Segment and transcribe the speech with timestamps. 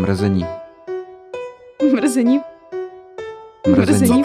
[0.00, 0.46] Mrzení.
[1.94, 2.40] Mrzení.
[3.76, 4.24] Mrzení.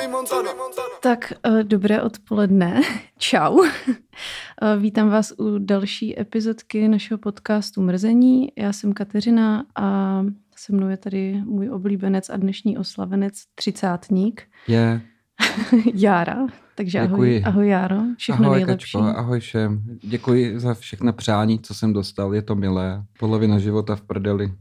[1.01, 2.81] Tak uh, dobré odpoledne.
[3.17, 3.54] Čau.
[3.55, 3.65] Uh,
[4.79, 8.47] vítám vás u další epizodky našeho podcastu Mrzení.
[8.57, 10.21] Já jsem Kateřina a
[10.57, 14.44] se mnou je tady můj oblíbenec a dnešní oslavenec třicátník.
[14.68, 15.02] Je.
[15.94, 16.48] Jára.
[16.76, 17.44] Takže ahoj, Děkuji.
[17.44, 18.98] ahoj Járo, všechno ahoj, nejlepší.
[18.98, 19.84] Kačko, ahoj všem.
[20.04, 22.36] Děkuji za všechna přání, co jsem dostal.
[22.36, 23.04] Je to milé.
[23.20, 24.52] Polovina života v prdeli.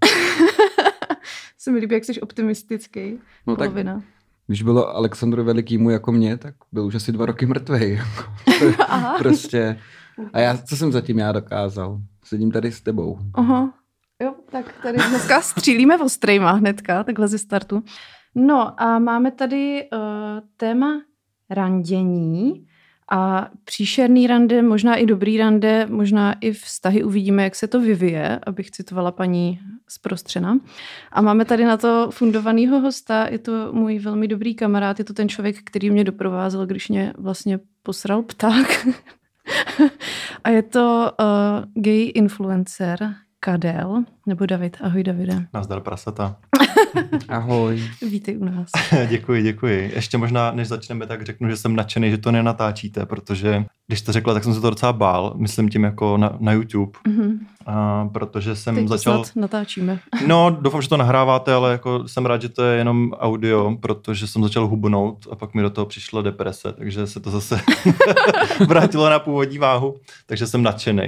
[1.64, 3.18] Se mi líbí, jak jsi optimistický.
[3.46, 4.02] No tak, Polovina.
[4.46, 8.00] když bylo Alexandru Velikýmu jako mě, tak byl už asi dva roky mrtvej.
[8.88, 9.18] Aha.
[9.18, 9.78] prostě.
[10.32, 11.98] A já, co jsem zatím já dokázal?
[12.24, 13.18] Sedím tady s tebou.
[13.34, 13.74] Aha.
[14.22, 17.82] Jo, tak tady dneska střílíme ostrejma hnedka, takhle ze startu.
[18.34, 19.98] No a máme tady uh,
[20.56, 21.02] téma
[21.50, 22.66] randění
[23.10, 28.40] a příšerný rande, možná i dobrý rande, možná i vztahy uvidíme, jak se to vyvíje,
[28.46, 30.58] abych citovala paní zprostřena.
[31.12, 35.12] A máme tady na to fundovanýho hosta, je to můj velmi dobrý kamarád, je to
[35.12, 38.86] ten člověk, který mě doprovázel, když mě vlastně posral pták.
[40.44, 44.76] a je to uh, gay influencer Kadel, nebo David.
[44.82, 45.46] Ahoj Davide.
[45.54, 46.36] Nazdar prasata.
[47.28, 47.82] Ahoj.
[48.10, 48.70] Vítej u nás.
[49.08, 49.90] děkuji, děkuji.
[49.94, 54.12] Ještě možná, než začneme, tak řeknu, že jsem nadšený, že to nenatáčíte, protože když to
[54.12, 57.38] řekla, tak jsem se to docela bál, myslím tím jako na, na YouTube, Mhm.
[57.66, 59.24] a protože jsem Teď začal...
[59.24, 59.98] snad natáčíme.
[60.26, 64.26] No, doufám, že to nahráváte, ale jako jsem rád, že to je jenom audio, protože
[64.26, 67.60] jsem začal hubnout a pak mi do toho přišla deprese, takže se to zase
[68.68, 69.94] vrátilo na původní váhu,
[70.26, 71.02] takže jsem nadšený,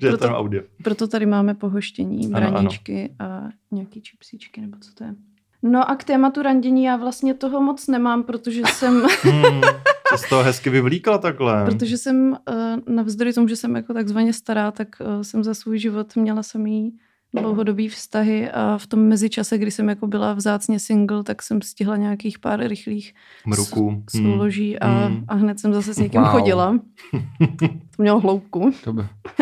[0.00, 0.62] že je to Proto- jenom audio.
[0.84, 2.50] Proto tady máme pohoštění, Ano, ano.
[2.50, 5.14] braníčky a nějaký čipsíčky, nebo co to je.
[5.62, 9.60] No a k tématu randění já vlastně toho moc nemám, protože jsem, Hmm,
[10.08, 11.64] jsi z toho hezky vyvlíkla takhle.
[11.64, 15.78] protože jsem uh, navzdory tomu, že jsem jako takzvaně stará, tak uh, jsem za svůj
[15.78, 16.98] život měla samý
[17.40, 21.96] dlouhodobý vztahy a v tom mezičase, kdy jsem jako byla vzácně single, tak jsem stihla
[21.96, 23.14] nějakých pár rychlých
[23.46, 24.02] Mruku.
[24.10, 25.24] s- souloží a, Hmm.
[25.28, 26.30] a hned jsem zase s někým Wow.
[26.30, 26.78] chodila.
[27.96, 28.70] To mělo hloubku.
[28.84, 29.02] To by.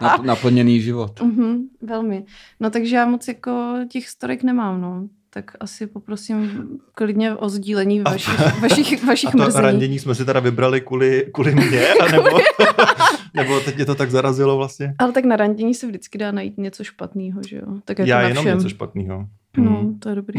[0.00, 1.20] Nap- naplněný život.
[1.22, 2.24] Mhm, velmi.
[2.60, 5.08] No takže já moc jako těch storek nemám, no.
[5.36, 6.50] Tak asi poprosím
[6.94, 9.62] klidně o sdílení A- vašich, vašich, vašich A to mrzení.
[9.64, 12.38] randění jsme si teda vybrali kvůli, kvůli mě, anebo,
[13.34, 14.94] nebo teď mě to tak zarazilo vlastně?
[14.98, 17.62] Ale tak na randění se vždycky dá najít něco špatného, že jo?
[17.84, 18.56] Tak jako Já na jenom všem.
[18.58, 19.26] něco špatného.
[19.56, 20.38] No, to je dobrý.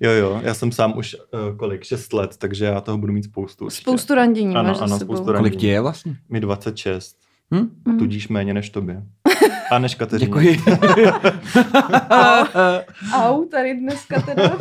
[0.00, 1.16] jo, jo, já jsem sám už
[1.50, 3.64] uh, kolik, 6 let, takže já toho budu mít spoustu.
[3.64, 3.82] určitě.
[3.82, 5.14] Spoustu randění Ano, máš za ano, sebou.
[5.14, 5.50] spoustu randění.
[5.50, 6.16] Kolik ti je vlastně?
[6.28, 7.16] Mi 26,
[7.54, 7.98] Hm?
[7.98, 9.02] Tudíž méně než tobě.
[9.70, 9.96] A než.
[10.18, 10.60] Děkuji.
[13.14, 14.56] Au, tady dneska teda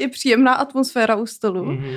[0.00, 1.64] je příjemná atmosféra u stolu.
[1.64, 1.96] Mhm.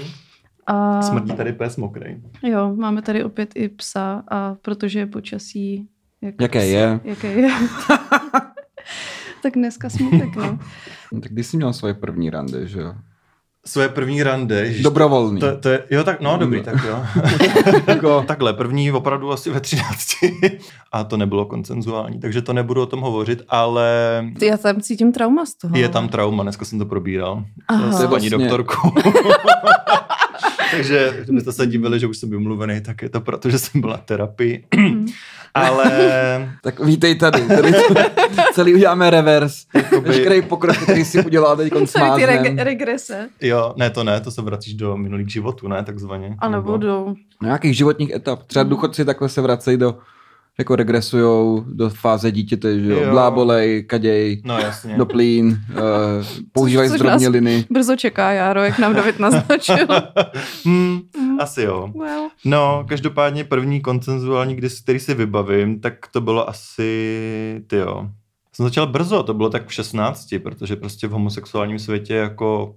[0.67, 2.21] A Smrdí tady pes mokrý.
[2.43, 5.87] jo, máme tady opět i psa a protože je počasí...
[6.21, 6.99] Jak Jaké je?
[7.03, 7.49] Jaké je.
[9.43, 10.59] tak dneska smutek, no.
[11.21, 12.93] Tak když jsi měl svoje první rande, že jo?
[13.65, 14.59] Svoje první rande.
[14.59, 15.39] ježiš, Dobrovolný.
[15.39, 16.99] To, to je, jo, tak, no, dobrý, tak jo.
[17.87, 19.87] Jako- Takhle, první opravdu asi ve 13.
[20.91, 25.11] A to nebylo koncenzuální, takže to nebudu o tom hovořit, ale Ty, Já tam cítím
[25.11, 25.77] trauma z toho.
[25.77, 27.91] je tam trauma, dneska jsem to probíral Aha.
[27.91, 28.91] s To je paní vlastně- doktorkou.
[30.71, 33.97] Takže kdybyste se divili, že už jsem vymluvený, tak je to proto, že jsem byla
[33.97, 34.65] terapii.
[35.53, 35.91] ale
[36.63, 37.41] Tak vítej tady.
[37.47, 37.73] tady
[38.53, 39.65] celý uděláme reverse.
[40.01, 42.29] Veškerý pokrok, který jsi udělal teď smáznem.
[42.29, 43.29] reg- regrese.
[43.41, 46.35] jo, ne, to ne, to se vracíš do minulých životů, ne, takzvaně.
[46.39, 47.05] A nebo do...
[47.41, 48.43] No, nějakých životních etap.
[48.43, 49.97] Třeba důchodci takhle se vracejí do,
[50.59, 52.99] jako regresujou do fáze dítěte, že jo?
[53.03, 53.11] Jo.
[53.11, 54.97] Blábolej, kaděj, No jasně.
[54.97, 55.77] do plín, uh,
[56.51, 57.65] používají Což zdrobněliny.
[57.69, 59.87] Brzo čeká Járo, jak nám David naznačil.
[60.65, 61.39] hmm, Mm.
[61.39, 61.91] asi jo.
[61.99, 62.29] well.
[62.45, 68.09] No, každopádně první koncenzuální, kdy, který si vybavím, tak to bylo asi, ty jo.
[68.53, 72.75] Jsem začal brzo, to bylo tak v 16, protože prostě v homosexuálním světě jako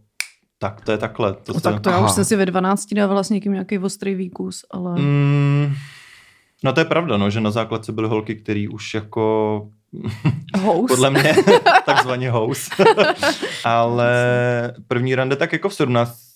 [0.59, 1.33] tak to je takhle.
[1.33, 2.07] To No, se, tak to já Aha.
[2.07, 5.01] už jsem si ve 12 dávala s někým nějaký ostrý výkus, ale...
[5.01, 5.73] Mm,
[6.65, 9.69] no to je pravda, no, že na základce byly holky, který už jako
[10.61, 10.89] Host.
[10.89, 11.35] podle mě
[11.87, 12.71] takzvaně house.
[13.65, 14.13] Ale
[14.89, 16.33] první rande tak jako v 17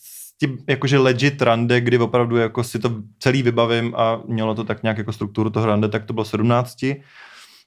[0.68, 4.98] jakože legit rande, kdy opravdu jako si to celý vybavím a mělo to tak nějak
[4.98, 6.82] jako strukturu toho rande, tak to bylo 17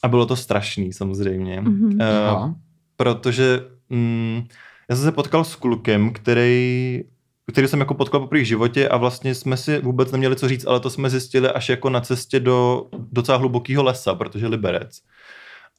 [0.03, 1.61] a bylo to strašný samozřejmě.
[1.61, 2.01] Mhm.
[2.01, 2.55] Eh, Aha.
[2.95, 4.43] protože mm,
[4.89, 7.03] já jsem se potkal s klukem, který
[7.49, 10.65] který jsem jako potkal poprvé v životě a vlastně jsme si vůbec neměli co říct,
[10.67, 14.99] ale to jsme zjistili až jako na cestě do docela hlubokého lesa, protože Liberec.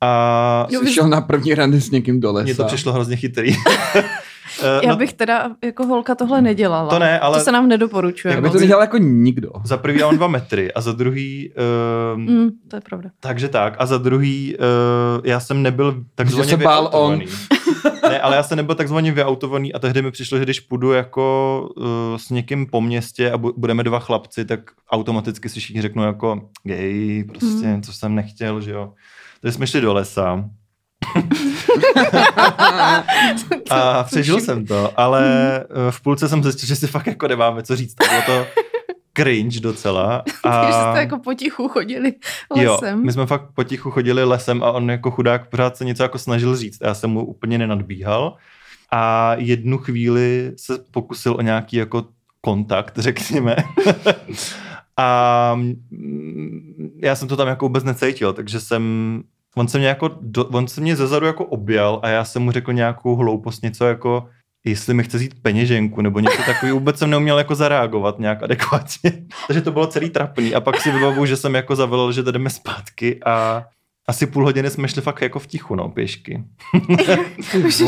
[0.03, 2.45] A Jo, Jsi šel na první rande s někým do lesa.
[2.45, 3.55] mně to přišlo hrozně chytrý.
[4.63, 6.91] Eh, Já no, bych teda jako holka tohle nedělala.
[6.91, 8.33] To ne, ale- To se nám nedoporučuje.
[8.33, 9.51] Jak Aby moc- to nedělal jako nikdo.
[9.65, 11.51] Za prvý já mám dva metry a za druhý...
[12.15, 13.11] Uh, Mm, to je pravda.
[13.21, 13.75] Takže tak.
[13.79, 17.27] A za druhý, uh, já jsem nebyl takzvaně se bál vyautovaný.
[18.09, 21.69] ne, ale já jsem nebyl takzvaně vyautovaný a tehdy mi přišlo, že když půjdu jako
[21.77, 21.85] uh,
[22.17, 24.61] s někým po městě a bu- budeme dva chlapci, tak
[24.91, 27.83] automaticky si všichni řeknou jako gay, prostě, Mhm.
[27.83, 28.93] co jsem nechtěl, že jo.
[29.41, 30.45] Takže jsme šli do lesa
[33.71, 35.25] a přežil jsem to, ale
[35.71, 37.95] uh, v půlce jsem zjistil, že si fakt jako nemáme co říct.
[37.95, 38.47] Bylo to
[39.17, 40.17] cringe docela.
[40.45, 40.51] A...
[40.51, 42.15] Takže jste jako potichu chodili
[42.57, 43.05] Jo, lesem.
[43.05, 46.57] my jsme fakt potichu chodili lesem a on jako chudák pořád se něco jako snažil
[46.57, 46.83] říct.
[46.83, 48.37] a Já jsem mu úplně nenadbíhal.
[48.93, 52.05] A jednu chvíli se pokusil o nějaký jako
[52.41, 53.57] kontakt, řekněme.
[54.97, 59.23] a mm, já jsem to tam jako vůbec necítil, takže jsem
[59.57, 62.51] on se mě jako, do, on se mě zezadu jako objal a já jsem mu
[62.51, 64.29] řekl nějakou hloupost, něco jako
[64.65, 69.13] jestli mi chce vzít peněženku nebo něco takového, vůbec jsem neuměl jako zareagovat nějak adekvátně.
[69.47, 72.51] Takže to bylo celý trapný a pak si vybavuju, že jsem jako zavolal, že jdeme
[72.51, 73.65] zpátky a
[74.09, 76.45] asi půl hodiny jsme šli fakt jako v tichu, no, pěšky.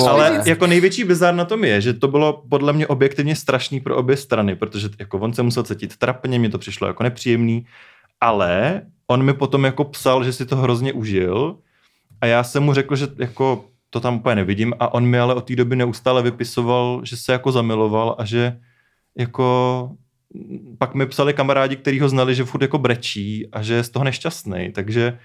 [0.09, 3.97] Ale jako největší bizár na tom je, že to bylo podle mě objektivně strašný pro
[3.97, 7.67] obě strany, protože jako on se musel cítit trapně, mě to přišlo jako nepříjemný,
[8.21, 8.83] ale
[9.13, 11.57] on mi potom jako psal, že si to hrozně užil
[12.21, 15.35] a já jsem mu řekl, že jako to tam úplně nevidím a on mi ale
[15.35, 18.59] od té doby neustále vypisoval, že se jako zamiloval a že
[19.19, 19.91] jako
[20.79, 23.89] pak mi psali kamarádi, kteří ho znali, že furt jako brečí a že je z
[23.91, 25.19] toho nešťastný, takže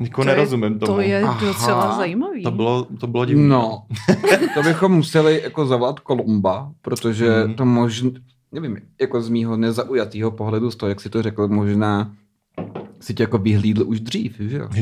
[0.00, 0.92] jako To je- nerozumím tomu.
[0.94, 1.40] To je Aha.
[1.46, 2.42] docela zajímavý.
[2.42, 3.48] To bylo, to bylo divné.
[3.48, 3.86] No,
[4.54, 7.54] to bychom museli jako zavolat Kolumba, protože Mhm.
[7.54, 8.10] to možná,
[8.52, 12.12] nevím, jako z mýho nezaujatého pohledu z toho, jak si to řekl, možná
[13.06, 14.68] si tě jako vyhlídl už dřív, že jo?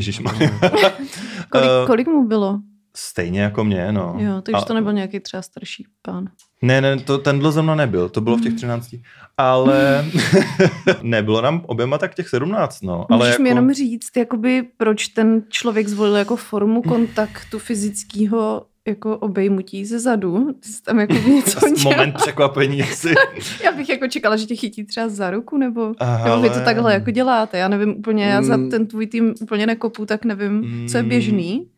[1.50, 2.58] Kolik, Eh, kolik mu bylo?
[2.96, 4.14] Stejně jako mě, no.
[4.18, 6.28] Jo, takže A- to nebyl nějaký třeba starší pán.
[6.62, 8.56] Ne, ne, to, ten dlo zrovna nebyl, to bylo v těch Mhm.
[8.56, 8.94] 13.
[9.36, 10.04] Ale
[11.02, 13.06] nebylo nám oběma tak těch 17, no.
[13.10, 18.66] Ale Můžeš jako, mi jenom říct, jakoby, proč ten člověk zvolil jako formu kontaktu fyzického
[18.88, 20.52] jako obejmutí ze zadu?
[20.60, 21.98] Ty jsi tam jako něco dělal.
[21.98, 23.14] moment překvapení, jestli...
[23.64, 26.60] Já bych jako čekala, že tě chytí třeba za ruku, nebo, Ale- nebo vy to
[26.64, 27.58] takhle jako děláte.
[27.58, 28.70] Já nevím úplně, já za Mm.
[28.70, 31.08] ten tvůj tým úplně nekopu, tak nevím, co je Mm.
[31.08, 31.68] běžný.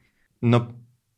[0.43, 0.69] No,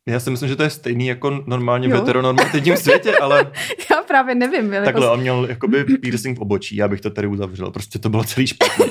[0.06, 1.96] já si myslím, že to je stejný jako normálně v Jo.
[1.96, 3.52] heteronormativním světě, ale
[3.90, 4.70] Já právě nevím.
[4.70, 8.08] takhle Jako, on měl jakoby piercing v obočí, já bych to tady uzavřel, prostě to
[8.08, 8.84] bylo celý špatný.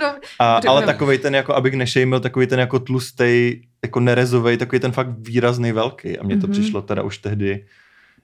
[0.00, 4.80] No, A, ale takovej ten, jako abych nešejmil, takový ten jako tlustej, jako nerezovej, takový
[4.80, 6.18] ten fakt výrazný velký.
[6.18, 6.52] A mně to Mhm.
[6.52, 7.58] přišlo teda už tehdy a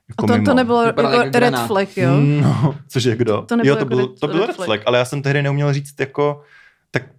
[0.09, 0.45] jako to, mimo.
[0.45, 1.03] to nebylo jako
[1.35, 2.11] red flag, jo?
[2.43, 3.43] No, cože kdo?
[3.49, 4.67] To nebylo jo, to jako byl, red- to byl red red flag.
[4.67, 6.43] flag, ale já jsem tehdy neuměl říct jako,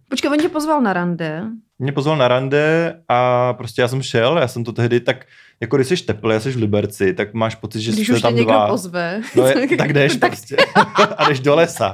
[0.09, 1.44] Počkej, on tě pozval na rande.
[1.80, 5.25] mě pozval na rande a prostě já jsem šel, já jsem to tehdy tak,
[5.62, 8.21] jako když jsi tepl, já jsi v Liberci, tak máš pocit, že Když jste tě
[8.21, 8.68] tam někdo dva.
[8.68, 9.21] pozve.
[9.36, 10.56] No je, tak jdeš tak prostě.
[11.18, 11.92] a jdeš do lesa.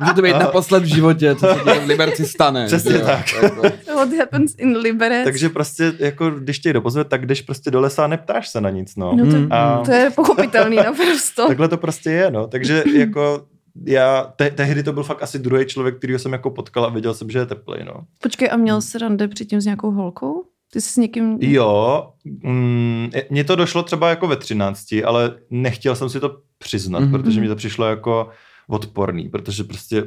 [0.00, 2.66] Může to být, být naposled v životě, co se v Liberci stane.
[2.66, 3.06] Přesně jo?
[3.06, 3.24] tak.
[3.94, 5.24] What happens in Liberec.
[5.24, 8.60] Takže prostě, jako když tě někdo pozve, tak jdeš prostě do lesa a neptáš se
[8.60, 9.16] na nic, no.
[9.16, 9.54] No to.
[9.54, 11.46] A- to je pochopitelný naprosto.
[11.48, 12.46] Takhle to prostě je, no.
[12.46, 13.44] Takže jako
[13.86, 17.14] já, te, tehdy to byl fakt asi druhý člověk, kterýho jsem jako potkal a věděl
[17.14, 17.92] jsem, že je teplý, no.
[18.22, 20.44] Počkej, a měl jsi rande předtím s nějakou holkou?
[20.72, 21.38] Ty jsi s někým...
[21.40, 26.98] Jo, mm, mně to došlo třeba jako ve 13, ale nechtěl jsem si to přiznat,
[27.00, 27.08] Mhm.
[27.08, 27.22] mm-hmm.
[27.22, 28.28] protože mi to přišlo jako
[28.68, 30.00] odporný, protože prostě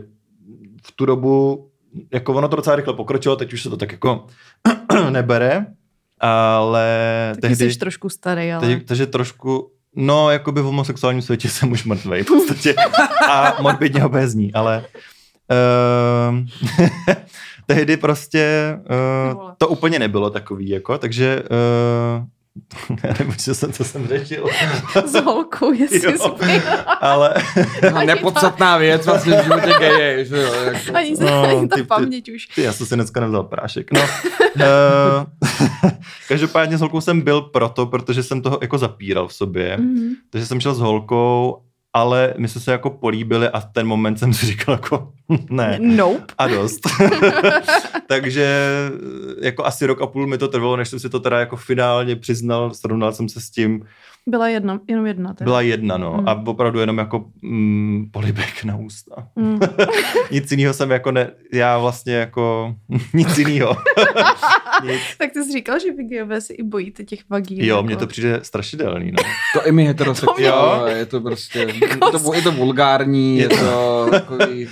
[0.85, 1.67] v tu dobu,
[2.13, 4.25] jako ono to docela rychle pokročilo, teď už se to tak jako
[5.09, 5.65] nebere,
[6.19, 6.87] ale
[7.41, 7.73] Taky tehdy...
[7.73, 8.61] jsi trošku starý, ale...
[8.61, 12.75] Takže, takže trošku, no, jakoby v homosexuálním světě jsem už mrtvej v podstatě.
[13.29, 14.85] A morbidně obézní, ale
[15.51, 16.37] uh,
[17.65, 18.75] tehdy prostě
[19.33, 22.25] uh, to úplně nebylo takový, jako, takže uh,
[23.03, 24.47] já nevím, co jsem, co jsem řešil,
[25.05, 26.37] S holkou, jestli Jo.
[26.41, 26.61] jsi...
[27.01, 27.33] ale
[27.93, 30.53] no, nepodstatná věc vlastně v životě geje, že jo?
[30.63, 30.97] Jako.
[30.97, 32.45] Ani se No, ta ty- paměť už.
[32.47, 34.01] ty, já jsem si dneska nevzal prášek, no.
[34.01, 35.25] uh,
[36.27, 40.09] každopádně s holkou jsem byl proto, protože jsem toho jako zapíral v sobě, Mhm.
[40.29, 41.57] Takže jsem šel s holkou,
[41.93, 45.11] ale my jsme se jako políbili a v ten moment jsem si říkal jako
[45.49, 46.33] ne Nope.
[46.37, 46.79] a dost.
[48.07, 48.59] Takže
[49.41, 52.15] jako asi rok a půl mi to trvalo, než jsem si to teda jako finálně
[52.15, 53.85] přiznal, srovnal jsem se s tím.
[54.27, 55.33] Byla jedna, jenom jedna.
[55.33, 55.45] Teda.
[55.45, 56.13] Byla jedna, no.
[56.13, 56.27] Hmm.
[56.29, 59.27] A opravdu jenom jako mm, polibek na ústa.
[59.35, 59.59] Mm.
[60.31, 62.75] Nic jiného jsem jako ne, já vlastně jako
[63.13, 63.77] nic jiného.
[65.17, 67.61] Tak ty jsi říkal, že vy gejové si i bojíte těch vagín.
[67.61, 67.85] Jo, jako.
[67.85, 69.23] mně to přijde strašidelný, no.
[69.53, 70.97] To i my heterosexuálové, Jo.
[70.97, 74.67] je to prostě, je to, je to vulgární, je to takový...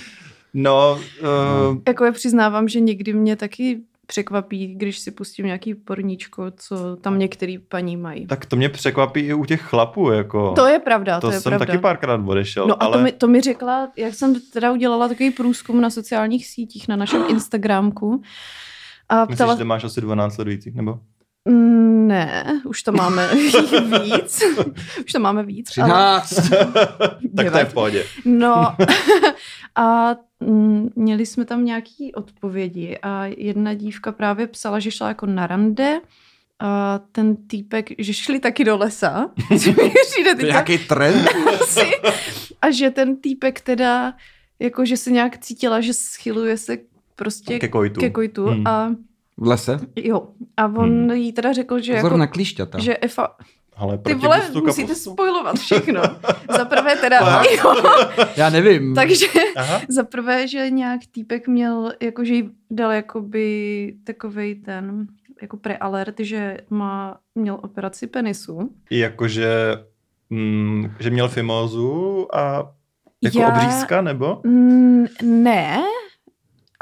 [0.54, 1.00] No,
[1.70, 6.96] uh, Jako je přiznávám, že někdy mě taky překvapí, když si pustím nějaký porníčko, co
[6.96, 8.26] tam některý paní mají.
[8.26, 10.52] tak to mě překvapí i u těch chlapů, jako.
[10.52, 11.66] To je pravda, to, to je jsem pravda.
[11.66, 12.96] taky párkrát odešel, No a ale...
[12.98, 16.96] to, mi, to mi řekla, jak jsem teda udělala takový průzkum na sociálních sítích, na
[16.96, 18.22] našem Instagramku.
[19.08, 20.98] A Myslíš, ptala, že máš asi 12 sledujících, nebo?
[21.48, 23.28] Mm, Ne, už to máme
[24.02, 24.42] víc.
[25.06, 25.78] už to máme víc.
[25.78, 26.50] ale- 13.
[27.36, 28.04] tak to je v pohodě.
[28.24, 28.76] No
[29.76, 30.14] a
[30.96, 36.00] měli jsme tam nějaký odpovědi a jedna dívka právě psala, že šla jako na rande
[36.60, 39.30] a ten týpek, že šli taky do lesa.
[40.10, 41.28] Přijde To nějaký trend?
[41.62, 41.80] asi.
[42.62, 44.14] A že ten týpek teda,
[44.58, 46.78] jako že se nějak cítila, že schyluje se
[47.16, 48.00] prostě Ke kojtu.
[48.00, 48.66] ke kojtu Hmm.
[48.66, 48.94] a
[49.36, 49.80] V lese?
[49.96, 50.28] jo.
[50.56, 51.10] A on Hmm.
[51.10, 52.78] jí teda řekl, že Pozor jako, na klíšťata.
[52.78, 53.28] že Efa,
[53.76, 56.02] Ale ty vole, gustu musíte spojovat všechno.
[56.56, 57.18] Za prvé teda,
[57.64, 57.74] jo,
[58.36, 58.94] Já nevím.
[58.94, 59.26] takže
[59.56, 59.80] Aha.
[59.88, 65.06] za prvé, že nějak týpek měl, jakože jí dal jakoby takovej ten,
[65.42, 68.70] jako prealert, že má, měl operaci penisu.
[68.90, 69.76] Jakože,
[70.30, 72.72] mm, že měl fimózu a
[73.22, 74.40] jako Já- obřízka, nebo?
[74.44, 75.82] Mm, ne,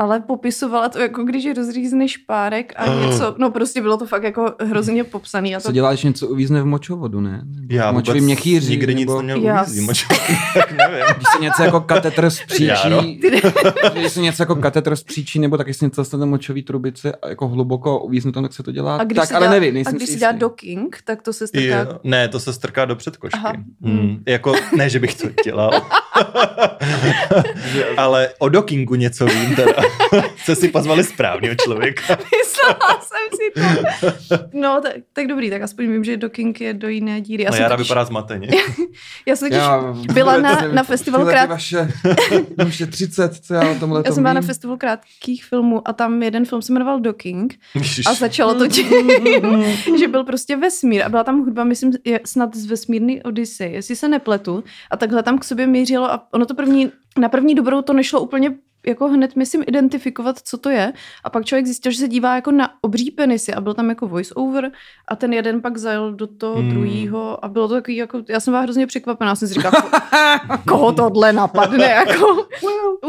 [0.01, 3.07] ale popisovala to jako když rozřízneš párek a Oh.
[3.07, 5.57] něco, no prostě bylo to fakt jako hrozně popsaný.
[5.57, 7.43] A to, Co dělá, když něco uvízne v močovodu, ne?
[7.45, 10.07] Nebo Já močový vůbec měchýři, nikdy nic nebo neměl Já uvízí, s- moč,
[10.55, 11.05] tak nevím.
[11.17, 12.31] když se něco jako katetr Járo.
[12.31, 13.21] zpříčí,
[13.95, 17.49] když se něco jako katetr zpříčí, nebo tak jestli něco dostane močový trubice a jako
[17.49, 18.97] hluboko uvízne tam, tak se to dělá.
[18.97, 21.33] a když tak, si ale dělá, nevím, a nejsem když si dělá docking, tak to
[21.33, 21.65] se strká.
[21.79, 23.39] Jo, ne, to se strká do předkošky.
[23.39, 23.53] Aha.
[23.83, 24.23] Hmm.
[24.27, 25.71] Jako, ne, že bych to dělal.
[27.97, 29.73] Ale o dokingu něco vím teda.
[30.45, 32.03] Se si pozvali správného člověka.
[32.39, 33.51] Myslela jsem si
[34.29, 34.39] to.
[34.53, 37.43] No, tak, tak dobrý, tak aspoň vím, že docking je do jiné díry.
[37.45, 38.49] Já No Jara totiž, vypadá zmateně.
[39.27, 41.93] já jsem totiž Já byla na- nevím, na festivalu krát- Vaše,
[42.67, 45.93] už je 30, co já o tomhle já jsem byla na festivalu krátkých filmů a
[45.93, 48.07] tam jeden film se jmenoval Docking Ježiš.
[48.07, 49.11] a začalo to tím,
[49.99, 53.97] že byl prostě vesmír a byla tam hudba, myslím, je snad z vesmírný Odyssey, jestli
[53.97, 54.65] se nepletu.
[54.91, 58.21] A takhle tam k sobě mířilo a ono to první, na první dobrou to nešlo
[58.21, 58.55] úplně
[58.87, 60.93] jako hned, myslím, identifikovat, co to je.
[61.25, 64.07] A pak člověk zjistil, že se dívá jako na obří penisy a byl tam jako
[64.09, 64.71] voice over
[65.09, 66.71] a ten jeden pak zajel do toho Hmm.
[66.71, 69.73] druhýho a bylo to takový jako, já jsem byla hrozně překvapená, já jsem si říkala,
[69.73, 72.47] "Ko- koho tohle napadne, jako,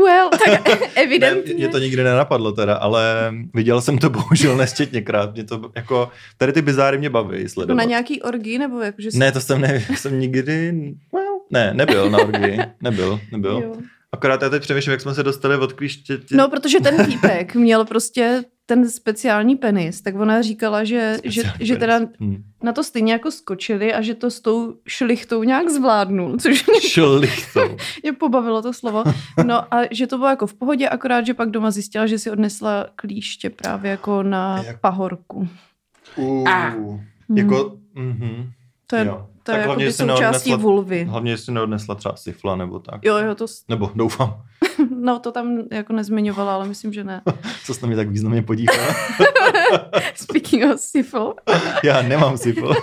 [0.05, 0.47] well, tak
[0.81, 1.53] Ne, evidentně.
[1.53, 5.33] mě to nikdy nenapadlo teda, ale viděl jsem to bohužel nesčetněkrát.
[5.33, 7.77] Mě to jako, tady ty bizáry mě baví Jako sledovat.
[7.77, 10.71] na nějaký orgii, nebo jako, že Ne, to jsem, ne, jsem nikdy,
[11.13, 13.51] well, ne, nebyl na orgii, nebyl, nebyl.
[13.63, 13.75] Jo.
[14.13, 16.19] Akorát já teď přemýšlím, jak jsme se dostali od klíště.
[16.31, 21.75] No, protože ten týpek měl prostě ten speciální penis, tak ona říkala, že, že, že
[21.75, 22.43] teda Hmm.
[22.63, 26.81] na to stejně jako skočili a že to s tou šlichtou nějak zvládnul, což mě,
[26.81, 27.77] Šlichtou.
[28.03, 29.03] mě pobavilo to slovo.
[29.45, 32.31] No a že to bylo jako v pohodě, akorát, že pak doma zjistila, že si
[32.31, 35.47] odnesla klíště právě jako na Jak- pahorku.
[36.15, 36.47] Uh,
[37.35, 38.51] jako, mhm.
[38.87, 39.27] To je, jo.
[39.43, 41.03] To je Tak jako hlavně, by součástí neodnesla- vulvy.
[41.03, 43.05] Hlavně, jestli neodnesla třeba syfla nebo tak.
[43.05, 44.41] Jo, jo, to, Nebo doufám,
[45.01, 47.21] no to tam jako nezmiňovala, ale myslím, že ne.
[47.65, 48.87] co jsi na mě tak významně podívala.
[50.15, 51.33] Speaking of syphil.
[51.83, 52.73] Já nemám syfl.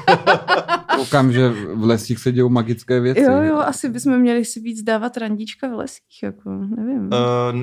[0.97, 3.21] Koukám, že v lesích se dějou magické věci.
[3.21, 7.03] Jo, jo, asi bychom měli si víc dávat randíčka v lesích, jako, nevím.
[7.03, 7.09] Uh,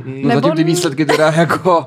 [0.06, 1.86] No Nebo- zatím ty výsledky teda jako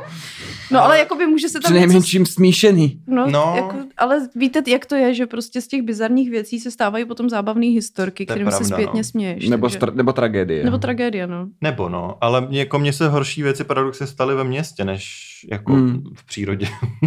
[0.71, 1.63] No ale jakoby může se tam...
[1.63, 3.01] přinejmenším smíšený.
[3.07, 3.31] No, No.
[3.33, 3.53] no.
[3.57, 7.31] Jako, ale víte, jak to je, že prostě z těch bizarních věcí se stávají potom
[7.31, 9.05] zábavné historky, kterým se pravda, zpětně no.
[9.05, 9.49] směješ.
[9.49, 9.79] Nebo, takže...
[9.79, 10.65] stra- nebo tragédie.
[10.65, 11.49] nebo tragédie, no.
[11.61, 15.73] Nebo no, ale mě, jako mně se horší věci paradoxně staly ve městě, než jako
[15.73, 16.03] Hmm.
[16.15, 16.67] v přírodě.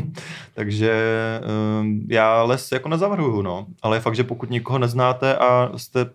[0.53, 0.91] Takže
[1.81, 3.65] um, já les jako nezavrhuju, no.
[3.81, 6.05] Ale je fakt, že pokud někoho neznáte a jste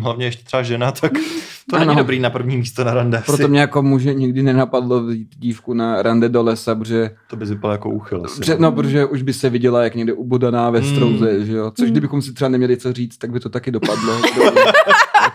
[0.00, 1.12] hlavně ještě třeba žena, tak
[1.70, 1.98] to není Ano.
[1.98, 3.22] dobrý na první místo na rande.
[3.26, 3.48] Proto asi.
[3.50, 7.72] mě jako muže nikdy nenapadlo vzít dívku na rande do lesa, protože, To by vypadalo
[7.74, 8.22] jako úchyl.
[8.24, 10.86] asi, protože, no, protože už by se viděla, jak někde ubodaná ve Mm.
[10.86, 11.70] strouze, že jo?
[11.76, 11.92] Což Mm.
[11.92, 14.14] kdybychom si třeba neměli co říct, tak by to taky dopadlo.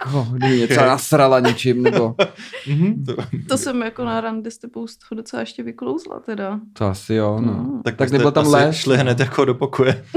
[0.05, 2.15] Jako, kdyby mě třeba nasrala něčím, nebo
[2.67, 3.15] Mhm, to,
[3.49, 6.59] To jsem jako na rande s tebou z toho docela ještě vyklouzla teda.
[6.73, 7.53] to asi jo, no.
[7.53, 7.81] No.
[7.83, 8.75] tak, Tak nebyl tam les.
[8.75, 10.05] šli hned jako do pokoje.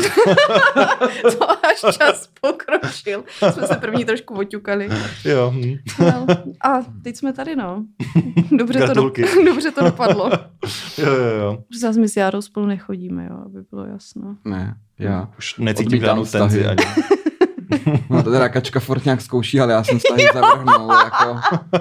[1.39, 3.25] To až čas pokročil.
[3.53, 4.89] Jsme se první trošku oťukali.
[5.25, 5.53] jo.
[5.55, 5.75] hm.
[6.01, 6.27] No,
[6.65, 7.85] a teď jsme tady, no.
[8.59, 9.13] Dobře to, do...
[9.47, 10.31] Dobře to dopadlo.
[10.99, 11.59] jo, jo, jo.
[11.81, 14.37] Zase my s Járou spolu nechodíme, jo, aby bylo jasno.
[14.45, 15.29] Ne, já.
[15.39, 16.85] Už necítím žádnou tenzi ani.
[18.11, 21.41] No to teda kačka furt nějak zkouší, ale já jsem vztahy zavrhnul, jako.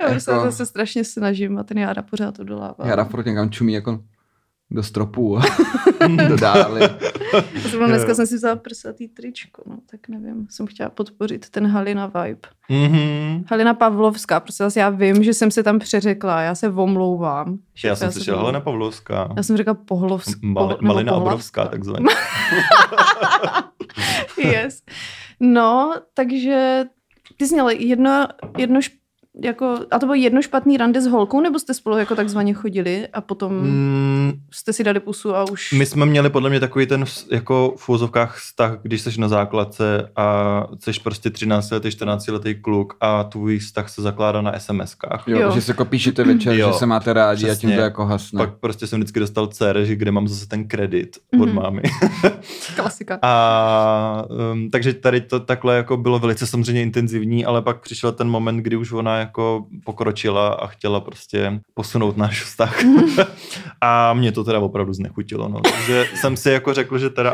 [0.00, 2.76] Já Jako- zase strašně snažím a ten Jára pořád odolává.
[2.84, 3.98] Jara furt někam čumí jako
[4.70, 5.42] do stropů a
[6.28, 6.80] do dály.
[7.54, 10.46] Já jsem dneska jsem si vzala prsatý tričko, no, tak nevím.
[10.50, 12.48] Jsem chtěla podpořit ten Halina vibe.
[12.68, 13.44] Mhm.
[13.50, 17.58] Halina Pavlovská, prostě zase já vím, že jsem se tam přeřekla, já se omlouvám.
[17.84, 19.28] Já jsem se slyšel Helena Pavlovská.
[19.36, 20.40] Já jsem řekla Pohlovská.
[20.42, 22.06] Mali, Malina Obrovská, takzvaně.
[24.44, 24.82] yes.
[25.52, 26.84] No, takže
[27.36, 28.26] ty jsi měla jedno,
[28.58, 28.98] jedno, šp-
[29.42, 33.08] jako, a to bylo jedno špatný rande s holkou, nebo jste spolu jako takzvaně chodili
[33.08, 35.72] a potom Mm, jste si dali pusu a už...
[35.72, 40.10] my jsme měli podle mě takový ten jako v úzovkách vztah, když jsi na základce
[40.16, 45.22] a jsi prostě 13 letý, 14 letý kluk a tvůj vztah se zakládá na SMS-kách.
[45.26, 45.50] Jo, Jo.
[45.54, 47.76] že se jako píšete večer, Jo, že se máte rádi a tím přesně.
[47.76, 48.38] to jako hasne.
[48.38, 51.54] Pak prostě jsem vždycky dostal dcer, že kde mám zase ten kredit od Mhm.
[51.54, 51.82] mámy.
[52.76, 53.18] Klasika.
[53.22, 58.28] A um, takže tady to takhle jako bylo velice samozřejmě intenzivní, ale pak přišel ten
[58.28, 62.76] moment, kdy už ona jako pokročila a chtěla prostě posunout náš vztah.
[63.80, 65.48] a mě to teda opravdu znechutilo.
[65.48, 65.60] No.
[65.60, 67.32] Takže jsem si jako řekl, že teda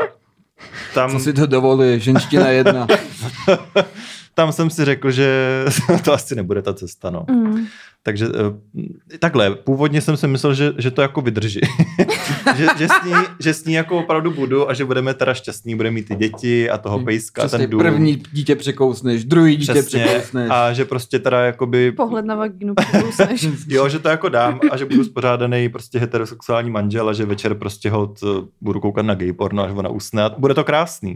[0.93, 2.87] tam, Co si to dovoluje, ženština jedna.
[4.33, 5.65] tam jsem si řekl, že
[6.05, 7.09] to asi nebude ta cesta.
[7.09, 7.25] No.
[7.29, 7.65] Mm.
[8.03, 11.59] Takže eh, takhle, původně jsem si myslel, že, že to jako vydrží.
[12.55, 15.75] že, že, s ní, že s ní jako opravdu budu a že budeme teda šťastní,
[15.75, 17.79] budeme mít ty děti a toho pejska, Přesně, ten dům.
[17.81, 20.49] první dítě překousneš, druhý dítě Přesně, překousneš.
[20.51, 23.47] a že prostě teda jakoby, Pohled na vaginu přikousneš.
[23.67, 27.55] jo, že to jako dám a že budu spořádaný prostě heterosexuální manžel a že večer
[27.55, 31.15] prostě hod eh, budu koukat na gay porno, až ona usne a bude to krásný.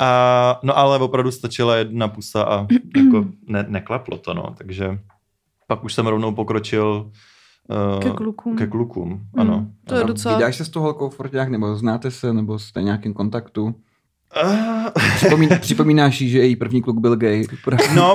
[0.00, 4.98] A, no ale opravdu stačila jedna pusa a jako ne, neklaplo to, no, takže
[5.66, 7.10] pak už jsem rovnou pokročil
[7.94, 8.56] uh, Ke klukům.
[8.56, 9.58] Ke klukům, ano.
[9.58, 12.58] Mm, to je docela- Vydáš se s tou holkou furt nějak, nebo znáte se, nebo
[12.58, 13.74] jste v nějakém kontaktu?
[14.44, 17.44] Ah, Připomín, připomínáš jí, že její první kluk byl gay?
[17.96, 18.14] No,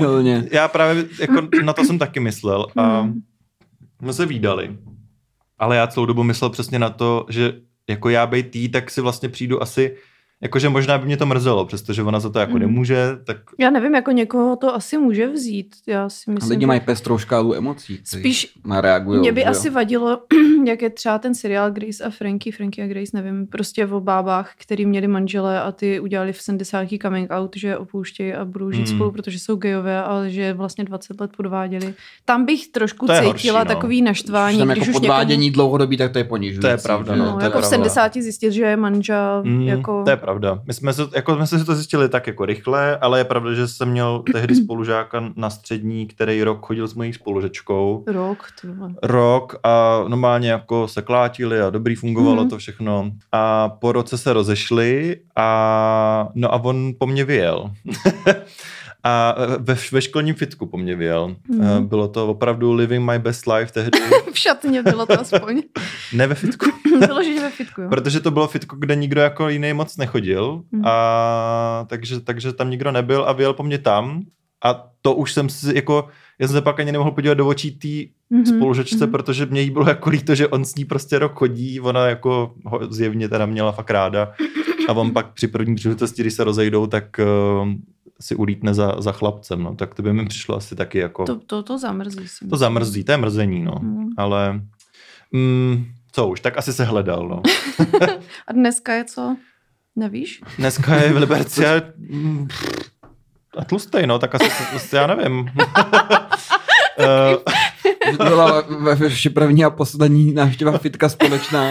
[0.51, 3.21] já právě jako na to jsem taky myslel a Hmm.
[4.01, 4.77] jsme se výdali.
[5.59, 7.53] Ale já celou dobu myslel přesně na to, že
[7.89, 9.95] jako já bej tý, tak si vlastně přijdu asi,
[10.43, 12.59] jakože možná by mě to mrzelo, přestože ona za to jako Mhm.
[12.59, 15.75] nemůže, tak Já nevím, jako někoho to asi může vzít.
[15.87, 17.99] Já si myslím, Lidi že- mají pestrou škálu emocí.
[18.03, 19.19] Spíš na reagují.
[19.19, 19.51] Mě by že jo?
[19.51, 20.19] asi vadilo,
[20.65, 24.51] jak je třeba ten seriál Grace a Frankie, Frankie a Grace, nevím, prostě o bábách,
[24.57, 26.87] který měli manžele a ty udělali v 70.
[27.01, 28.95] coming out, že opouštějí a budou žít Mm.
[28.95, 31.93] spolu, protože jsou gejové, ale že vlastně 20 let podváděli.
[32.25, 33.65] Tam bych trošku cítila horší, no.
[33.65, 36.61] takový naštvání, Když když jako už podvádění dlouhodobí, tak to je ponižující.
[36.61, 37.69] To je pravda, někomu, no, no, to je jako v pravda.
[37.69, 40.03] 70 zjistit, že je manžel, mm, jako...
[40.03, 40.32] to je pravda.
[40.65, 43.67] My jsme, se, jako jsme si to zjistili tak jako rychle, ale je pravda, že
[43.67, 48.03] jsem měl tehdy spolužáka na střední, který rok chodil s mojí spolužečkou.
[48.07, 48.93] Rok, vole.
[49.03, 52.43] rok a normálně jako se klátili a dobrý fungovalo Mhm.
[52.43, 52.49] mm.
[52.49, 53.11] to všechno.
[53.31, 57.71] A po roce se rozešli a no a on po mně vyjel.
[59.03, 61.35] a ve, ve školním fitku po mně vyjel.
[61.47, 61.87] Mm.
[61.87, 63.99] Bylo to opravdu living my best life tehdy.
[64.33, 65.61] V šatně bylo to aspoň.
[66.13, 66.65] ne ve fitku.
[67.07, 67.89] bylo, že ve fitku, jo.
[67.89, 70.61] Protože to bylo fitko, kde nikdo jako jiný moc nechodil.
[70.71, 70.85] Mhm.
[70.85, 74.21] A takže, takže tam nikdo nebyl a vyjel po mně tam.
[74.65, 76.07] A to už jsem si jako,
[76.39, 79.11] já jsem se pak ani nemohl podívat do očí té Mhm, spolužečce, mhm.
[79.11, 82.53] protože mě jí bylo jako líto, že on s ní prostě rok chodí, ona jako
[82.65, 84.33] ho zjevně teda měla fakt ráda
[84.89, 87.19] a on pak při první příležitosti, když se rozejdou, tak
[87.63, 87.67] uh,
[88.21, 91.35] si ulítne za, za chlapcem, no, tak to by mi přišlo asi taky jako, To,
[91.39, 92.27] to, to, zamrzí.
[92.27, 94.09] Si to zamrzí, to je mrzení, no, Mhm.
[94.17, 94.61] ale
[95.31, 97.41] mm, co už, tak asi se hledal, no.
[98.47, 99.35] A dneska je co?
[99.95, 100.41] Nevíš?
[100.57, 102.47] Dneska je v Liberci a, mm,
[103.57, 105.45] a tlustej, no, tak asi, asi já nevím.
[108.17, 111.63] Byla ve- vaše první a poslední návštěva fitka společná.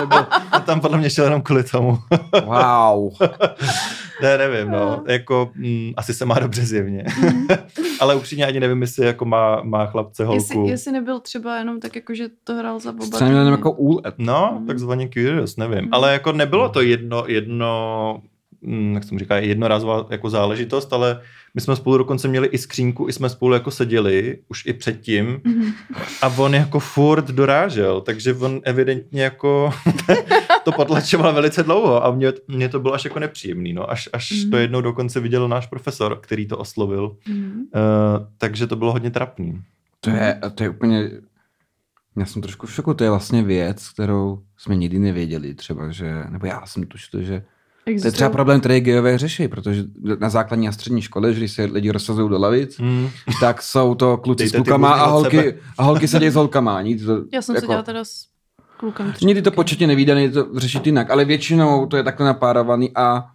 [0.00, 0.16] Nebo...
[0.52, 1.98] a tam podle mě šel jenom kvůli tomu.
[2.44, 3.12] Wow.
[4.22, 5.02] Ne, nevím, no.
[5.06, 7.04] Jako, mm, asi se má dobře zjevně.
[8.00, 10.42] Ale upřímně ani nevím, jestli jako má, má chlapce holku.
[10.42, 13.16] Jestli, jestli nebyl třeba jenom tak jako, že to hrál za Boba.
[13.16, 14.14] Třeba jenom jako úlet.
[14.18, 14.66] No, Mm.
[14.66, 15.84] takzvaně curious, nevím.
[15.84, 15.88] Mm.
[15.92, 18.20] Ale jako nebylo to jedno, jedno
[18.94, 21.20] jak se mu říká, jednorázová jako záležitost, ale
[21.54, 25.40] my jsme spolu dokonce měli i skřínku, i jsme spolu jako seděli, už i předtím,
[25.44, 25.72] Mhm.
[26.22, 29.70] a on jako furt dorážel, takže on evidentně jako
[30.64, 34.30] to potlačoval velice dlouho a mě, mě to bylo až jako nepříjemný, no, až, až
[34.42, 34.50] Mhm.
[34.50, 37.58] to jednou dokonce viděl náš profesor, který to oslovil, Mhm.
[37.74, 39.62] uh, takže to bylo hodně trapný.
[40.00, 41.10] To je, to je úplně...
[42.18, 46.24] Já jsem trošku v šoku, to je vlastně věc, kterou jsme nikdy nevěděli třeba, že,
[46.28, 47.44] nebo já jsem tušil, že
[47.86, 49.84] to je Existují- třeba problém, který gejové řeší, protože
[50.20, 53.08] na základní a střední škole, že když se lidi rozsazují do lavic, Mm.
[53.40, 56.82] tak jsou to kluci Dejte s klukama a holky, a holky sedí s holkama.
[56.82, 57.54] Nic to, Já jsem jako...
[57.54, 58.26] jako, se dělala teda s
[58.76, 59.14] klukem.
[59.22, 63.26] Někdy to početně nevídaný to řešit jinak, ale většinou to je takhle napárovaný a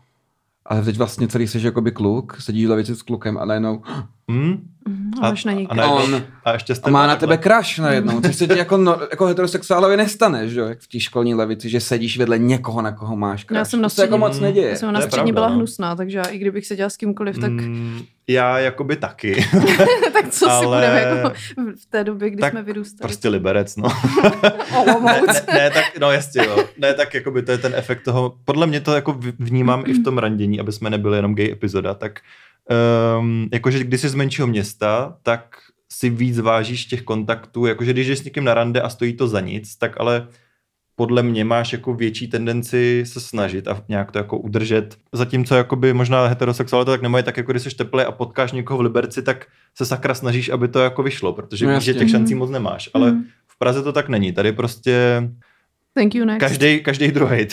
[0.65, 3.81] ale teď vlastně celý jsi jakoby kluk, sedí v lavici s klukem a najednou
[4.31, 4.67] Mm.
[4.87, 8.35] Mhm, A máš na a, On- a ještě a má na tebe crush najednou, což
[8.35, 11.79] se ti jako, no, jako heterosexuálovi nestane, že jo, jak v té školní levici, že
[11.79, 13.57] sedíš vedle někoho, na koho máš crush.
[13.57, 14.69] Já jsem na to se jako střední- moc neděje.
[14.69, 15.55] Já jsem To na střední pravda, byla no.
[15.55, 19.45] hnusná, takže já, i kdybych se dělala s kýmkoliv, tak, Mm, já jakoby taky.
[20.13, 21.29] tak co si ale- budeme jako
[21.81, 23.07] v té době, kdy Tak jsme vyrůstali.
[23.07, 23.89] prostě liberec, no.
[25.05, 26.63] Ne, ne, ne, tak, no jasně, jo.
[26.77, 30.03] Ne, tak jakoby to je ten efekt toho, podle mě to jako vnímám i v
[30.03, 32.19] tom randění, aby jsme nebyli jenom gay epizoda, tak
[33.19, 35.55] um, jakože když jsi z menšího města, tak
[35.91, 39.27] si víc vážíš těch kontaktů, jakože když jdeš s někým na rande a stojí to
[39.27, 40.27] za nic, tak ale
[40.95, 44.97] podle mě máš jako větší tendenci se snažit a nějak to jako udržet.
[45.13, 48.81] Zatímco jakoby možná heterosexualita tak nemají, tak jako když jsi teplý a potkáš někoho v
[48.81, 49.45] Liberci, tak
[49.77, 52.89] se sakra snažíš, aby to jako vyšlo, protože No víš, že těch šancí moc nemáš.
[52.93, 53.23] Ale Mhm.
[53.47, 54.31] v Praze to tak není.
[54.31, 55.23] Tady prostě
[55.93, 56.39] Thank you, next.
[56.39, 57.47] každý, každý druhý.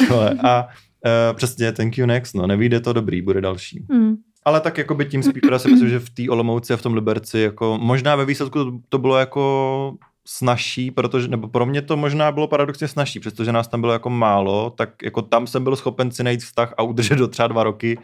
[0.44, 3.85] A uh, přesně, thank you next, no, nevíde to dobrý, bude další.
[3.88, 4.14] Mm.
[4.49, 6.83] Ale tak jako by tím spíš, teda si myslím, že v té Olomouci a v
[6.83, 9.95] tom Liberci, jako možná ve výsledku to, to bylo jako
[10.27, 14.11] snažší, protože, nebo pro mě to možná bylo paradoxně snažší, přestože nás tam bylo jako
[14.11, 17.63] málo, tak jako tam jsem byl schopen si najít vztah a udržet do třeba dva
[17.63, 17.99] roky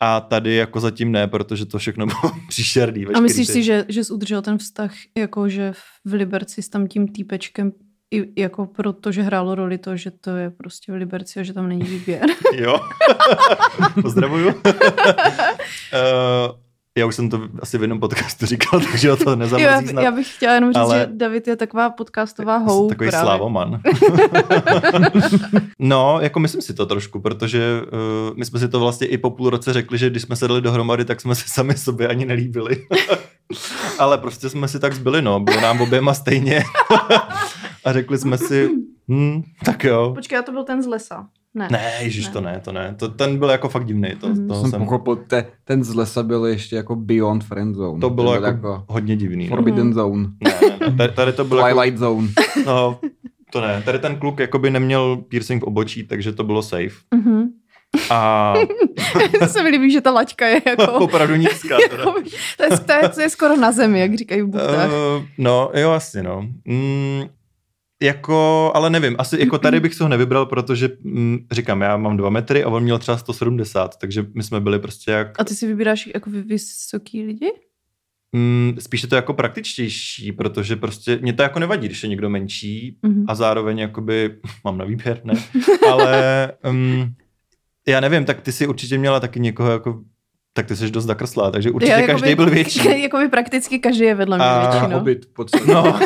[0.00, 3.06] a tady jako zatím ne, protože to všechno bylo příšerný.
[3.06, 5.72] A myslíš ty- si, že, že jsi udržel ten vztah, jako že
[6.04, 7.72] v Liberci s tam tím týpečkem,
[8.10, 11.52] i jako proto, že hrálo roli to, že to je prostě v Liberci a že
[11.52, 12.26] tam není výběr.
[12.54, 12.80] Jo.
[14.02, 14.48] Pozdravuju.
[14.48, 14.54] uh,
[16.98, 20.02] já už jsem to asi v jednom podcastu říkal, takže o to nezamrzí já, snad.
[20.02, 23.24] já bych chtěla jenom říct, ale- že David je taková podcastová hou Takový právě.
[23.26, 23.80] slávoman.
[25.78, 29.30] no, jako myslím si to trošku, protože uh, my jsme si to vlastně i po
[29.30, 32.24] půl roce řekli, že když jsme se dali dohromady, tak jsme si sami sobě ani
[32.26, 32.86] nelíbili.
[33.98, 35.40] Ale prostě jsme si tak zbyli, no.
[35.40, 36.62] Bylo nám oběma stejně.
[37.84, 38.70] A řekli jsme si,
[39.12, 40.12] hm, tak jo.
[40.14, 41.26] Počkej, a to byl ten z lesa.
[41.54, 41.68] Ne.
[41.72, 42.32] Ne, ježiš, Ne.
[42.32, 42.94] to ne, to ne.
[42.98, 44.08] To, ten byl jako fakt divný.
[44.20, 44.48] To, Mhm.
[44.48, 48.00] toho Jsem jsem, pochopil, te, ten z lesa byl ještě jako beyond friend zone.
[48.00, 49.44] to bylo Ten jako, byl hodně divný.
[49.48, 49.56] No.
[49.56, 49.94] forbidden Mhm.
[49.94, 50.28] zone.
[50.44, 50.96] Ne, ne, ne.
[50.96, 52.28] Tady, tady to bylo jako, Twilight zone.
[52.66, 52.98] no,
[53.52, 53.82] to ne.
[53.84, 56.90] Tady ten kluk jakoby neměl piercing v obočí, takže to bylo safe.
[57.14, 57.48] Mhm.
[58.10, 58.54] A
[59.40, 60.92] to se mi líbí, že ta laťka je jako...
[60.92, 61.76] opravdu nízká.
[61.90, 62.02] Teda.
[62.02, 62.12] jako
[62.56, 64.46] to, je, to, je, to je skoro na zemi, jak říkají v.
[64.46, 66.48] Uh, no, jo, asi, no.
[66.64, 67.22] Mm,
[68.02, 72.16] jako, ale nevím, asi jako tady bych se ho nevybral, protože mm, říkám, já mám
[72.16, 75.54] dva metry a on měl třeba 170, takže my jsme byli prostě jak, A ty
[75.54, 77.50] si vybíráš jako vy- vysoký lidi?
[78.32, 82.30] mm, spíš je to jako praktičtější, protože prostě mě to jako nevadí, když je někdo
[82.30, 83.24] menší Mhm.
[83.28, 85.34] a zároveň jakoby, mám na výběr, ne,
[85.92, 87.14] ale um,
[87.88, 90.00] já nevím, tak ty si určitě měla taky někoho jako,
[90.52, 93.02] tak ty jsi dost zakrslá, takže určitě Jo, jakoby- každý byl větší.
[93.02, 94.98] Jakoby prakticky každý je vedle mě A- A většinou.
[95.00, 95.72] obyt v podstatě.
[95.72, 95.98] No,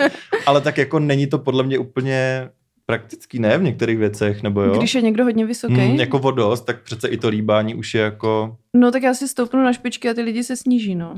[0.46, 2.48] ale tak jako není to podle mě úplně
[2.86, 4.78] praktický, ne v některých věcech, nebo jo?
[4.78, 5.74] Když je někdo hodně vysoký.
[5.74, 9.28] Hmm, jako vodost, tak přece i to líbání už je jako, No tak já si
[9.28, 11.14] stoupnu na špičky a ty lidi se sníží, no.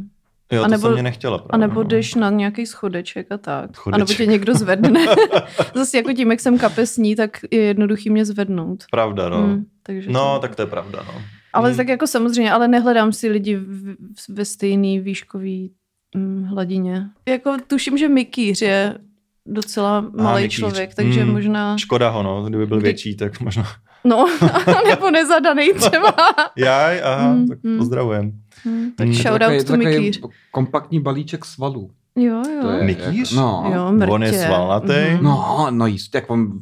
[0.52, 1.50] Jo, to A nebo- jsem mě nechtěla právě.
[1.52, 1.88] A nebo no.
[1.88, 3.76] jdeš na nějaký schodeček a tak.
[3.76, 3.94] Schodeček.
[3.94, 5.00] A nebo tě někdo zvedne.
[5.74, 8.84] Zase jako tím, jak jsem kapesní, tak je jednoduchý mě zvednout.
[8.90, 9.38] Pravda, no.
[9.42, 10.40] Hmm, takže No, to...
[10.40, 11.22] tak to je pravda, no.
[11.52, 11.76] Ale Hmm.
[11.76, 13.96] tak jako samozřejmě, ale nehledám si lidi v,
[14.28, 15.72] ve stejný výškový
[16.16, 17.02] hm, hladině.
[17.28, 18.98] Jako tuším, že Mikýř je
[19.46, 21.32] docela malý člověk, takže Hmm.
[21.32, 23.64] možná, Škoda ho, no, kdyby byl Kdy- větší, tak možná.
[24.04, 24.26] no,
[24.88, 26.14] nebo nezadaný třeba.
[26.56, 27.78] Jaj, aha, Hmm, tak hmm.
[27.78, 28.32] pozdravujem.
[28.66, 29.12] Hm, tak Hmm.
[29.12, 30.20] Je to shout takový- to takový Mikýř.
[30.50, 31.90] Kompaktní balíček svalů.
[32.16, 32.62] Jo, jo.
[32.62, 33.32] To je, Mikýř?
[33.32, 34.12] Jako, no, Jo, mrtě.
[34.12, 34.92] On je svalnatý?
[35.12, 35.24] Mhm.
[35.24, 36.52] no, no jistě, jak on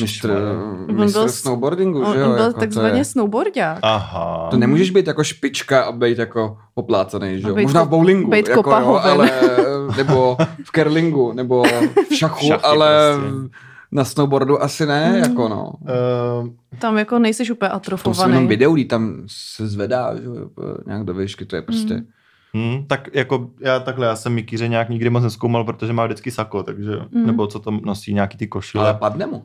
[0.00, 0.32] mistr,
[0.92, 2.26] mistr byl- snowboardingu, On, že jo?
[2.26, 3.78] on byl jako to takzvaně je- snowboardák.
[3.82, 4.48] Aha.
[4.50, 7.56] To nemůžeš být jako špička a být jako oplácaný, že jo?
[7.62, 9.30] Možná v bowlingu, být jako, jo, ale,
[9.96, 11.64] nebo v curlingu, nebo
[12.10, 13.48] v šachu, Šachy ale prostě.
[13.92, 15.14] Na snowboardu asi ne, Mm.
[15.18, 15.72] jako no.
[16.42, 18.32] Uh, Tam jako nejseš úplně To jsou atrofovaný.
[18.32, 20.48] jenom videu, kdy tam se zvedá, že jo,
[20.86, 21.94] nějak do výšky, to je prostě...
[21.94, 22.06] Mm.
[22.54, 26.30] Hmm, tak jako já takhle, já jsem Mikýře nějak nikdy moc neskoumal, protože má vždycky
[26.30, 27.26] sako, takže, Mhm.
[27.26, 28.84] nebo co tam nosí, nějaký ty košile.
[28.84, 29.42] Ale padne mu.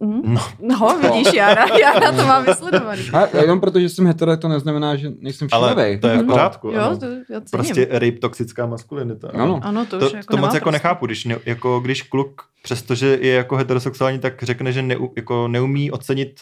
[0.00, 0.34] Mm.
[0.34, 3.02] No, No, vidíš, já, na- já na to mám vysledovaný.
[3.12, 6.00] A jenom protože jsem hetero, to neznamená, že nejsem ale všímavý.
[6.00, 6.26] to je v Mhm.
[6.26, 6.68] pořádku.
[6.70, 6.98] Jo, ano.
[6.98, 7.44] to já cením.
[7.50, 9.28] Prostě rape toxická maskulinita.
[9.34, 9.60] Ano.
[9.62, 12.42] Ano, to, To, už to, jako to moc jako nechápu, když, ne, jako, když kluk,
[12.62, 16.40] přestože je jako heterosexuální, tak řekne, že neu, jako neumí ocenit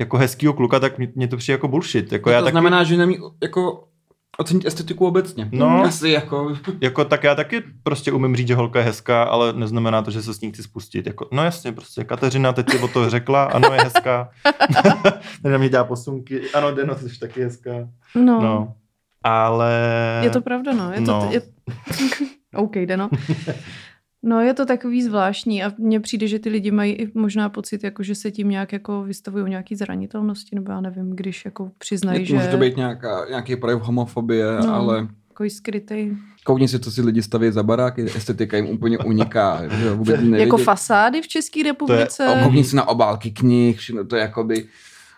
[0.00, 2.12] jako hezkýho kluka, tak mě, mě to přijde jako bullshit.
[2.12, 3.84] Jako, já to taky, znamená, že nemí jako
[4.38, 5.48] ocenit estetiku obecně.
[5.52, 5.82] No.
[5.84, 6.56] Asi jako...
[6.80, 10.22] jako, tak já taky prostě umím říct, že holka je hezká, ale neznamená to, že
[10.22, 11.06] se s ní chci spustit.
[11.06, 14.30] Jako, no jasně, prostě Kateřina teď si o to řekla, ano, je hezká.
[15.42, 16.40] Tady na mě dělá posunky.
[16.54, 17.70] Ano, Deno, jsi taky hezká.
[18.14, 18.74] No, No.
[19.26, 19.70] Ale...
[20.22, 20.92] je to pravda, no.
[20.92, 21.28] Je to, No.
[21.30, 21.42] je...
[22.54, 22.96] OK, jde
[24.24, 24.36] no.
[24.36, 27.84] No, je to takový zvláštní a mně přijde, že ty lidi mají i možná pocit,
[27.84, 32.26] jako, že se tím nějak jako vystavují nějaký zranitelnosti, nebo já nevím, když jako přiznají,
[32.26, 34.66] že Může to být nějaká, nějaký projev homofobie, No.
[34.66, 34.74] no.
[34.74, 36.10] ale takový skrytý.
[36.44, 39.62] koukni si, co si lidi staví za baráky, estetika jim úplně uniká.
[39.80, 40.20] že vůbec.
[40.36, 42.40] Jako fasády v České republice.
[42.42, 44.66] Koukni si na obálky knih, všechno to je jakoby...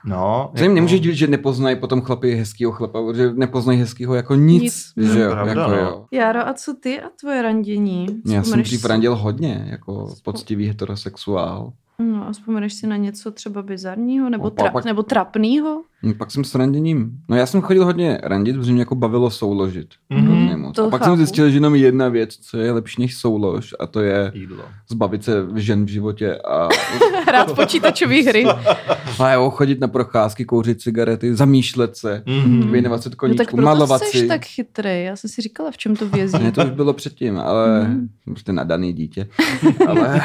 [0.05, 4.35] No, To jim nemůže divit, že nepoznají potom chlapy hezkýho chlapa, že nepoznají hezkýho jako
[4.35, 4.63] nic,
[4.97, 5.11] Nic.
[5.13, 5.77] že jo, Pravda, jako no.
[5.79, 6.05] jo.
[6.13, 8.07] Járo, a co ty a tvoje randění?
[8.27, 11.73] Já jsem Vzpomeneš dřív si- randil hodně, jako Vzpo- poctivý heterosexuál.
[11.99, 15.83] No a vzpomeneš si na něco třeba bizarního nebo, No, tra- pak- nebo trapného?
[16.03, 17.11] No, pak jsem s randěním.
[17.29, 19.87] No já jsem chodil hodně randit, protože mě jako bavilo souložit.
[20.11, 20.27] Mhm.
[20.27, 20.77] Hrozně moc.
[20.77, 21.11] To a pak chápu.
[21.11, 24.65] jsem zjistil, že jenom jedna věc, co je lepší než soulož, a to je Jídlo.
[24.91, 26.69] zbavit se žen v životě a,
[27.27, 28.45] Hrát počítačové hry.
[29.19, 32.71] a jo, chodit na procházky, kouřit cigarety, zamýšlet se, Mhm.
[32.73, 34.27] věnovat se No koníčku, tak proto malovat jsi si.
[34.27, 35.05] tak chytrý.
[35.05, 36.39] Já jsem si říkala, v čem to vězí.
[36.43, 38.09] Ne, to už bylo předtím, ale Mhm.
[38.25, 39.29] prostě nadaný dítě.
[39.89, 40.21] ale,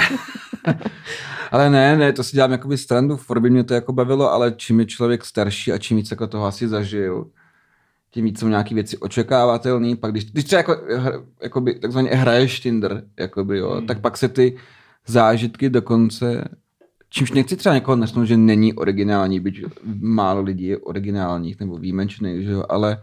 [1.52, 4.54] ale ne, ne, to si dělám jakoby strandu, v by mě to jako bavilo, ale
[4.58, 7.28] čím je člověk starší a čím víc jako toho asi zažil,
[8.12, 10.76] tím víc jsou nějaký věci očekávatelný, pak když, když třeba jako,
[11.44, 13.88] jakoby, takzvaně hraješ Tinder, jakoby, jo, Hmm.
[13.88, 14.58] tak pak se ty
[15.08, 16.48] zážitky dokonce,
[17.10, 19.64] čímž nechci třeba někoho nesnout, že není originální, byť
[20.02, 23.02] málo lidí je originálních nebo výjimečných, že jo, ale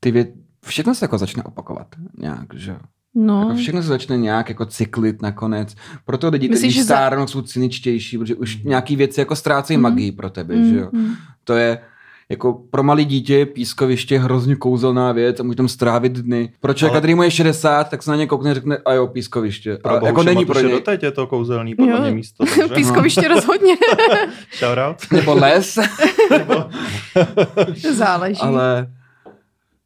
[0.00, 0.32] ty vě-
[0.64, 1.86] všechno se jako začne opakovat
[2.18, 2.78] nějak, že jo.
[3.14, 5.74] No, Jako všechno se začne nějak jako cyklit nakonec.
[6.04, 9.76] Proto lidi, Myslíš, kteří že za- stárnou, jsou cyničtější, protože už nějaký věci jako ztrácejí
[9.76, 9.82] Mhm.
[9.82, 10.88] magii pro tebe, Mm, že jo.
[10.92, 11.14] mm.
[11.48, 11.78] To je
[12.28, 16.52] jako pro malý dítě je pískoviště hrozně kouzelná věc a může tam strávit dny.
[16.60, 18.92] Pro člověka, Ale- který mu je 60, tak se na ně koukne a řekne, a
[18.92, 19.76] jo, pískoviště.
[19.82, 20.70] Pro A jako není pro něj.
[20.72, 22.00] doteď je to kouzelný podle Jo.
[22.00, 22.44] mě místo.
[22.58, 22.74] Takže...
[22.74, 23.74] Pískoviště rozhodně.
[24.58, 25.12] Shoutout.
[25.12, 25.78] Nebo les.
[27.94, 28.40] Záleží.
[28.40, 28.86] ale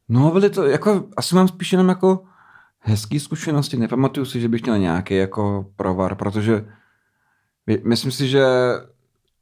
[0.09, 2.23] no, byly to, jako, asi mám spíš jenom jako
[2.79, 3.77] hezký zkušenosti.
[3.77, 6.65] Nepamatuju si, že bych měl nějaký jako provar, protože
[7.67, 8.43] my- myslím si, že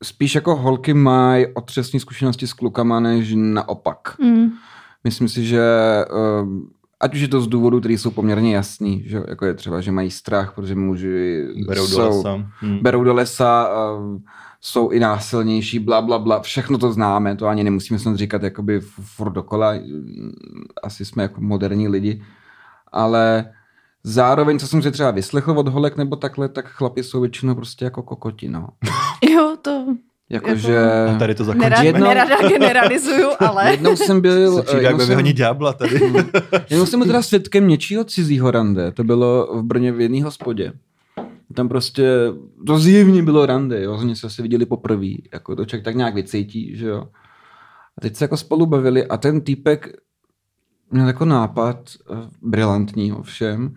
[0.03, 4.15] spíš jako holky mají otřesní zkušenosti s klukama, než naopak.
[4.19, 4.49] Mm.
[5.03, 5.63] Myslím si, že
[6.41, 9.81] um, ať už je to z důvodů, které jsou poměrně jasný, že jako je třeba,
[9.81, 12.35] že mají strach, protože muži Berou do jsou, lesa.
[12.61, 12.79] Hm.
[12.81, 14.23] berou do lesa, um,
[14.61, 18.79] jsou i násilnější, bla, bla, bla, všechno to známe, to ani nemusíme snad říkat jakoby
[19.15, 19.73] furt dokola,
[20.83, 22.23] asi jsme jako moderní lidi,
[22.91, 23.51] ale
[24.03, 27.85] zároveň, co jsem si třeba vyslechl od holek nebo takhle, tak chlapi jsou většinou prostě
[27.85, 28.67] jako kokoti, no.
[29.33, 29.85] Jo, to
[30.29, 30.79] Jakože...
[31.15, 31.85] A tady to nerad, zakončíme.
[31.87, 33.71] Jednou- nerada generalizuju, ale...
[33.71, 34.55] Jednou jsem byl...
[34.57, 35.99] Se přijde, jednou jak jsem- vyhoní ďábla tady.
[36.69, 38.91] Jenom jsem byl teda svědkem něčího cizího rande.
[38.91, 40.73] To bylo v Brně v jedné hospodě.
[41.55, 42.09] Tam prostě,
[42.67, 43.93] to zjevně bylo rande, jo.
[43.93, 47.07] Oni se asi viděli poprvé, jako to člověk tak nějak vycítí, že jo.
[47.97, 49.87] A teď se jako spolu bavili a ten týpek
[50.91, 51.77] měl jako nápad,
[52.11, 53.75] eh, brilantní ovšem,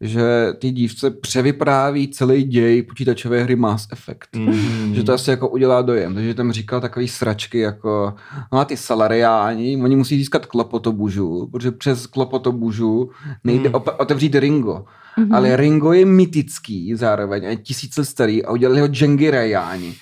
[0.00, 4.36] že ty dívce převypráví celý děj počítačové hry Mass Effect.
[4.36, 4.94] Mhm.
[4.94, 6.14] Že to asi jako udělá dojem.
[6.14, 8.14] Takže tam říkal takový sračky jako,
[8.52, 13.10] no a ty salariáni, oni musí získat klopotobužu, protože přes klopotobužu
[13.44, 13.74] nejde Hmm.
[13.74, 14.84] op- otevřít Ringo.
[15.18, 15.34] Mhm.
[15.34, 19.94] Ale Ringo je mytický zároveň, a je tisíc let starý a udělali ho Jengi Rajáni.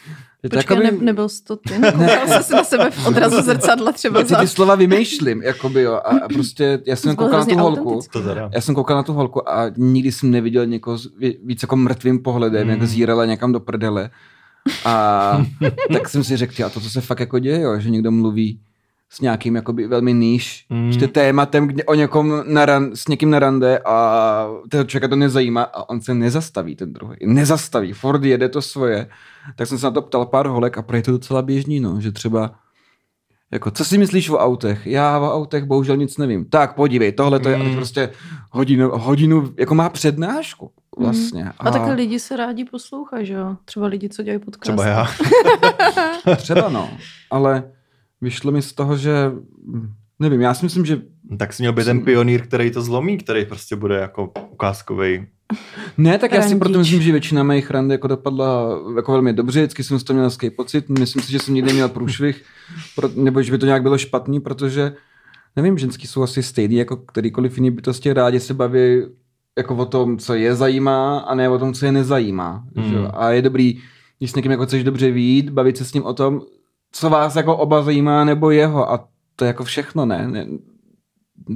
[0.50, 1.74] Počkej, jakoby- ne, nebyl jsi to ty?
[1.92, 5.92] Koukal jsi na sebe v odrazu zrcadla třeba Já si ty slova vymýšlím, jakoby jo.
[5.92, 8.00] A, a prostě já jsem koukal na tu holku.
[8.54, 11.76] Já jsem koukal na tu holku a nikdy jsem neviděl někoho s ví- víc jako
[11.76, 12.70] mrtvým pohledem, mm.
[12.70, 12.86] jak Mm.
[12.86, 14.10] zírala někam do prdele.
[14.84, 15.46] A
[15.92, 18.60] tak jsem si řekl, a to, co se fakt jako děje, jo, že někdo mluví
[19.10, 20.78] s nějakým jakoby velmi níž Mm.
[20.78, 20.90] mm.
[20.90, 25.16] prostě tématem kde, o někom na ran, s někým na rande a toho člověka to
[25.16, 27.16] nezajímá a on se nezastaví ten druhý.
[27.26, 29.06] Nezastaví, Ford jede to svoje.
[29.56, 32.00] Tak jsem se na to ptal pár holek a pro je to docela běžný, no,
[32.00, 32.50] že třeba
[33.52, 34.86] jako, co si myslíš o autech?
[34.86, 36.44] Já o autech bohužel nic nevím.
[36.44, 37.68] Tak podívej, tohle to je Mm.
[37.68, 37.74] mm.
[37.74, 38.10] prostě
[38.50, 41.52] hodinu, hodinu, jako má přednášku vlastně.
[41.58, 43.56] A také lidi se rádi poslouchají, že jo?
[43.64, 44.62] Třeba lidi, co dělají podcast.
[44.62, 45.08] Třeba já.
[46.36, 46.90] Třeba no,
[47.30, 47.64] ale
[48.20, 49.32] vyšlo mi z toho, že
[49.66, 51.02] hm, nevím, já si myslím, že
[51.38, 55.26] Tak jsi měl být ten pionýr, který to zlomí, který prostě bude jako ukázkový.
[55.98, 56.58] Ne, tak já si Randič.
[56.58, 60.14] proto myslím, že většina mých rand jako dopadla jako velmi dobře, vždycky jsem z toho
[60.14, 62.42] měl hezký pocit, myslím si, že jsem nikdy neměl průšvih,
[62.96, 64.92] pro, nebo že by to nějak bylo špatný, protože
[65.56, 69.02] nevím, ženský jsou asi stejný jako kterýkoliv jiný bytosti, rádi se baví
[69.58, 72.64] jako o tom, co je zajímá a ne o tom, co je nezajímá.
[72.76, 72.90] Hmm.
[72.90, 72.94] Že?
[72.94, 73.10] jo?
[73.14, 73.80] A je dobrý,
[74.18, 76.42] když s někým jako chceš dobře vít, bavit se s ním o tom,
[76.92, 80.28] co vás jako oba zajímá, nebo jeho a to je jako všechno, ne?
[80.28, 80.46] ne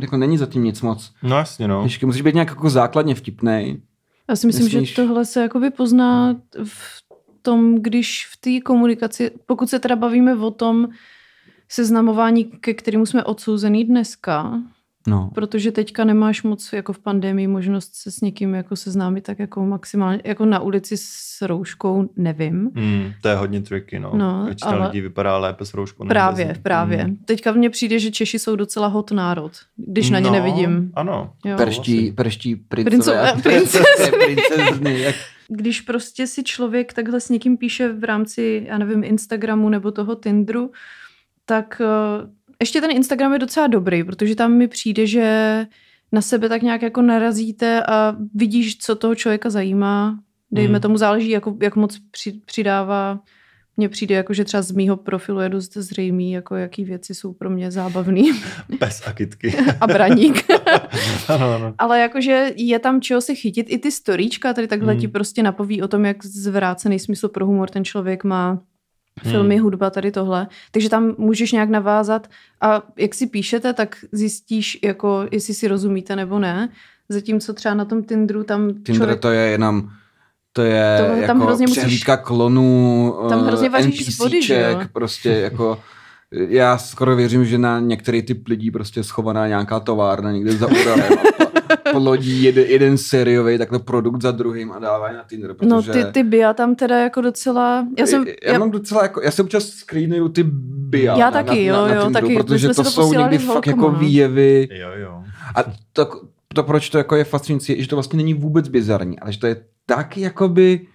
[0.00, 1.12] jako není zatím nic moc.
[1.22, 1.82] No jasně, no.
[1.82, 3.82] Ještě musíš být nějak jako základně vtipnej.
[4.28, 4.88] Já si myslím, Myslíš?
[4.88, 7.02] že tohle se jakoby pozná v
[7.42, 10.88] tom, když v té komunikaci, pokud se teda bavíme o tom
[11.68, 14.62] seznamování, ke kterému jsme odsouzený dneska,
[15.06, 15.30] No.
[15.34, 19.66] protože teďka nemáš moc jako v pandemii možnost se s někým jako seznámit tak jako
[19.66, 22.70] maximálně, jako na ulici s rouškou, nevím.
[22.74, 24.10] Mm, to je hodně tricky, no.
[24.14, 26.06] No, Většina ale- lidí vypadá lépe s rouškou.
[26.08, 27.04] Právě, bez právě.
[27.06, 27.16] Mm.
[27.16, 30.92] Teďka mně přijde, že Češi jsou docela hot národ, když na ně No, nevidím.
[30.94, 31.32] Ano.
[31.44, 31.56] Jo.
[31.56, 32.92] Perští, perští princové.
[32.92, 34.10] Princové, a princezny.
[34.18, 35.00] princezny.
[35.00, 35.14] Jak,
[35.48, 40.14] když prostě si člověk takhle s někým píše v rámci, já nevím, Instagramu nebo toho
[40.14, 40.70] Tinderu,
[41.44, 41.86] tak eh,
[42.60, 45.66] ještě ten Instagram je docela dobrý, protože tam mi přijde, že
[46.12, 50.18] na sebe tak nějak jako narazíte a vidíš, co toho člověka zajímá.
[50.50, 50.80] Dejme Hmm.
[50.80, 53.20] tomu záleží, jako, jak moc při, přidává
[53.78, 57.32] Mně přijde jako, že třeba z mýho profilu je dost zřejmý, jako jaký věci jsou
[57.32, 58.30] pro mě zábavný.
[58.78, 59.56] Pes a kitky.
[59.80, 60.44] a braník.
[61.28, 61.74] ano, ano.
[61.78, 63.66] Ale jakože je tam čeho se chytit.
[63.70, 65.00] I ty storíčka tady takhle Hmm.
[65.00, 68.62] ti prostě napoví o tom, jak zvrácený smysl pro humor ten člověk má.
[69.22, 69.64] Filmy, Hmm.
[69.64, 70.46] hudba, tady tohle.
[70.70, 72.26] Takže tam můžeš nějak navázat
[72.60, 76.68] a jak si píšete, tak zjistíš, jako, jestli si rozumíte nebo ne.
[77.08, 79.20] Zatímco třeba na tom Tinderu tam Tinder člověk...
[79.20, 79.88] to je jenom
[80.52, 83.70] to je To- tam jako hrozně musíš- přehlídka klonů, Tam eh, hrozně
[84.10, 84.68] z vody, že?
[84.72, 85.78] NPCček, prostě jako
[86.30, 91.02] já skoro věřím, že na některý typ lidí prostě schovaná nějaká továrna někde za Uralem
[92.00, 95.68] plodí jeden, jeden sériový takhle produkt za druhým a dávají na Tinder, protože...
[95.68, 97.86] No ty, ty bia tam teda jako docela...
[97.98, 98.24] Já jsem...
[98.44, 100.42] já, já, mám docela jako, já se občas screenuju ty
[100.88, 102.36] bia Já na, taky, na, jo, na, na jo, Tinderu, taky.
[102.36, 103.82] Protože to to jsou někdy s fakt holkama.
[103.82, 105.22] jako výjevy Jo, jo.
[105.54, 106.20] a to,
[106.54, 109.38] to, proč to jako je fascinující, je, že to vlastně není vůbec bizarní, ale že
[109.38, 109.56] to je
[109.86, 110.86] tak jakoby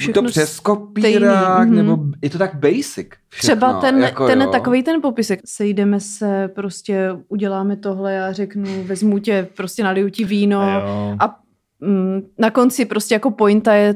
[0.00, 1.76] buď to Všechno přes stejný, kopírák, mhm.
[1.76, 3.08] nebo je to tak basic.
[3.28, 4.50] Všechno, Třeba ten, jako ten jo.
[4.50, 5.40] takový ten popisek.
[5.44, 11.16] Sejdeme se, prostě uděláme tohle, já řeknu, vezmu tě, prostě naliju ti víno jo.
[11.20, 11.36] a
[11.80, 13.94] mm, na konci prostě jako pointa je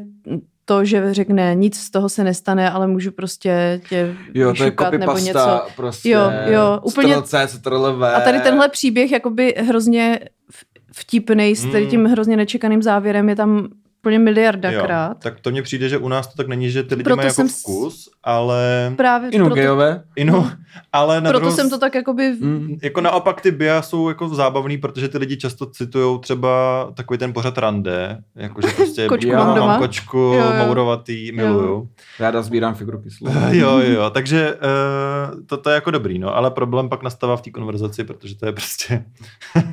[0.65, 4.71] to, že řekne, nic z toho se nestane, ale můžu prostě tě Jo, to je
[4.71, 5.25] vyšukat nebo něco.
[5.25, 8.05] copypasta, prostě Jo, jo, úplně- Ctrl-V.
[8.17, 10.65] A tady tenhle příběh jakoby hrozně v-
[10.97, 11.91] vtipnej s tady Mm.
[11.91, 13.69] tím hrozně nečekaným závěrem je tam
[14.07, 15.11] úplně miliardakrát.
[15.11, 17.17] Jo, tak to mně přijde, že u nás to tak není, že ty lidi Proto
[17.17, 18.93] mají jako vkus, ale...
[18.97, 20.03] Právě Inu proto, gejové.
[20.17, 20.51] Inu,
[20.93, 22.37] ale na proto druhou jsem to tak jakoby...
[22.41, 22.77] Mm.
[22.83, 26.49] Jako naopak ty bia jsou jako zábavný, protože ty lidi často citujou třeba
[26.95, 29.79] takový ten pořad rande, jakože prostě Kočku já mám mám doma.
[29.79, 30.67] kočku, Jo, jo.
[30.67, 31.89] mourovatý, miluju.
[32.21, 33.35] Ráda sbírám figurky slov.
[33.51, 37.43] Jo, jo, takže uh, to, to je jako dobrý, no, ale problém pak nastává v
[37.43, 39.05] té konverzaci, protože to je prostě,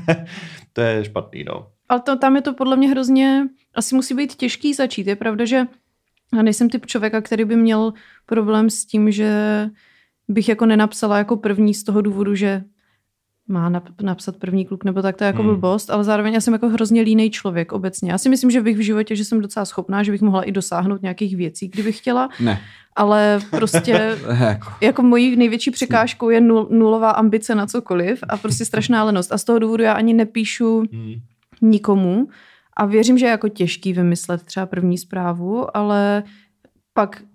[0.73, 1.67] to je špatný, no.
[1.89, 3.43] Ale to, tam je to podle mě hrozně,
[3.75, 5.07] asi musí být těžký začít.
[5.07, 5.65] Je pravda, že
[6.35, 7.93] já nejsem typ člověka, který by měl
[8.25, 9.29] problém s tím, že
[10.27, 12.63] bych jako nenapsala jako první z toho důvodu, že
[13.47, 15.51] má nap- napsat první kluk, nebo tak to je jako Hmm.
[15.51, 18.11] blbost, ale zároveň já jsem jako hrozně línej člověk obecně.
[18.11, 20.51] Já si myslím, že bych v životě, že jsem docela schopná, že bych mohla i
[20.51, 22.61] dosáhnout nějakých věcí, kdybych chtěla, Ne.
[22.95, 23.91] ale prostě
[24.39, 29.31] Jako, jako mojí největší překážkou je nul, nulová ambice na cokoliv a prostě strašná lenost.
[29.31, 31.13] A z toho důvodu já ani nepíšu Hmm.
[31.61, 32.27] nikomu
[32.77, 36.23] a věřím, že je jako těžký vymyslet třeba první zprávu, ale
[36.93, 37.21] pak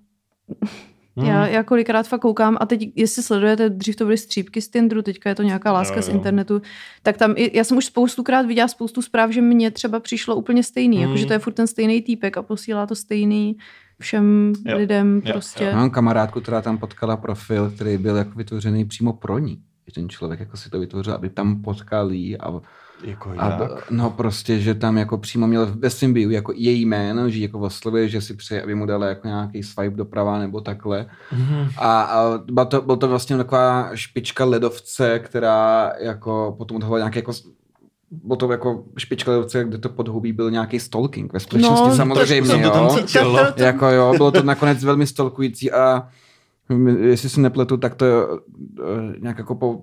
[1.16, 1.26] Hmm.
[1.28, 5.02] já, já kolikrát fakt koukám a teď, jestli sledujete, dřív to byly střípky z Tinderu,
[5.02, 6.14] teďka je to nějaká láska Jo, z jo.
[6.14, 6.62] internetu,
[7.02, 10.96] tak tam, já jsem už spoustukrát viděla spoustu zpráv, že mně třeba přišlo úplně stejný,
[10.96, 11.06] Hmm.
[11.06, 13.56] jakože to je furt ten stejný týpek a posílá to stejný
[14.00, 15.64] všem Jo, lidem jo, prostě.
[15.64, 15.72] jo.
[15.76, 19.62] mám kamarádku, která tam potkala profil, který byl jako vytvořený přímo pro ní.
[19.86, 22.60] Že ten člověk jako si to vytvořil, aby tam potkal jí a
[23.04, 23.90] Jako A, jak?
[23.90, 27.58] no prostě, že tam jako přímo měl ve svém bio jako její jméno, že jako
[27.58, 31.06] oslovuje, že si přeje, aby mu dala jako nějaký swipe doprava nebo takhle.
[31.32, 31.68] Mhm.
[31.78, 37.18] A, a byl, to, byl to vlastně taková špička ledovce, která jako potom odhalila nějaký
[37.18, 37.32] jako
[38.10, 41.32] bylo to jako špička ledovce, kde to podhoubí byl nějaký stalking.
[41.32, 42.96] Ve skutečnosti No, to- samozřejmě, to tam jo.
[43.24, 43.38] no.
[43.64, 46.08] Jako jo, bylo to nakonec velmi stalkující a
[47.00, 49.80] jestli si nepletu, tak to eh, nějak jako po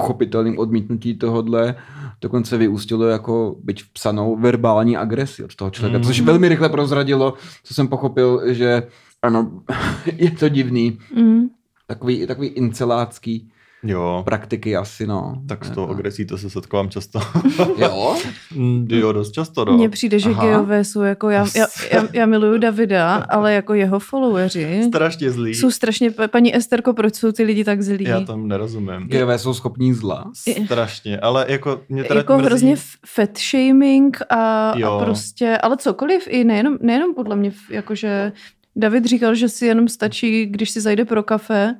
[0.00, 1.74] pochopitelným odmítnutí tohodle
[2.20, 6.04] dokonce vyústilo jako byť v psanou verbální agresi od toho člověka, Mm.
[6.04, 8.82] což velmi rychle prozradilo, co jsem pochopil, že
[9.22, 9.62] ano,
[10.16, 11.46] je to divný, Mm.
[11.86, 13.50] takový, takový incelácký
[13.86, 15.42] Jo, praktiky asi, no.
[15.48, 17.20] tak s tou Jako- agresí to se setkávám často.
[17.78, 18.16] Jo?
[18.54, 19.72] Mm, jo, dost často, no.
[19.72, 20.44] Mně přijde, že Aha.
[20.46, 25.54] gejové jsou jako, já, já, já, já miluju Davida, ale jako jeho followeri Strašně zlý.
[25.54, 28.04] jsou strašně, paní Esterko, proč jsou ty lidi tak zlí?
[28.04, 29.02] Já tam nerozumím.
[29.08, 30.30] Gejové jsou schopní zla.
[30.64, 32.46] Strašně, ale jako mě teda jako mrzí...
[32.46, 34.92] hrozně fat shaming a, Jo.
[34.92, 38.32] a prostě, ale cokoliv, i nejenom, nejenom podle mě, jakože
[38.76, 41.74] David říkal, že si jenom stačí, když si zajde pro kafe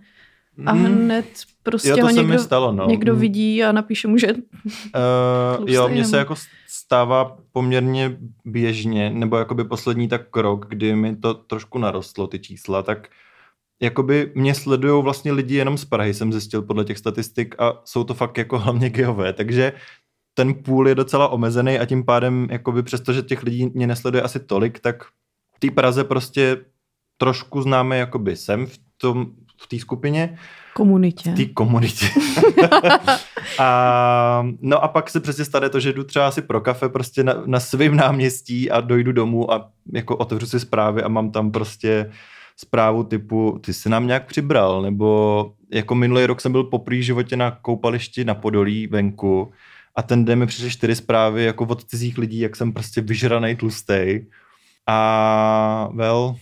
[0.67, 0.85] a Mhm.
[0.95, 1.25] hned
[1.67, 2.87] prostě Jo, to ho se mi někdo, stalo, no.
[2.87, 4.29] někdo vidí a napíše mu, že
[5.59, 6.35] Uh, jo, mně se jako
[6.69, 12.83] stává poměrně běžně, nebo jakoby poslední tak krok, kdy mi to trošku narostlo, ty čísla,
[12.83, 13.09] tak
[13.81, 18.05] jakoby mě sledují vlastně lidi jenom z Prahy, jsem zjistil podle těch statistik a jsou
[18.05, 19.73] to fakt jako hlavně geové, takže
[20.35, 24.41] ten půl je docela omezený a tím pádem, jakoby přestože těch lidí mě nesleduje asi
[24.41, 25.05] tolik, tak
[25.57, 26.57] v té Praze prostě
[27.17, 29.27] trošku známe jakoby jsem v tom
[29.61, 30.39] v té skupině,
[30.77, 31.31] komunitě.
[31.31, 32.07] v té komunitě.
[33.59, 37.25] a, no a pak se přesně stane to, že jdu třeba asi pro kafe prostě
[37.25, 41.51] na, na svém náměstí a dojdu domů a jako otevřu si zprávy a mám tam
[41.51, 42.11] prostě
[42.57, 47.37] zprávu typu, ty jsi nám nějak přibral, nebo jako minulý rok jsem byl poprý životě
[47.37, 49.53] na koupališti na Podolí venku
[49.97, 53.57] a ten den mi přišly čtyři zprávy jako od cizích lidí, jak jsem prostě vyžranej
[53.57, 54.27] tlustej
[54.89, 56.37] A well,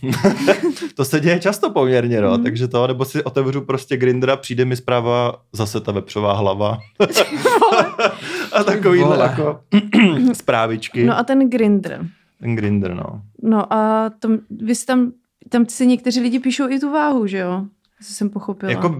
[0.95, 2.43] to se děje často poměrně, no, Mm.
[2.43, 6.77] takže to, nebo si otevřu prostě Grindra, přijde mi zpráva zase ta vepřová hlava.
[8.53, 9.19] a takovýhle vole.
[9.29, 9.59] jako
[10.33, 11.03] zprávičky.
[11.05, 12.05] No a ten Grindr.
[12.39, 13.21] Ten Grindr, no.
[13.43, 15.11] No a tam, vy si tam,
[15.49, 17.63] tam si někteří lidi píšou i tu váhu, že jo?
[17.99, 18.71] Jestli jsem pochopila.
[18.71, 18.95] Jako,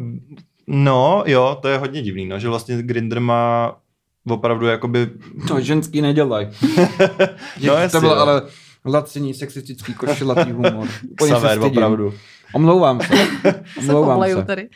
[0.67, 3.75] no, jo, to je hodně divný, no, že vlastně Grindr má
[4.29, 5.09] opravdu jakoby...
[5.47, 6.47] To ženský nedělají.
[7.63, 8.15] No, to jasně, byl jo.
[8.15, 8.41] ale
[8.85, 10.87] laciný, sexistický, košilatý humor.
[11.21, 11.65] Se Xaver, stydím.
[11.77, 12.13] opravdu.
[12.53, 13.13] Omlouvám se.
[13.79, 14.43] Omlouvám se.
[14.45, 14.67] tady.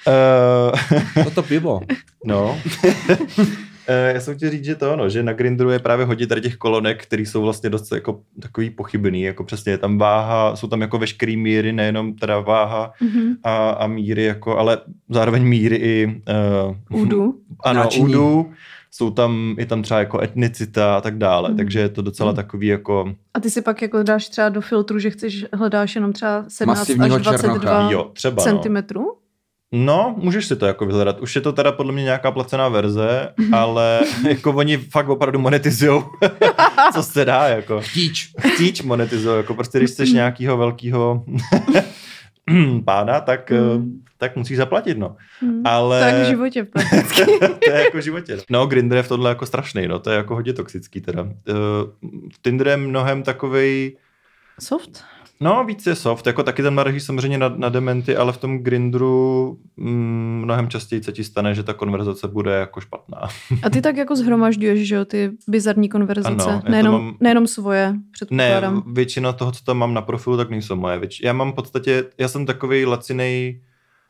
[1.18, 1.80] Uh, Toto pivo.
[2.26, 2.58] no.
[3.88, 6.42] Eh, Já jsem chtěl říct, že to ono, že na Grindru je právě hodně tady
[6.42, 10.68] těch kolonek, které jsou vlastně dost jako takový pochybný, jako přesně je tam váha, jsou
[10.68, 13.34] tam jako veškerý míry, nejenom teda váha Mhm.
[13.44, 14.78] a, a míry, jako, ale
[15.10, 16.22] zároveň míry i
[16.92, 17.34] uh, Údu.
[17.64, 18.06] ano, Náčiní.
[18.06, 18.52] údu,
[18.92, 21.58] jsou tam, je tam třeba jako etnicita a tak dále, Mhm.
[21.58, 22.36] takže je to docela Mhm.
[22.36, 26.14] takový jako, A ty si pak jako dáš třeba do filtru, že chceš, hledáš jenom
[26.14, 27.92] třeba 17 Masivního až 22 černocha.
[27.92, 28.44] jo, třeba no.
[28.52, 29.06] centimetrů?
[29.72, 31.20] No, můžeš si to jako vyhledat.
[31.22, 36.04] Už je to teda podle mě nějaká placená verze, ale jako oni fakt opravdu monetizujou,
[36.94, 37.82] co se dá, jako.
[37.82, 38.32] Chtíč.
[38.54, 41.24] Chtíč monetizují, jako prostě když jsi nějakýho velkýho
[42.86, 44.04] pána, tak, Mm.
[44.18, 45.16] tak musíš zaplatit, no.
[45.40, 45.62] Hmm.
[45.66, 46.00] Ale...
[46.00, 47.26] Tak v životě prakticky.
[47.66, 48.36] to je jako v životě.
[48.36, 51.24] No, no Grindr je v tohle jako strašný, no, to je jako hodně toxický teda.
[51.24, 51.30] Uh,
[52.42, 53.98] Tinder je mnohem takovej,
[54.60, 55.04] Soft?
[55.42, 58.58] No, víc je soft, jako taky tam narážíš samozřejmě na, na dementy, ale v tom
[58.60, 63.18] Grindru mm, mnohem častěji se ti stane, že ta konverzace bude jako špatná.
[63.64, 66.50] A ty tak jako zhromažďuješ, že jo, ty bizarní konverzace.
[66.50, 68.84] Ano, nejenom, mám- nejenom svoje, Ne, předpokládám.
[68.94, 71.00] většina toho, co tam mám na profilu, tak nejsou moje.
[71.00, 73.62] Věč- Já mám v podstatě, já jsem takový lacinej,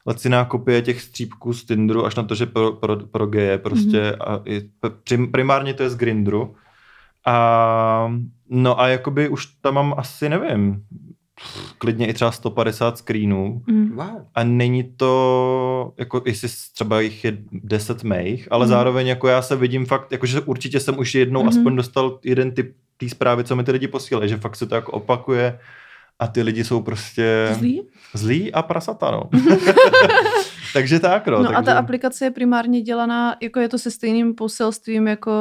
[0.08, 4.02] laciná kopie těch střípků z Tinderu, až na to, že pro, pro, pro geje prostě,
[4.02, 4.16] Mhm.
[4.22, 4.62] a i,
[5.08, 6.56] prim, primárně to je z Grindru.
[7.26, 8.14] A
[8.50, 10.84] no a jakoby už tam mám asi, nevím,
[11.78, 13.62] klidně i třeba 150 screenů.
[13.68, 13.96] Mm.
[13.96, 14.06] Wow.
[14.36, 18.70] A není to, jako jestli třeba jich je 10 mých, ale Mhm.
[18.70, 21.50] zároveň jako já se vidím fakt, jakože určitě jsem už jednou Mhm.
[21.50, 24.76] aspoň dostal jeden typ té zprávy, co mi ty lidi posílají, že fakt se to
[24.76, 25.60] jako opakuje
[26.20, 27.82] a ty lidi jsou prostě Zlý?
[28.14, 29.24] zlí a prasata, no.
[30.74, 31.38] takže tak, no.
[31.38, 31.56] No, takže...
[31.56, 35.32] a ta aplikace je primárně dělaná, jako je to se stejným poselstvím jako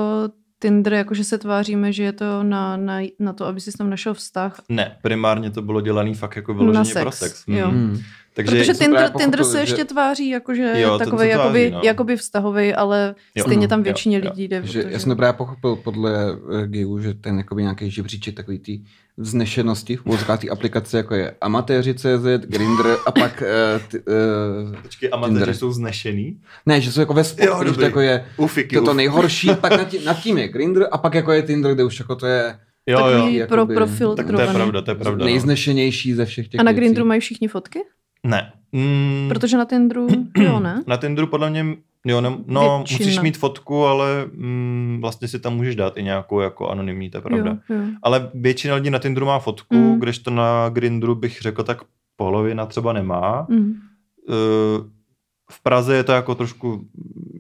[0.59, 4.15] Tinder, jakože se tváříme, že je to na, na, na to, aby si tam našel
[4.15, 4.61] vztah.
[4.69, 7.45] Ne, primárně to bylo dělaný fakt jako Na vyloženě sex, pro sex.
[7.47, 7.71] jo.
[7.71, 8.01] Mhm.
[8.39, 11.81] Takže Protože Tinder, Tinder se že- ještě tváří, jakože Jo, takový tváří, jakoby, no.
[11.85, 13.45] jakoby vztahový, ale Jo.
[13.45, 14.25] stejně tam Jo, většině jo.
[14.25, 14.57] lidí jde.
[14.57, 18.35] Že, protože- já jsem to právě pochopil podle uh, Giu, že ten jakoby nějaký žebříček
[18.35, 18.81] takový ty
[19.17, 20.03] vznešenosti v
[20.41, 25.55] té aplikace, jako je amatéři.cz, Grindr a pak uh, t, uh, Počkej, amatéři Tinder.
[25.57, 26.41] jsou znešený.
[26.67, 29.51] ne, že jsou jako ve Jo, spodu, že to jako je Ufiky, to, to nejhorší,
[29.61, 32.17] pak nad tím, nad tím je Grindr a pak jako je Tinder, kde už jako
[32.17, 32.59] to je
[32.91, 33.47] Jo, Takový jo.
[33.49, 35.19] pro profil Tak to je pravda, to je pravda.
[35.19, 35.25] No.
[35.25, 36.73] nejznešenější ze všech těch A na.
[36.73, 37.81] Grindru mají všichni fotky?
[38.25, 38.53] Ne.
[38.73, 40.07] Mm, Protože na Tinderu,
[40.39, 40.83] jo, ne?
[40.87, 41.67] Na Tinderu podle mě,
[42.07, 42.99] jo, no, no Většina.
[42.99, 47.19] musíš mít fotku, ale mm, vlastně si tam můžeš dát i nějakou jako anonymní, to
[47.19, 47.59] je pravda.
[47.71, 47.83] Jo, jo.
[48.03, 49.83] Ale většina lidí na Tinderu má fotku, Mm.
[49.91, 49.99] mm.
[50.01, 51.79] kdežto na Grindru bych řekl tak
[52.17, 53.47] polovina třeba nemá.
[53.51, 53.73] Mm.
[54.31, 54.99] Eh,
[55.51, 56.85] V Praze je to jako trošku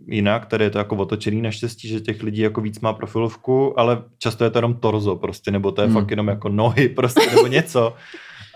[0.06, 4.02] jinak, tady je to jako otočený naštěstí, že těch lidí jako víc má profilovku, ale
[4.18, 5.94] často je to jenom torzo prostě, nebo to je Hmm.
[5.96, 7.94] fakt jenom jako nohy prostě, nebo něco.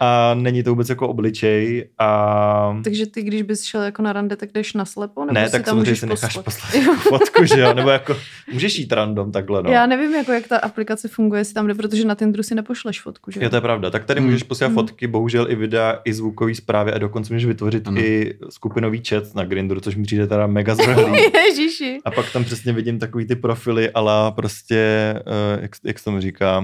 [0.04, 2.80] A není to vůbec jako obličej a...
[2.84, 5.20] Takže ty, když bys šel jako na rande, tak jdeš na slepo?
[5.24, 6.74] Nebo ne, si tak tam samozřejmě můžeš si necháš poslat?
[6.74, 8.16] jako fotku, že jo, nebo jako
[8.52, 9.70] můžeš jít random takhle, no.
[9.70, 13.00] Já nevím, jako jak ta aplikace funguje, jestli tam jde, protože na Tinderu si nepošleš
[13.00, 13.40] fotku, že?
[13.44, 13.90] Jo, to je pravda.
[13.90, 14.26] Tak tady Hmm.
[14.30, 14.74] můžeš posílat Hmm.
[14.74, 18.00] fotky, bohužel i videa, i zvukové zprávy a dokonce můžeš vytvořit Ano.
[18.00, 21.18] i skupinový chat na Grindru, což mi přijde teda mega zvrhlý.
[21.48, 21.98] Ježiši.
[22.04, 25.14] A pak tam přesně vidím takový ty profily, ale prostě,
[25.56, 26.58] uh, jak, jak se tomu říká,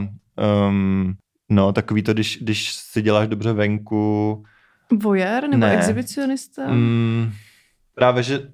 [0.69, 1.15] um,
[1.49, 4.45] no takový to, když, když si děláš dobře venku,
[5.03, 5.77] Voyeur nebo Ne.
[5.77, 6.63] exhibicionista?
[6.69, 7.33] mm,
[7.95, 8.49] právě, že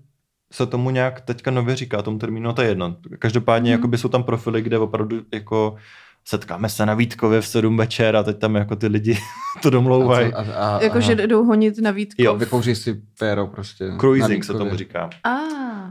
[0.53, 2.97] se tomu nějak teďka nově říká, tomu termínu, no to je jedno.
[3.18, 5.76] Každopádně jakoby jsou tam profily, kde opravdu jako
[6.24, 9.18] setkáme se na Vítkově v 7 večer a teď tam jako ty lidi
[9.62, 10.32] to domlouvají.
[10.80, 12.22] Jakože jdou honit na Vítko.
[12.22, 12.36] Jo.
[12.36, 13.92] Vykouří si péro prostě.
[14.01, 15.11] Cruising se tomu říká.
[15.24, 15.30] A.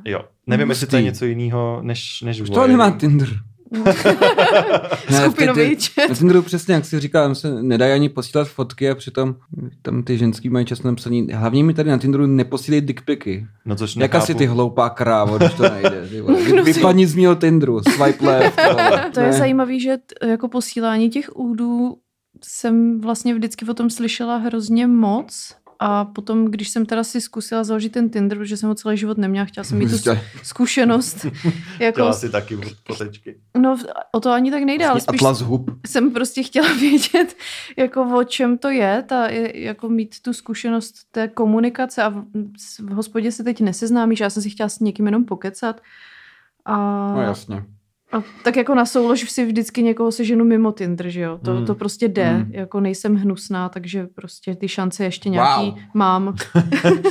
[0.05, 0.25] Jo.
[0.47, 3.27] Nevím, jestli to je něco jiného než, než Už to nemá Tinder.
[5.11, 6.09] Ne, Skupinový ty- chat.
[6.09, 9.35] Na Tinderu přesně, jak si říká, tam se nedají ani posílat fotky a přitom
[9.81, 13.45] tam ty ženský mají často napsaný, hlavně mi tady na Tinderu neposílej dickpiky.
[13.65, 14.37] No což Jak asi nechápu.
[14.37, 15.63] ty hloupá krávo, když to.
[16.09, 16.41] Ty vole.
[16.43, 18.59] Vy, si- vypadni z mého Tinderu, swipe left.
[19.13, 19.33] To je Ne.
[19.33, 21.97] zajímavé, že t- jako posílání těch údů
[22.43, 25.55] jsem vlastně vždycky o tom slyšela hrozně moc
[25.85, 29.17] a potom, když jsem teda si zkusila založit ten Tinder, protože jsem ho celý život
[29.17, 30.09] neměla, chtěla jsem mít tu
[30.43, 31.25] zkušenost.
[31.79, 32.57] jako, Chtěla si taky
[32.87, 33.35] fotečky.
[33.57, 33.77] no,
[34.11, 35.71] o to ani tak nejde, ale Vlastně spíš Atlas hub.
[35.87, 37.35] jsem prostě chtěla vědět,
[37.77, 42.23] jako o čem to je, ta, jako mít tu zkušenost té komunikace a v,
[42.79, 45.81] v hospodě se teď neseznámíš, já jsem si chtěla s někým jenom pokecat.
[46.65, 46.77] A,
[47.15, 47.63] No jasně.
[48.13, 51.39] A tak jako na soulož si vždycky někoho seženu mimo Tinder, že jo?
[51.45, 51.65] To, Hmm.
[51.65, 52.51] to prostě jde, Hmm.
[52.53, 55.79] jako nejsem hnusná, takže prostě ty šance ještě nějaký Wow.
[55.93, 56.35] mám.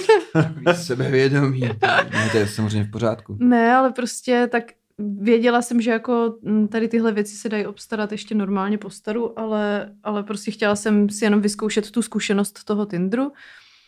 [0.72, 1.60] Sebevědomí.
[1.60, 3.36] Ne, to je samozřejmě v pořádku.
[3.40, 4.64] Ne, ale prostě tak
[4.98, 9.38] věděla jsem, že jako mm, tady tyhle věci se dají obstarat ještě normálně po staru,
[9.38, 13.32] ale, ale prostě chtěla jsem si jenom vyzkoušet tu zkušenost toho Tinderu.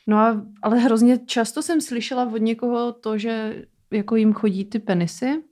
[0.06, 4.78] No a, ale hrozně často jsem slyšela od někoho to, že jako jim chodí ty
[4.78, 5.42] penisy.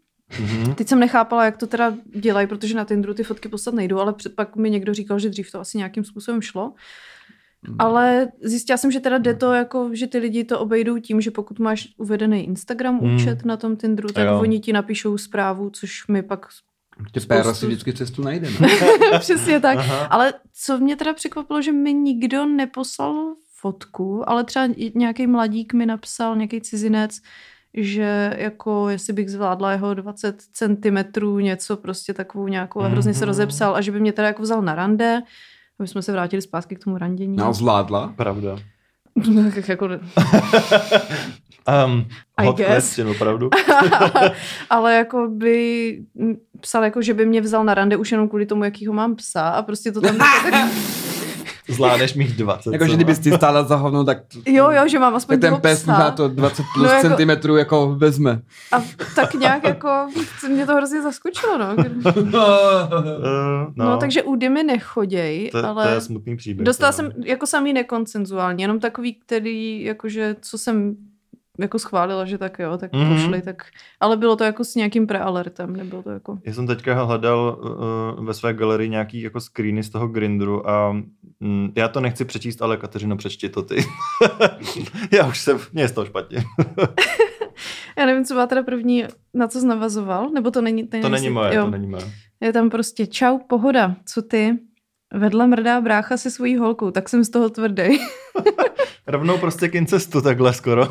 [0.40, 0.74] Mhm.
[0.74, 4.12] Teď jsem nechápala, jak to teda dělají, protože na Tinderu ty fotky poslat nejdou, ale
[4.12, 6.72] před- pak mi někdo říkal, že dřív to asi nějakým způsobem šlo.
[7.78, 11.30] Ale zjistila jsem, že teda jde to jako, že ty lidi to obejdou tím, že
[11.30, 13.16] pokud máš uvedený Instagram Hmm.
[13.16, 14.40] účet na tom Tinderu, tak Jo.
[14.40, 16.46] oni ti napíšou zprávu, což mi pak
[17.12, 18.48] Tě spoustu- péro si vždycky cestu najde.
[19.18, 19.78] Přesně tak.
[19.78, 20.04] Aha.
[20.06, 25.86] Ale co mě teda překvapilo, že mi nikdo neposlal fotku, ale třeba nějaký mladík mi
[25.86, 27.20] napsal, nějaký cizinec,
[27.74, 33.18] že jako jestli bych zvládla jeho 20 centimetrů něco prostě takovou nějakou a hrozně se
[33.24, 33.26] Mhm.
[33.26, 35.22] rozepsal a že by mě teda jako vzal na rande,
[35.78, 37.36] aby jsme se vrátili zpátky k tomu randění.
[37.36, 38.12] No, zvládla.
[38.16, 38.56] Pravda.
[39.54, 39.88] tak jako,
[41.86, 42.06] Um,
[42.36, 42.68] I hot guess.
[42.84, 43.50] question, opravdu.
[44.70, 45.98] ale jako by
[46.60, 49.48] psal jako, že by mě vzal na rande už jenom kvůli tomu, jakýho mám psa
[49.48, 50.16] a prostě to tam
[51.68, 52.72] Zvládneš mých 20.
[52.72, 52.96] Jako, že co?
[52.96, 55.92] kdybys ty stála za hovno, tak, jo, jo, že mám aspoň tak ten pes psa.
[55.92, 58.40] možná to 20 plus No, jako- centimetrů jako vezme.
[58.72, 58.82] A
[59.16, 59.88] tak nějak jako,
[60.48, 61.76] mě to hrozně zaskočilo, no.
[62.32, 62.46] No,
[63.76, 66.66] no, no takže údy mi nechoděj, to, ale to je smutný příběh.
[66.66, 67.08] dostala teda.
[67.10, 70.96] jsem jako samý nekoncenzuální, jenom takový, který, jakože, co jsem
[71.58, 73.02] jako schválila, že tak jo, tak Mhm.
[73.02, 73.22] mm-hmm.
[73.22, 73.62] pošli, tak,
[74.00, 77.58] ale bylo to jako s nějakým prealertem, nebylo to jako, Já jsem teďka hledal
[78.18, 80.92] uh, ve své galerii nějaký jako screeny z toho Grindru a
[81.40, 83.84] mm, já to nechci přečíst, ale Kateřino, přečti to ty.
[85.12, 86.44] já už jsem, mě je z toho špatně.
[87.98, 91.30] já nevím, co má teda první, na co jsi navazoval, nebo to není, to není
[91.30, 91.64] moje, jo.
[91.64, 92.12] to není moje.
[92.40, 94.58] Je tam prostě čau, pohoda, co ty?
[95.14, 97.82] Vedle mrdá brácha se svojí holkou, tak jsem z toho tvrdý.
[99.06, 100.88] Rovnou prostě k incestu takhle skoro.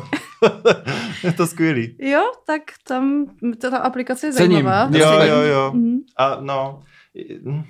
[1.24, 1.96] je to skvělý.
[1.98, 3.26] jo, tak tam
[3.60, 4.52] ta, aplikace je Cením.
[4.52, 4.88] zajímavá.
[4.92, 5.72] Jo, Jo, jo, jo.
[5.74, 5.98] Mhm.
[6.16, 6.82] A no,
[7.44, 7.62] mm,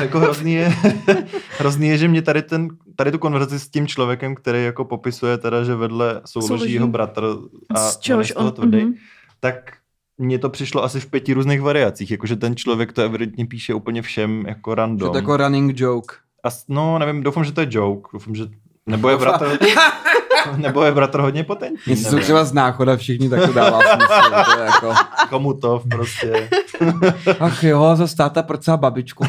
[0.00, 0.72] jako hrozný je,
[1.58, 5.38] hrozný je, že mě tady, ten, tady tu konverzaci s tím člověkem, který jako popisuje
[5.38, 6.72] teda, že vedle souloží Souloží.
[6.74, 7.24] jeho bratr
[7.70, 8.94] a Z on je čehož z toho on- tvrdý, mhm.
[9.40, 9.72] tak
[10.20, 14.02] mně to přišlo asi v pěti různých variacích, jakože ten člověk to evidentně píše úplně
[14.02, 15.10] všem jako random.
[15.12, 16.14] to jako running joke.
[16.44, 18.44] A, no, nevím, doufám, že to je joke, doufám, že
[18.86, 19.58] nebo je bratr,
[20.56, 24.44] nebo je bratr hodně potentní, Jestli jsou třeba z náchoda všichni, tak to dává smysl.
[24.54, 24.94] To je jako,
[25.28, 26.48] komu to prostě,
[27.40, 29.24] ach jo, za státa prcá babičku.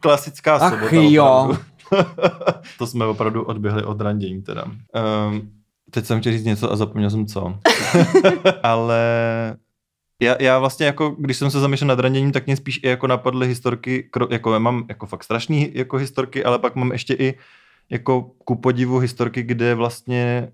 [0.00, 0.96] klasická Ach sobota.
[0.96, 1.24] jo.
[1.26, 1.58] opravdu.
[2.78, 4.64] to jsme opravdu odběhli od randění teda.
[4.64, 5.50] Um,
[5.90, 7.54] teď jsem chtěl říct něco a zapomněl jsem co.
[8.62, 9.00] Ale
[10.22, 13.06] já, já vlastně jako, když jsem se zamýšlel nad randěním, tak mě spíš i jako
[13.06, 17.34] napadly historky, jako já mám jako fakt strašný jako historky, ale pak mám ještě i
[17.90, 20.48] jako ku podivu historky, kde vlastně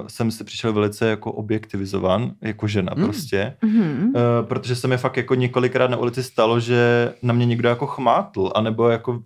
[0.00, 3.04] uh, jsem si přišel velice jako objektivizován, jako žena Hmm.
[3.04, 3.56] prostě.
[3.62, 4.06] Mhm.
[4.06, 4.12] Uh,
[4.48, 8.50] protože se mi fakt jako několikrát na ulici stalo, že na mě někdo jako chmátl,
[8.54, 9.22] anebo jako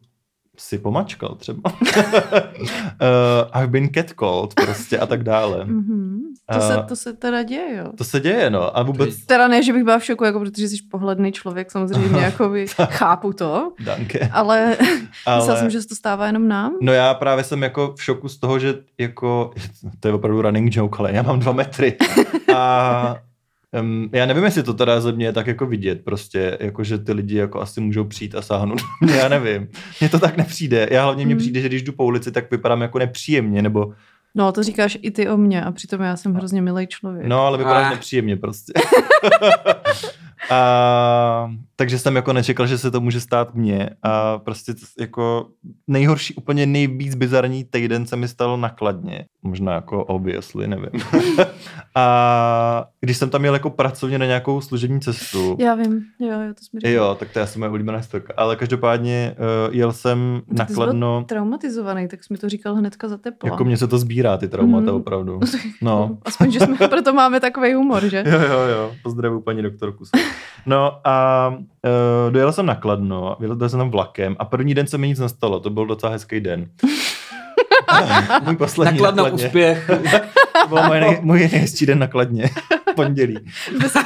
[0.63, 1.73] si pomačkal třeba.
[1.73, 1.89] uh,
[3.53, 5.65] I've been catcalled prostě a tak dále.
[5.65, 6.19] Mhm.
[6.53, 7.93] To, se, A- to se teda děje, jo.
[7.99, 8.79] To se děje, no.
[8.79, 9.27] A vůbec...
[9.27, 12.67] Teda ne, že bych byla v šoku, jako protože jsi pohledný člověk, samozřejmě, jako by
[12.67, 14.31] chápu to, Danke.
[14.33, 14.77] ale,
[15.27, 15.37] ale...
[15.37, 16.73] myslela jsem, že se to stává jenom nám.
[16.83, 19.51] No já právě jsem jako v šoku z toho, že jako,
[20.01, 21.97] to je opravdu running joke, ale já mám dva metry.
[22.55, 23.17] A
[23.81, 26.99] um, já nevím, jestli to teda ze mě je tak jako vidět prostě, jako že
[26.99, 29.69] ty lidi jako asi můžou přijít a sáhnout na mě, já nevím.
[30.01, 30.89] Mně to tak nepřijde.
[30.91, 31.41] Já hlavně mně Mhm.
[31.43, 33.93] přijde, že když jdu po ulici, tak vypadám jako nepříjemně, nebo
[34.35, 37.27] No, to říkáš i ty o mně a přitom já jsem hrozně milý člověk.
[37.27, 37.91] no, ale vypadám Ah.
[37.91, 38.73] nepříjemně prostě.
[40.51, 45.47] a, takže jsem jako nečekal, že se to může stát mně a prostě jako
[45.87, 49.25] nejhorší, úplně nejvíc bizarní týden se mi stalo nakladně.
[49.43, 50.91] Možná jako obviously, nevím.
[51.95, 56.55] a když jsem tam jel jako pracovně na nějakou služební cestu, Já vím, jo, jo,
[56.55, 56.91] to říkal.
[56.93, 58.35] Jo, tak to je asi moje oblíbená historka.
[58.37, 59.37] Ale každopádně
[59.69, 63.09] uh, jel jsem Tak ty jsi byl nakladno, Traumatizovaný, tak jsi mi to říkal hnedka
[63.09, 63.51] za tepla.
[63.51, 64.95] jako mě se to sbírá, ty traumata Mhm.
[64.95, 65.41] opravdu.
[65.83, 66.19] No.
[66.25, 68.25] Aspoň, že jsme, proto máme takový humor, že?
[68.27, 68.93] Jo, jo, jo.
[69.03, 70.05] Pozdravuju paní doktorku.
[70.67, 74.99] No a uh, dojel jsem na Kladno, vyletěl jsem tam vlakem a první den se
[74.99, 76.71] mi nic nestalo, to byl docela hezký den.
[78.45, 79.47] můj poslední Nakladno nakladně.
[79.47, 79.91] úspěch.
[80.63, 82.51] To byl můj, nej, můj nejhezčí den nakladně.
[82.97, 83.39] Pondělí.
[83.81, 83.97] Bez.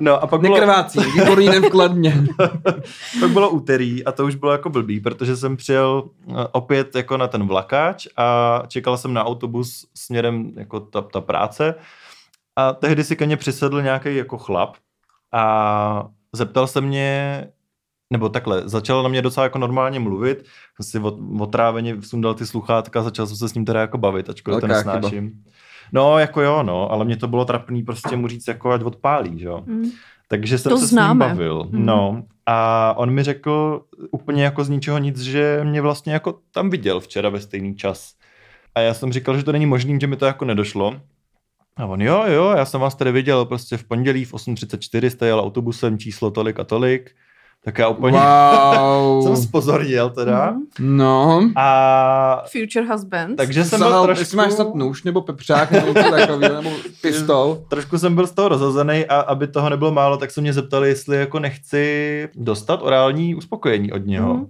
[0.00, 2.24] No a pak bylo, Nekrvácí, výborný den v Kladně.
[3.20, 7.16] pak bylo úterý a to už bylo jako blbý, protože jsem přijel eh, opět jako
[7.16, 11.74] na ten vlakáč a čekal jsem na autobus směrem jako ta, ta práce
[12.56, 14.76] a tehdy si ke mně přisedl nějaký jako chlap
[15.32, 17.46] a zeptal se mě,
[18.12, 20.44] nebo takhle, začal na mě docela jako normálně mluvit,
[20.80, 23.98] jsem si od, otráveně sundal ty sluchátka a začal jsem se s ním teda jako
[23.98, 25.44] bavit, ačkoliv to nesnáším.
[25.92, 29.38] No, jako jo, no, ale mě to bylo trapný prostě mu říct, jako ať odpálí,
[29.38, 29.62] že jo.
[29.66, 29.84] Mm.
[30.28, 31.24] Takže jsem To se známe.
[31.24, 31.64] s ním bavil.
[31.70, 31.86] Mhm.
[31.86, 32.22] No.
[32.46, 37.00] A on mi řekl úplně jako z ničeho nic, že mě vlastně jako tam viděl
[37.00, 38.12] včera ve stejný čas.
[38.74, 41.00] A já jsem říkal, že to není možný, že mi to jako nedošlo.
[41.76, 45.26] A on, jo, jo, já jsem vás tady viděl prostě v pondělí v 8.34 jste
[45.26, 47.10] jel autobusem číslo tolik a tolik.
[47.64, 49.22] Tak já úplně Wow.
[49.26, 50.50] jsem spozornil teda.
[50.50, 50.96] Mhm.
[50.96, 51.50] No.
[51.56, 53.36] A Future husband.
[53.36, 54.20] takže jsem byl Vzal, trošku...
[54.22, 56.70] Jestli máš snad nůž, nebo pepřák, nebo něco takového, nebo
[57.00, 57.64] pistol.
[57.68, 60.88] Trošku jsem byl z toho rozhozený a aby toho nebylo málo, tak se mě zeptali,
[60.88, 64.34] jestli jako nechci dostat orální uspokojení od něho.
[64.34, 64.46] Mhm.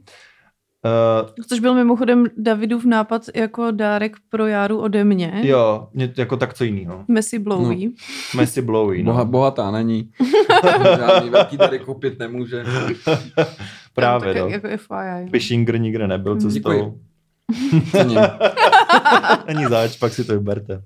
[0.86, 5.40] Uh, Což byl mimochodem Davidův nápad jako dárek pro Járu ode mě.
[5.42, 7.04] jo, jako tak co jiného.
[7.08, 7.90] Messi Blowy.
[8.36, 9.12] Messi Blowy, no.
[9.12, 10.10] Boha, bohatá není.
[10.96, 12.64] Žádný velký tady koupit nemůže.
[13.94, 14.48] Právě, tak no.
[14.48, 15.30] Jako FYI.
[15.30, 16.52] Fishinger nikde nebyl cestou.
[16.54, 17.00] Děkuji.
[17.90, 18.18] Cením.
[19.46, 20.80] Není zač, pak si to vyberte.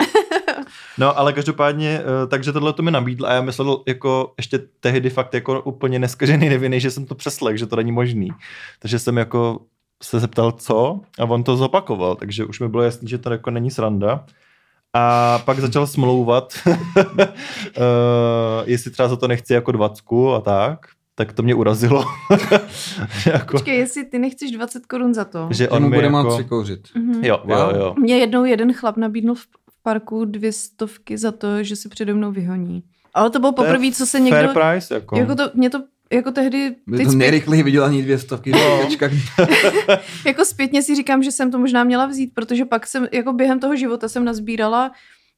[0.98, 5.11] No, ale každopádně, eh, takže tohle to mi nabídl a já myslel jako ještě tehdy
[5.11, 8.28] fakt jako úplně neskažený nevinný, že jsem to přeslech, že to není možný.
[8.78, 9.61] Takže jsem jako
[10.03, 13.51] se zeptal, co a on to zopakoval, takže už mi bylo jasný, že to jako
[13.51, 14.24] není sranda.
[14.94, 17.24] A pak začal smlouvat, uh,
[18.64, 22.05] jestli třeba za to nechci jako dvacku a tak, tak to mě urazilo.
[23.26, 25.48] jako, Počkej, jestli ty nechceš 20 korun za to.
[25.51, 26.16] že Že on mu bude jako...
[26.16, 26.34] jako...
[26.34, 26.88] překouřit.
[26.94, 27.24] Mhm.
[27.24, 27.76] Jo, jo, Wow.
[27.76, 27.94] jo.
[27.98, 29.46] Mě jednou jeden chlap nabídnul v
[29.82, 32.82] parku dvě stovky za to, že se přede mnou vyhoní.
[33.14, 34.61] Ale to bylo poprvé, co se Fair někdo...
[34.61, 35.18] price, jako.
[35.18, 35.78] Jako to, mě to
[36.12, 38.52] jako tehdy, Byl to zpět, nejrychleji vydělaný dvě stovky.
[38.61, 39.46] No.
[40.26, 43.61] Jako zpětně si říkám, že jsem to možná měla vzít, protože pak jsem, jako během
[43.61, 44.92] toho života jsem nazbírala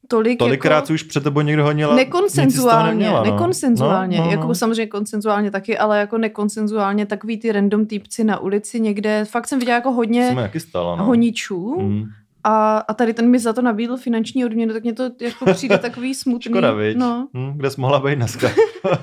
[0.09, 0.93] tolik Tolikrát jako...
[0.93, 3.33] už před tebou někdo honil Nekonsenzuálně, neměla, no.
[3.33, 4.55] nekonsenzuálně, No, no, jako no.
[4.55, 9.59] samozřejmě konsenzuálně taky, ale jako nekonsenzuálně takový ty random týpci na ulici někde, fakt jsem
[9.59, 10.37] viděla jako hodně
[10.75, 11.05] no.
[11.05, 12.05] honičů Mm.
[12.45, 15.79] A, a tady ten mi za to nabídl finanční odměnu, tak mě to jako přijde
[15.89, 16.51] takový smutný.
[16.53, 16.97] Škoda, viď?
[16.97, 18.51] No, Hm, kde jsi mohla být dneska?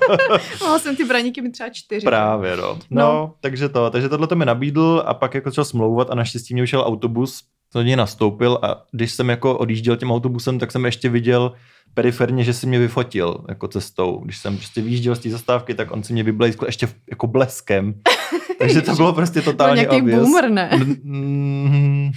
[0.60, 2.06] mohla jsem ty braníky mi třeba čtyři.
[2.06, 2.62] Právě, no.
[2.62, 2.78] no.
[2.90, 3.34] No.
[3.40, 3.90] takže to.
[3.90, 7.42] Takže tohle to mi nabídl a pak jako začal smlouvat a naštěstí mě ušel autobus,
[7.72, 11.52] to do něj nastoupil a když jsem jako odjížděl tím autobusem, tak jsem ještě viděl
[11.94, 14.20] periferně, že si mě vyfotil jako cestou.
[14.24, 17.94] Když jsem prostě vyjížděl z té zastávky, tak on si mě vyblejskl ještě jako bleskem.
[18.58, 20.22] Takže to bylo prostě Byl totálně nějaký obvious.
[20.22, 20.70] boomer, ne?
[21.02, 22.10] Mm,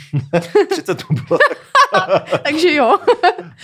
[0.70, 1.40] 30 to bylo.
[2.44, 2.98] Takže jo.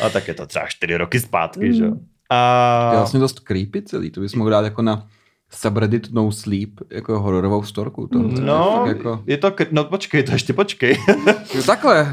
[0.05, 1.74] A tak je to třeba 4 roky zpátky, Mm.
[1.74, 1.91] že jo.
[1.91, 4.12] To je A vlastně dost creepy celý.
[4.12, 5.07] To bys mohl dát jako na
[5.52, 8.08] subreddit No Sleep, jako hororovou storku.
[8.08, 9.24] To, je no, fakt jako...
[9.26, 10.97] je to, no počkej, to ještě počkej.
[11.56, 12.02] Jo, takhle.
[12.02, 12.10] Uh,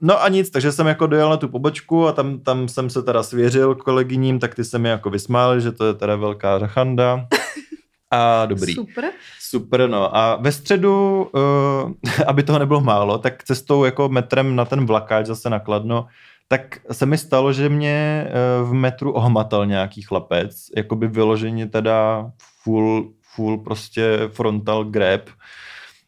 [0.00, 3.02] no a nic, takže jsem jako dojel na tu pobočku a tam, tam jsem se
[3.02, 7.26] teda svěřil kolegyním, tak ty se mi jako vysmáli, že to je teda velká rachanda.
[8.10, 8.74] A dobrý.
[8.74, 9.04] Super.
[9.40, 10.16] Super, no.
[10.16, 11.92] A ve středu, uh,
[12.26, 16.06] aby toho nebylo málo, tak cestou jako metrem na ten vlakáč zase nakladno,
[16.48, 18.28] tak se mi stalo, že mě
[18.60, 22.30] uh, v metru ohmatal nějaký chlapec, jakoby vyloženě teda
[22.68, 25.20] full, full prostě frontal grab.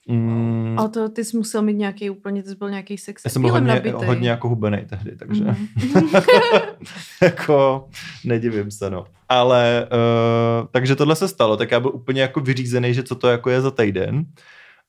[0.09, 3.31] Mm, Ale to ty jsi musel mít nějaký úplně, ty jsi byl nějaký sex já
[3.31, 3.93] jsem byl hodně, nabitej.
[4.07, 5.67] hodně jako hubenej tehdy, takže Mhm.
[7.23, 7.89] jako
[8.25, 9.05] nedivím se, no.
[9.29, 13.29] Ale, uh, takže tohle se stalo, tak já byl úplně jako vyřízený, že co to
[13.29, 14.25] jako je za týden.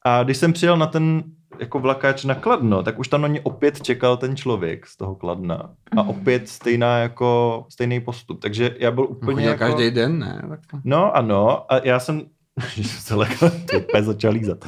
[0.06, 1.24] A když jsem přijel na ten
[1.62, 5.16] jako vlakáč na Kladno, tak už tam na mě opět čekal ten člověk z toho
[5.16, 5.56] Kladna.
[5.98, 6.10] A Mhm.
[6.10, 8.42] opět stejná jako, stejný postup.
[8.42, 9.60] Takže já byl úplně Chodil jako...
[9.60, 10.42] každý den, ne?
[10.50, 10.60] Tak...
[10.84, 12.22] No ano, a já jsem,
[12.74, 14.66] že jsem se lekl, ty pes začal lízat.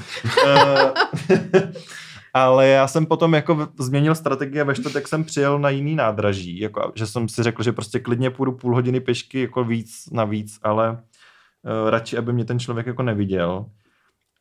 [0.48, 0.92] Eh,
[2.36, 6.60] Ale já jsem potom jako změnil strategii a ve čtvrtek jsem přijel na jiný nádraží,
[6.60, 10.26] jako, že jsem si řekl, že prostě klidně půjdu půl hodiny pěšky jako víc na
[10.26, 13.66] víc, ale uh, radši, aby mě ten člověk jako neviděl.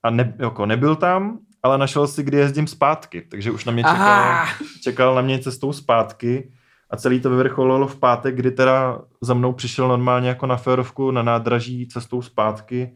[0.02, 3.82] A ne, jako nebyl tam, ale našel si, kdy jezdím zpátky, takže už na mě
[3.82, 4.46] čekal, Aha!
[4.82, 6.50] čekal na mě cestou zpátky
[6.90, 11.10] a celý to vyvrcholilo v pátek, kdy teda za mnou přišel normálně jako na férovku
[11.10, 12.90] na nádraží cestou zpátky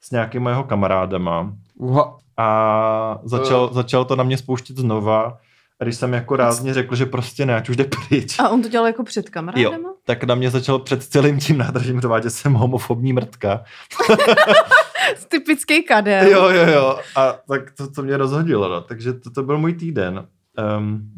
[0.00, 2.18] s nějakýma jeho kamarádama Uha.
[2.36, 3.74] a začal, Eh.
[3.74, 5.38] začal to na mě spouštět znova.
[5.80, 8.62] A když jsem jako rázně řekl, že prostě ne, ať už jde pryč, A on
[8.62, 9.88] to dělal jako před jo, kamarádama?
[10.04, 13.64] tak na mě začal před celým tím nádražím řovat, že jsem homofobní mrtka.
[15.28, 16.26] Typický kadel.
[16.28, 16.98] Jo, jo, jo.
[17.16, 18.80] A tak to, to mě rozhodilo, no.
[18.80, 20.26] Takže to, to byl můj týden.
[20.78, 21.10] Um,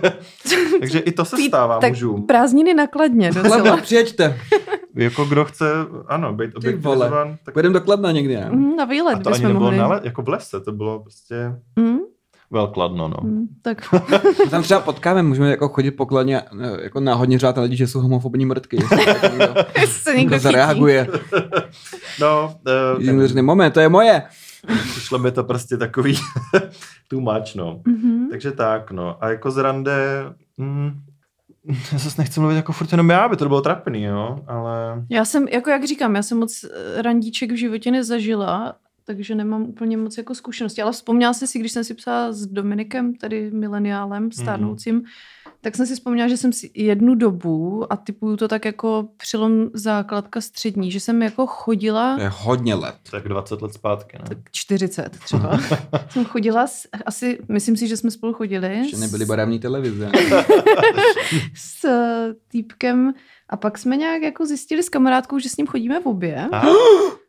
[0.80, 2.26] takže i to se Tý- stává tak mužům.
[2.26, 3.76] Prázdniny nakladně docela.
[3.76, 4.38] přijeďte.
[4.94, 5.64] Jako kdo chce,
[6.08, 8.48] ano, být objektivizován, tak Pojedeme do Kladna někdy, ne?
[8.52, 9.78] Mm, Na výlet a to ani bychom nebylo mohli.
[9.78, 11.36] na le, jako v lese, to bylo prostě
[11.76, 11.98] Mm,
[12.50, 13.16] well kladno, no.
[13.22, 13.94] mm, tak
[14.50, 17.86] tam třeba potkáme, můžeme jako chodit po Kladně, eh, jako náhodně řád na lidi, že
[17.86, 18.76] jsou homofobní mrtky.
[18.76, 19.54] jestli tak někdo,
[19.86, 21.08] se někdo zareaguje.
[22.20, 22.54] No,
[22.96, 24.22] uh, řekne, moment, to je moje.
[24.90, 26.18] přišlo mi to prostě takový
[27.08, 27.80] too much, no.
[27.86, 28.28] Mhm.
[28.30, 29.24] Takže tak, no.
[29.24, 30.24] A jako z rande,
[30.56, 30.92] mm,
[31.92, 35.24] já zase nechci mluvit jako furt jenom já, aby to bylo trapný, jo, ale Já
[35.24, 38.74] jsem, jako jak říkám, já jsem moc eh, randíček v životě nezažila,
[39.14, 42.46] takže nemám úplně moc jako zkušenosti, ale vzpomněla jsem si, když jsem si psala s
[42.46, 45.02] Dominikem, tady mileniálem, stárnoucím,
[45.60, 49.66] tak jsem si vzpomněla, že jsem si jednu dobu, a typuju to tak jako přelom
[49.74, 52.94] základka střední, že jsem jako chodila, To je hodně let.
[53.10, 54.24] tak 20 let zpátky, no.
[54.28, 55.58] tak 40 třeba,
[56.10, 60.10] jsem chodila, s, asi, myslím si, že jsme spolu chodili, Ještě nebyly s- barevné televize.
[61.54, 63.12] s eh, týpkem
[63.48, 66.48] a pak jsme nějak jako zjistili s kamarádkou, že s ním chodíme v obě.
[66.52, 66.70] Aha,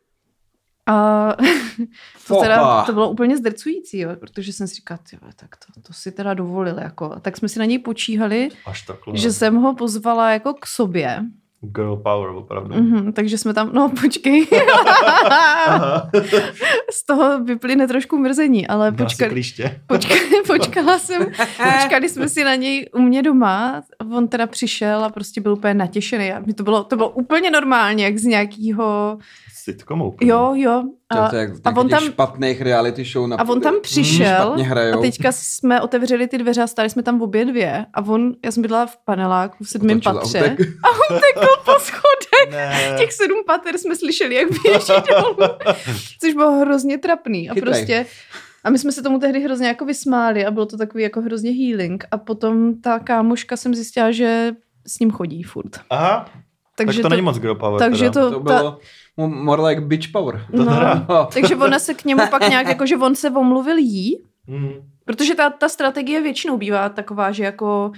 [0.86, 1.28] A
[2.28, 5.92] to, teda, to bylo úplně zdrcující, jo, protože jsem si říkala, tyjo, tak to, to
[5.92, 6.78] si teda dovolil.
[6.78, 7.20] Jako.
[7.20, 9.16] Tak jsme si na něj počíhali, až takhle.
[9.16, 11.24] že jsem ho pozvala jako k sobě.
[11.64, 12.74] Girl power, opravdu.
[12.74, 14.46] Mhm, takže jsme tam, no počkej,
[16.92, 19.42] z toho vyplyne trošku mrzení, ale počkali,
[19.86, 21.26] počkali, počkala jsem,
[21.72, 23.82] počkali jsme si na něj u mě doma,
[24.16, 26.32] on teda přišel a prostě byl úplně natěšený.
[26.32, 29.18] A mi to bylo, to bylo úplně normálně, jak z nějakého,
[29.64, 30.30] Sitcom úplně.
[30.30, 30.82] jo, jo.
[31.12, 33.60] To, A, to je jak a a on tam- špatných reality show na A on
[33.60, 34.98] tam Mm, přišel hrajou.
[34.98, 37.86] a teďka jsme otevřeli ty dveře a stáli jsme tam v obě dvě.
[37.94, 40.38] A on, já jsem bydlela v paneláku v sedmém Otočil patře.
[40.38, 40.60] autek.
[40.60, 42.50] A utekl po schodech.
[42.50, 42.94] Ne.
[42.98, 45.36] Těch sedm pater jsme slyšeli, jak běží dolů.
[46.20, 47.50] Což bylo hrozně trapný.
[47.50, 47.72] A Chytrej.
[47.72, 48.06] prostě
[48.64, 51.50] a my jsme se tomu tehdy hrozně jako vysmáli a bylo to takový jako hrozně
[51.50, 52.04] healing.
[52.10, 54.52] A potom ta kámoška jsem zjistila, že
[54.86, 55.70] s ním chodí furt.
[55.90, 56.28] Aha,
[56.86, 57.78] Takže tak to, není moc girl power.
[57.78, 58.30] takže teda.
[58.30, 58.78] to, To ta, bylo
[59.18, 60.46] mo- more like bitch power.
[60.56, 61.06] To no, teda.
[61.34, 64.16] takže ona se k němu pak nějak, jako že on se omluvil jí,
[64.46, 64.72] Mm.
[65.04, 67.92] Protože ta, ta strategie většinou bývá taková, že jako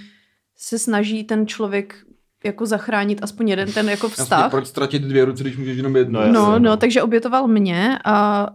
[0.57, 1.95] se snaží ten člověk
[2.43, 4.51] jako zachránit aspoň jeden ten jako Jasně, vztah.
[4.51, 6.13] proč ztratit dvě ruce, když můžeš jenom jednu?
[6.13, 6.33] No, jasně.
[6.33, 6.59] No, no.
[6.59, 8.47] no, takže obětoval mě a,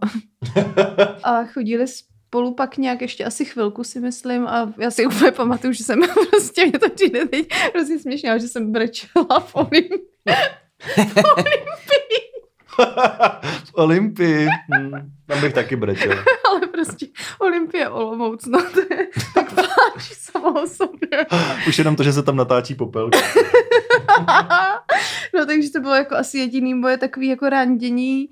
[1.23, 1.85] a chodili
[2.31, 5.99] spolu pak nějak ještě asi chvilku si myslím a já si úplně pamatuju, že jsem
[6.29, 9.99] prostě, mě to přijde teď hrozně směšně, že jsem brečela v Olympii.
[13.65, 14.47] v Olympii.
[14.73, 14.91] Hmm.
[15.27, 16.11] Tam bych taky brečel.
[16.51, 17.07] ale prostě
[17.39, 21.25] Olympie Olomouc, no to je tak pláč samo o sobě.
[21.67, 23.19] Už jenom to, že se tam natáčí popelka.
[25.35, 28.29] no takže to bylo jako asi jediný moje takový jako randění,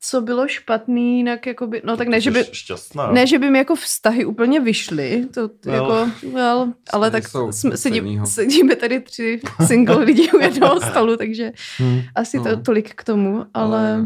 [0.00, 3.12] co bylo špatný, jinak jako by, no tak ne, že by, šťastná.
[3.12, 5.74] ne, že by mi jako vztahy úplně vyšly, to Well.
[5.74, 8.26] jako, well, ale tak jsme, jinýho.
[8.26, 12.00] sedíme tady tři single lidi u jednoho stolu, takže Hmm.
[12.14, 12.62] asi to No.
[12.62, 13.96] tolik k tomu, ale...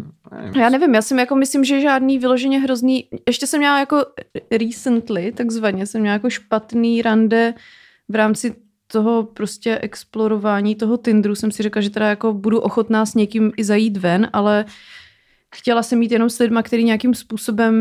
[0.43, 4.05] nevím, Já nevím, já jsem jako myslím, že žádný vyloženě hrozný, ještě jsem měla jako
[4.51, 7.55] recently, takzvaně, jsem měla jako špatný rande
[8.09, 8.55] v rámci
[8.87, 13.53] toho prostě explorování toho Tinderu jsem si řekla, že teda jako budu ochotná s někým
[13.57, 14.65] i zajít ven, ale
[15.55, 17.75] chtěla jsem mít jenom s lidma, který nějakým způsobem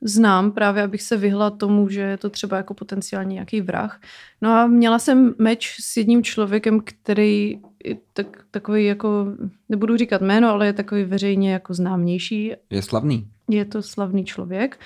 [0.00, 4.00] znám, právě abych se vyhla tomu, že je to třeba jako potenciálně nějaký vrah.
[4.42, 9.26] No a měla jsem meč s jedním člověkem, který je tak, takový jako,
[9.68, 12.52] nebudu říkat jméno, ale je takový veřejně jako známější.
[12.70, 13.28] Je slavný.
[13.50, 14.78] Je to slavný člověk.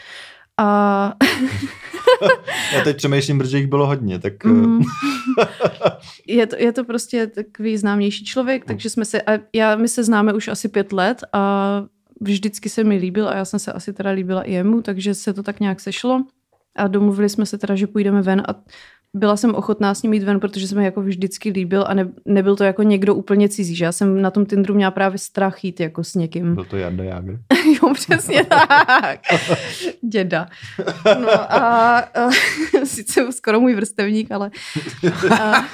[0.59, 1.13] A
[2.75, 4.45] Já teď přemýšlím, protože jich bylo hodně, tak...
[4.45, 4.81] mm,
[6.27, 10.05] je, to, je to prostě takový známější člověk, takže jsme se, a já, my se
[10.05, 11.85] známe už asi pět let a
[12.21, 15.35] vždycky se mi líbil a já jsem se asi teda líbila i jemu, takže se
[15.35, 16.25] to tak nějak sešlo.
[16.77, 18.55] A domluvili jsme se teda, že půjdeme ven a
[19.17, 22.57] byla jsem ochotná s ním jít ven, protože jsem jako vždycky líbil a ne, nebyl
[22.57, 25.81] to jako někdo úplně cizí, že já jsem na tom Tinderu měla právě strach jít
[25.81, 26.55] jako s někým.
[26.55, 27.39] Byl to Jarda Jágr.
[27.83, 29.21] jo, přesně tak.
[30.03, 30.49] Děda.
[31.21, 32.31] No a, a
[32.85, 34.51] sice skoro můj vrstevník, ale...
[35.41, 35.65] A,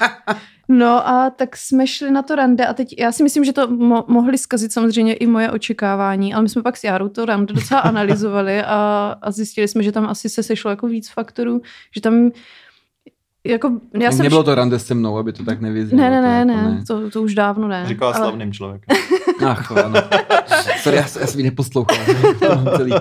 [0.68, 3.68] no a tak jsme šli na to rande a teď já si myslím, že to
[3.68, 7.54] mo- mohli zkazit samozřejmě i moje očekávání, ale my jsme pak s Járou to rande
[7.54, 11.62] docela analyzovali a, a zjistili jsme, že tam asi se sešlo jako víc faktorů,
[11.94, 12.30] že tam
[13.46, 14.22] jako, já jsem...
[14.22, 16.02] Nebylo to rande se mnou, aby to tak nevyznělo.
[16.02, 17.84] Ne, ne, to ne, jako ne, to, to už dávno ne.
[17.86, 18.96] Říkala ale- slavným člověkem.
[19.46, 20.00] Ach, ano.
[20.82, 21.96] Sorry, já, já jsem ji neposlouchal.
[22.40, 22.92] To mám celý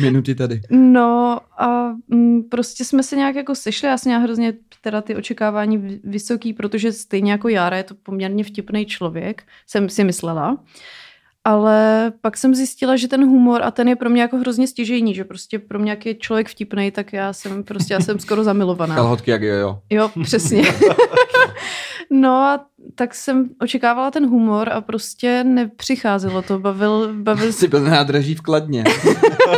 [0.00, 0.60] minuty tady.
[0.70, 5.16] No a mm, prostě jsme se nějak jako sešli, já jsem měla hrozně teda ty
[5.16, 10.58] očekávání vy- vysoký, protože stejně jako Jára je to poměrně vtipný člověk, jsem si myslela.
[11.46, 15.14] Ale pak jsem zjistila, že ten humor a ten je pro mě jako hrozně stěžejní,
[15.14, 18.44] že prostě pro mě, jak je člověk vtipný, tak já jsem prostě, já jsem skoro
[18.44, 18.94] zamilovaná.
[18.94, 19.78] Kalhotky jak jo, jo.
[19.90, 20.62] Jo, přesně.
[22.10, 26.58] no a tak jsem očekávala ten humor a prostě nepřicházelo to.
[26.58, 28.84] Bavil, bavil Jsi byl na nádraží v Kladně.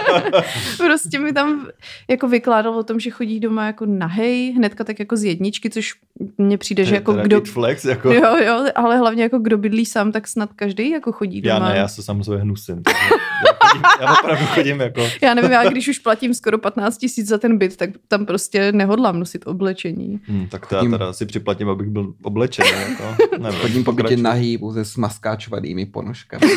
[0.77, 1.67] prostě mi tam
[2.09, 5.95] jako vykládal o tom, že chodí doma jako nahej, hnedka tak jako z jedničky, což
[6.39, 7.41] mně přijde, že jako kdo...
[7.41, 8.13] Flex, jako...
[8.13, 11.69] Jo, jo, ale hlavně jako kdo bydlí sám, tak snad každý jako chodí Já doma.
[11.69, 12.83] ne, já se samozřejmě hnusím.
[12.87, 15.01] Já, chodím, já opravdu chodím jako...
[15.23, 18.73] Já nevím, já když už platím skoro 15 tisíc za ten byt, tak tam prostě
[18.73, 20.21] nehodlám nosit oblečení.
[20.25, 22.69] Hmm, tak to já teda si připlatím, abych byl oblečený.
[22.89, 23.18] Jako.
[23.39, 26.47] Nevím, Chodím po bytě nahý pouze s maskáčovanými ponožkami.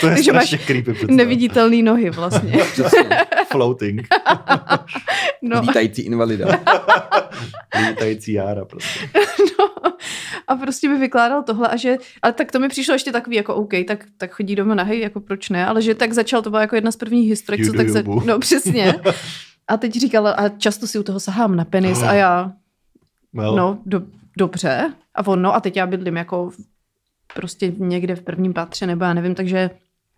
[0.00, 1.16] To je Takže máš strašně creepy představa.
[1.16, 2.52] Neviditelný nohy vlastně.
[3.48, 4.08] Floating.
[5.42, 6.46] No, Lítající invalida.
[7.88, 9.00] Lítající jára prostě.
[9.58, 9.92] no.
[10.46, 13.54] A prostě mi vykládal tohle a že, ale tak to mi přišlo ještě takový jako
[13.54, 16.62] OK, tak, tak chodí doma nahej, jako proč ne, ale že tak začal, to byla
[16.62, 18.94] jako jedna z prvních historek, co tak za, no přesně.
[19.68, 22.52] A teď říkal, a často si u toho sahám na penis a já,
[23.32, 24.02] Well, no do,
[24.38, 24.92] dobře.
[25.14, 26.50] A on, no a teď já bydlím jako
[27.34, 29.70] prostě někde v prvním patře, nebo já nevím, takže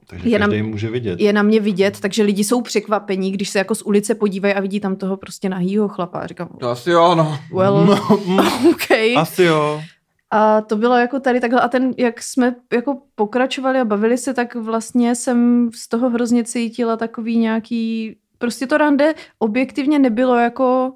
[0.06, 1.20] takže je na- může vidět.
[1.20, 4.60] je na mě vidět, takže lidi jsou překvapení, když se jako z ulice podívají a
[4.60, 6.18] vidí tam toho prostě nahýho chlapa.
[6.18, 7.38] A říkám, To asi jo, no.
[7.54, 8.38] well, No, mm,
[8.70, 8.90] OK.
[9.16, 9.82] asi jo.
[10.30, 11.60] A to bylo jako tady takhle.
[11.60, 16.44] A ten, jak jsme jako pokračovali a bavili se, tak vlastně jsem z toho hrozně
[16.44, 18.16] cítila takový nějaký...
[18.38, 20.92] Prostě to rande objektivně nebylo jako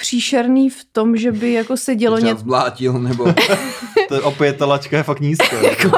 [0.00, 3.24] příšerný v tom, že by jako se dělo něco, zblátil, nebo...
[4.08, 5.56] To je opět ta lačka je fakt nízko.
[5.62, 5.90] Jako-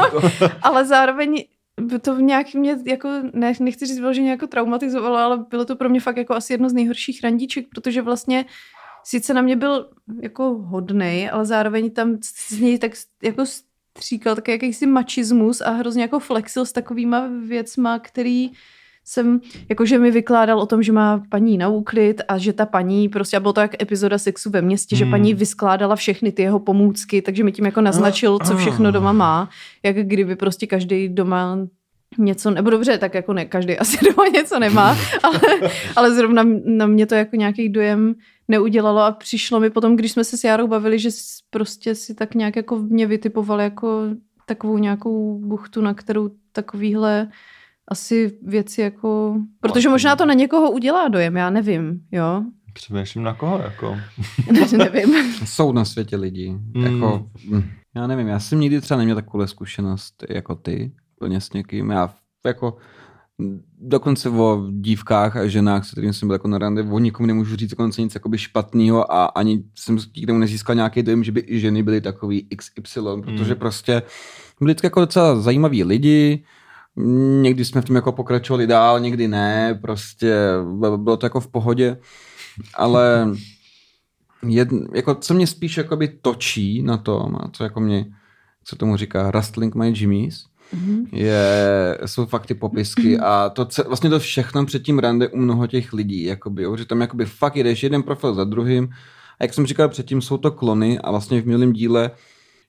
[0.63, 1.45] ale zároveň
[1.81, 5.89] by to nějak mě jako, ne, nechci říct vyloženě jako traumatizovalo, ale bylo to pro
[5.89, 8.45] mě fakt jako asi jedno z nejhorších randíček, protože vlastně
[9.05, 9.89] sice na mě byl
[10.23, 12.19] jako hodnej, ale zároveň tam
[12.51, 12.93] z něj tak
[13.23, 13.45] jako
[13.99, 18.51] stříkal taky jakýsi mačismus a hrozně jako flexil s takovýma věcma, který
[19.05, 23.09] jsem, jakože mi vykládal o tom, že má paní na úklid a že ta paní,
[23.09, 25.11] prostě a bylo to jak epizoda sexu ve městě, že Hmm.
[25.11, 29.49] paní vyskládala všechny ty jeho pomůcky, takže mi tím jako naznačil, co všechno doma má,
[29.83, 31.59] jak kdyby prostě každý doma
[32.19, 35.41] něco, nebo dobře, tak jako ne, každý asi doma něco nemá, ale,
[35.97, 38.15] ale zrovna na mě to jako nějaký dojem
[38.49, 41.09] neudělalo a přišlo mi potom, když jsme se s Járou bavili, že
[41.51, 44.03] prostě si tak nějak jako mě vytipoval jako
[44.47, 47.29] takovou nějakou buchtu, na kterou takovýhle
[47.89, 49.37] asi věci jako...
[49.61, 52.43] Protože možná to na někoho udělá dojem, já nevím, jo?
[52.73, 53.97] Přemýšlím na koho, jako.
[54.77, 55.15] nevím.
[55.45, 56.51] Jsou na světě lidi.
[56.51, 56.85] Mm.
[56.85, 57.63] Jako, mm,
[57.97, 61.91] já nevím, já jsem nikdy třeba neměl takovou zkušenost jako ty, plně s někým.
[61.91, 62.15] Já
[62.47, 62.77] jako
[63.81, 67.57] dokonce o dívkách a ženách, se kterým jsem byl jako na rande, o nikomu nemůžu
[67.57, 71.45] říct dokonce nic jakoby špatného a ani jsem k tomu nezískal nějaký dojem, že by
[71.47, 73.61] i ženy byly takový XY, protože Mm.
[73.61, 74.03] prostě
[74.61, 76.45] byli jako docela zajímaví lidi,
[77.43, 80.35] někdy jsme v tom jako pokračovali dál, někdy ne, prostě
[80.97, 81.97] bylo to jako v pohodě,
[82.75, 83.29] ale
[84.49, 88.07] jedn, jako, co mě spíš jakoby točí na tom, a co jako mě,
[88.65, 91.07] co tomu říká, Rustling My Jimmys, Mhm.
[91.13, 95.67] je, jsou fakt ty popisky a to vlastně to všechno před tím rande u mnoho
[95.67, 98.89] těch lidí, jakoby, jo, že tam jakoby fakt jedeš jeden profil za druhým
[99.41, 102.11] a jak jsem říkal předtím, jsou to klony a vlastně v minulém díle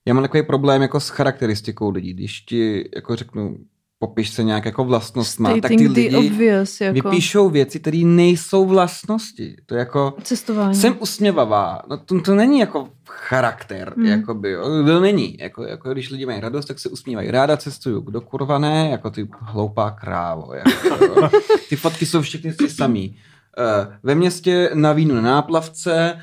[0.05, 3.57] já mám takový problém jako s charakteristikou lidí, když ti jako řeknu,
[4.03, 9.55] popiš se nějak jako vlastnostma, tak ty lidi obvious, jako vypíšou věci, které nejsou vlastnosti.
[9.65, 10.75] To je jako, cestování.
[10.75, 14.05] jsem usměvavá, no to, to není jako charakter, Hmm.
[14.05, 14.63] jakoby, jo.
[14.85, 17.31] to není, jako, jako když lidi mají radost, tak se usmívají.
[17.31, 20.53] Ráda cestuju, kdo kurva ne, jako ty hloupá krávo.
[20.53, 21.29] Jako.
[21.69, 23.15] Ty fotky jsou všechny ty samý.
[23.57, 26.17] Uh, ve městě na vínu na náplavce,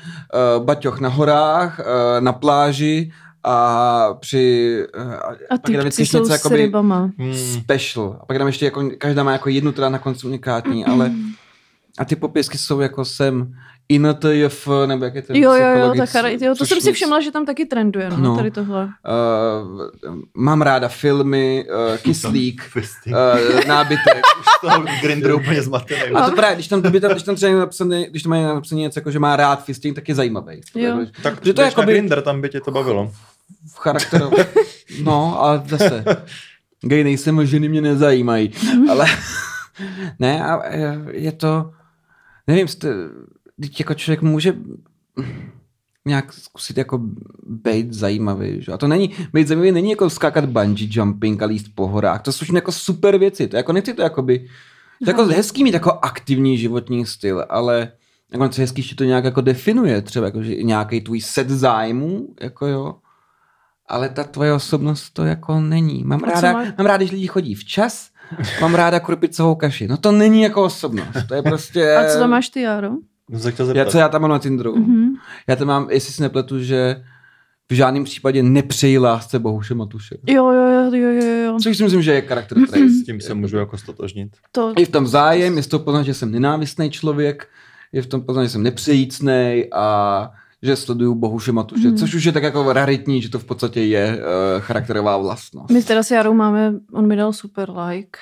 [0.57, 3.11] uh, baťoch na horách, uh, na pláži
[3.43, 4.77] a při...
[4.97, 5.13] Uh,
[5.49, 7.09] a pak je tam ty vždycky jsou něco jakoby rybama.
[7.17, 7.33] Hmm.
[7.33, 8.17] special.
[8.21, 11.11] A pak tam ještě jako, každá má jako jednu teda na konci unikátní, ale
[11.99, 13.53] a ty popisky jsou jako sem
[13.89, 16.93] INTJF, nebo jak je to Jo, jo, jo, psychologic- ta chara- jo, to jsem si
[16.93, 18.35] všimla, že tam taky trenduje, no, No.
[18.35, 18.85] tady tohle.
[18.85, 22.61] Uh, mám ráda filmy, uh, kyslík,
[23.07, 24.21] uh, nábytek.
[24.39, 26.15] Už z toho Grindr úplně zmatený.
[26.15, 28.43] A to právě, když tam, kdyby tam, když tam třeba je napsané, když tam mají
[28.43, 30.61] napsané něco, jako, že má rád fisting, tak je zajímavý.
[30.75, 30.99] Jo.
[31.23, 33.11] Tak to je jdeš na jakoby- Grindr, tam by tě to bavilo.
[33.67, 34.31] V charakteru.
[35.03, 36.03] No, ale zase.
[36.81, 38.51] Gay nejsem, ženy mě nezajímají.
[38.89, 39.05] Ale
[40.19, 41.71] ne, a e, je to,
[42.47, 42.89] nevím, jste,
[43.61, 44.53] teď jako člověk může
[46.05, 47.01] nějak zkusit jako
[47.43, 48.61] být zajímavý.
[48.61, 48.71] Že?
[48.71, 52.21] A to není, být zajímavý není jako skákat bungee jumping a líst po horách.
[52.21, 53.47] To jsou jako super věci.
[53.47, 54.47] To jako nechci to jakoby,
[55.03, 57.91] to jako hezký mít jako aktivní životní styl, ale
[58.31, 62.67] jako hezký, že to nějak jako definuje třeba jako, že nějaký tvůj set zájmů, jako
[62.67, 62.95] jo.
[63.91, 66.03] Ale ta tvoje osobnost to jako není.
[66.03, 66.67] Mám ráda, máš?
[66.77, 68.09] mám ráda, když lidi chodí včas,
[68.61, 69.87] mám ráda krupicovou kaši.
[69.87, 71.95] No to není jako osobnost, to je prostě...
[71.95, 72.91] A co tam máš ty, Jaro?
[73.73, 74.75] Já, co já tam mám na Tinderu?
[74.75, 75.13] Mhm.
[75.47, 77.03] Já tam mám, jestli si nepletu, že
[77.71, 80.17] v žádném případě nepřeji lásce Bohuše Matuše.
[80.27, 81.57] Jo, jo, jo, jo, jo.
[81.63, 82.89] Což si myslím, že je charakter trait.
[82.89, 84.37] S tím se můžu jako stotožnit.
[84.51, 87.47] To, Je v tom zájem, je toho poznat, že jsem nenávistný člověk,
[87.91, 90.31] je v tom poznat, že jsem nepřejícný a
[90.63, 91.97] že sleduju Bohuše Matuše, Mhm.
[91.97, 95.69] což už je tak jako raritní, že to v podstatě je uh, charakterová vlastnost.
[95.71, 98.19] my teda s Jarou máme, on mi dal super like.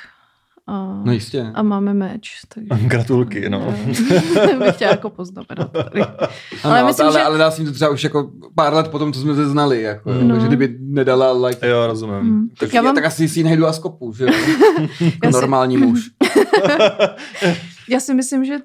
[0.72, 1.52] A, No jistě.
[1.54, 2.68] a máme meč, takže...
[2.88, 3.76] Gratulky, no.
[4.60, 6.02] Bych chtěla jako poznamenat tady.
[6.02, 6.16] Ano,
[6.64, 9.20] ale myslím, ale, že- ale dal jsem to třeba už jako pár let potom, co
[9.20, 10.22] jsme se znali, jako, No.
[10.22, 10.30] no.
[10.34, 12.16] takže kdyby nedala like, Jo, rozumím.
[12.22, 12.50] Mm.
[12.60, 14.30] tak, Já mám- tak asi si ji najdu a skopu, že jo?
[15.02, 16.10] Jako si- normální muž.
[17.90, 18.58] Já si myslím, že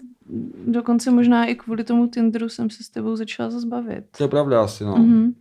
[0.66, 4.04] dokonce možná i kvůli tomu Tinderu jsem se s tebou začala zase bavit.
[4.16, 4.96] To je pravda asi, no.
[4.96, 5.34] Mhm.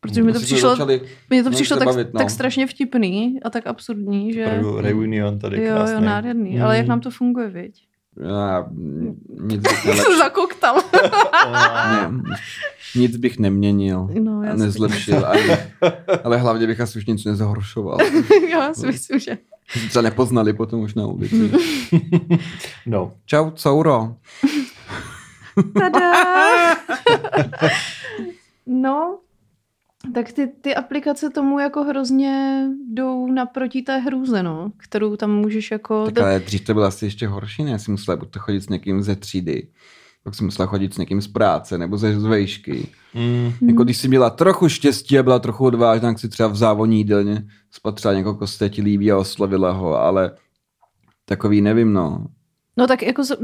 [0.00, 2.18] Protože mi to přišlo, Začali, mně to přišlo tak, bavit, no.
[2.18, 4.60] tak strašně vtipný a tak absurdní, že...
[4.80, 5.94] Reunion tady Jo, krásný.
[5.94, 6.56] jo, nádherný.
[6.56, 6.62] Mm.
[6.62, 7.82] Ale jak nám to funguje, viď?
[8.28, 8.66] já,
[9.40, 10.04] nic bych nelepšil.
[10.04, 10.76] jsem zakoktal.
[11.92, 12.10] Ne,
[12.96, 14.08] nic bych neměnil.
[14.20, 15.42] No, a nezlepšil, ani,
[16.24, 17.98] ale hlavně bych asi už nic nezhoršoval.
[18.50, 19.38] já si myslím, že...
[19.70, 21.52] Se třeba nepoznali potom už na ulici.
[22.86, 23.12] No.
[23.26, 24.16] Čau, Couro.
[25.78, 26.12] Tada!
[28.66, 29.18] no,
[30.14, 35.70] tak ty, ty aplikace tomu jako hrozně jdou naproti té hrůze, no, kterou tam můžeš
[35.70, 36.10] jako...
[36.10, 37.70] Tak ale dřív to bylo asi ještě horší, ne?
[37.70, 39.68] Já si musela buď to chodit s někým ze třídy,
[40.24, 42.88] pak jsem musela chodit s někým z práce nebo ze zvejšky.
[43.14, 43.52] Mm.
[43.68, 46.96] Jako když jsi měla trochu štěstí a byla trochu odvážná, tak si třeba v závodní
[46.98, 50.30] jídelně spatřila někoho, koho se ti líbí a oslovila ho, ale
[51.24, 52.26] takový nevím, no.
[52.76, 53.24] No tak jako...
[53.24, 53.36] z-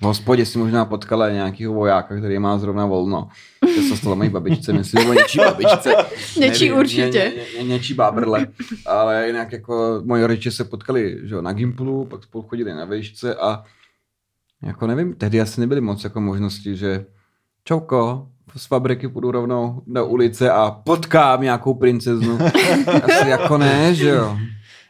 [0.00, 3.28] V hospodě si možná potkala nějakého vojáka, který má zrovna volno.
[3.60, 5.94] To se stalo mojí babičce, myslím, nebo něčí babičce.
[6.40, 7.32] Něčí Nevím, určitě.
[7.36, 8.46] Ně, ně, ně, něčí bábrle.
[8.86, 12.84] Ale jinak jako moji rodiče se potkali že jo, na Gimplu, pak spolu chodili na
[12.84, 13.64] vejšce a
[14.62, 17.06] jako nevím, tehdy asi nebyly moc jako možnosti, že
[17.64, 22.38] čauko, z fabriky půjdu rovnou do ulice a potkám nějakou princeznu.
[23.02, 24.38] Asi jako ne, že jo.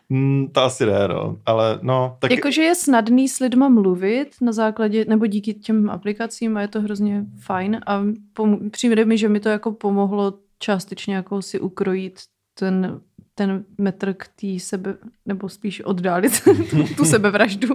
[0.09, 1.37] Mm, to asi ne, no.
[1.47, 6.57] Ale no, tak Jakože je snadný s lidma mluvit na základě, nebo díky těm aplikacím
[6.57, 8.03] a je to hrozně fajn a
[8.35, 12.21] pom- přijde mi, že mi to jako pomohlo částečně jako si ukrojit
[12.59, 13.01] ten,
[13.35, 14.95] ten metr k té sebe,
[15.27, 16.55] nebo spíš oddálit tu,
[16.97, 17.69] tu sebevraždu,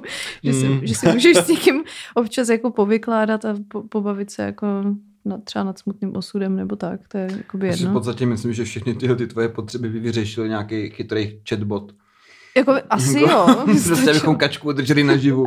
[0.43, 0.79] že, si, Mm.
[0.87, 1.83] že si můžeš s někým
[2.15, 4.67] občas jako povykládat a po, pobavit se jako
[5.25, 7.93] na, třeba nad smutným osudem nebo tak, to je jakoby Já si v jedno.
[7.93, 11.95] podstatě myslím, že všechny tyhle ty tvoje potřeby by vyřešil nějaký chytrý chatbot.
[12.57, 13.65] Jako, asi jo.
[13.87, 15.45] prostě bychom kačku udrželi naživu.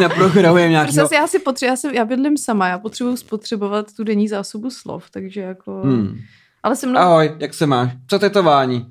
[0.00, 0.94] Naprogramujeme nějaký.
[0.96, 4.70] Prostě já si potřebuji, já, si, já bydlím sama, já potřebuji spotřebovat tu denní zásobu
[4.70, 5.80] slov, takže jako...
[5.84, 6.18] Hmm.
[6.62, 6.98] Ale se mnou...
[7.00, 7.92] Ahoj, jak se máš?
[8.08, 8.86] Co tetování?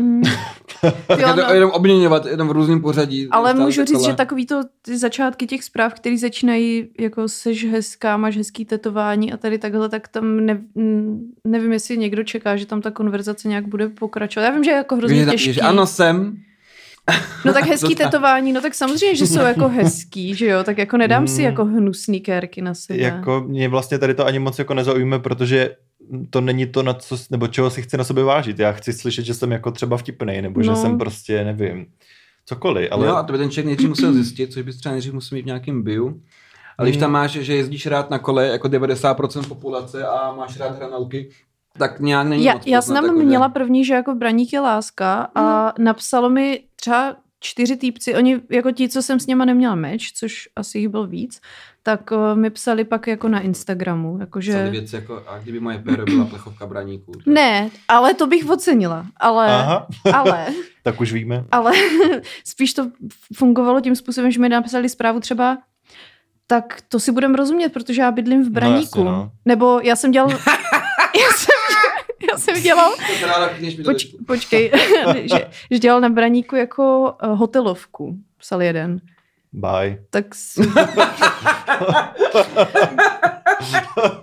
[0.00, 0.22] Mm.
[1.06, 1.54] Tak Jo, je to no.
[1.54, 3.28] jenom obměňovat, jenom v různém pořadí.
[3.30, 7.64] Ale Stále můžu říct, že takový to ty začátky těch zpráv, které začínají jako seš
[7.70, 10.60] hezká, máš hezký tetování a tady takhle, tak tam ne,
[11.46, 14.44] nevím, jestli někdo čeká, že tam ta konverzace nějak bude pokračovat.
[14.44, 15.52] Já vím, že je jako hrozně těžký.
[15.52, 16.36] že ano, jsem.
[17.44, 20.96] No tak hezký tetování, no tak samozřejmě, že jsou jako hezký, že jo, tak jako
[20.96, 21.44] nedám si Mm.
[21.46, 22.98] jako hnusný kérky na sebe.
[22.98, 25.70] jako mě vlastně tady to ani moc jako nezaujme, protože
[26.30, 28.58] to není to, na co, nebo čeho si chci na sobě vážit.
[28.58, 30.76] Já chci slyšet, že jsem jako třeba vtipnej, nebo že No.
[30.76, 31.86] jsem prostě, nevím,
[32.46, 33.06] cokoliv, ale...
[33.06, 33.12] Ale...
[33.12, 35.42] No a to by ten člověk nejdřív musel zjistit, což bys třeba nejdřív musel mít
[35.42, 36.12] v nějakém bio.
[36.78, 37.00] Ale když Hmm.
[37.00, 41.30] tam máš, že jezdíš rád na kole jako 90% populace a máš rád hranolky,
[41.78, 44.60] tak nějak není Já, moc já jsem tam že- měla první, že jako braník je
[44.60, 49.74] láska a napsalo mi třeba čtyři týpci, oni jako ti, co jsem s něma neměla
[49.74, 51.40] meč, což asi jich byl víc,
[51.82, 54.70] tak uh, mi psali pak jako na Instagramu, Psali jakože...
[54.70, 57.12] věci jako, a kdyby moje péro byla plechovka braníků.
[57.12, 60.46] tak- Ne, ale to bych ocenila, ale, Aha, ale,
[60.82, 61.44] tak už víme.
[61.52, 61.72] ale
[62.44, 62.90] spíš to
[63.36, 65.58] fungovalo tím způsobem, že mi napsali zprávu třeba
[66.46, 68.80] tak to si budeme rozumět, protože já bydlím v Braníku.
[68.98, 69.30] jasně, no.
[69.44, 70.30] Nebo já jsem dělal...
[71.20, 71.54] já, jsem,
[72.32, 72.92] já jsem dělal...
[73.84, 74.72] Poč, počkej,
[75.24, 79.00] že, že dělal na Braníku jako uh, hotelovku, psal jeden.
[79.52, 79.98] Bye.
[80.10, 80.24] Tak.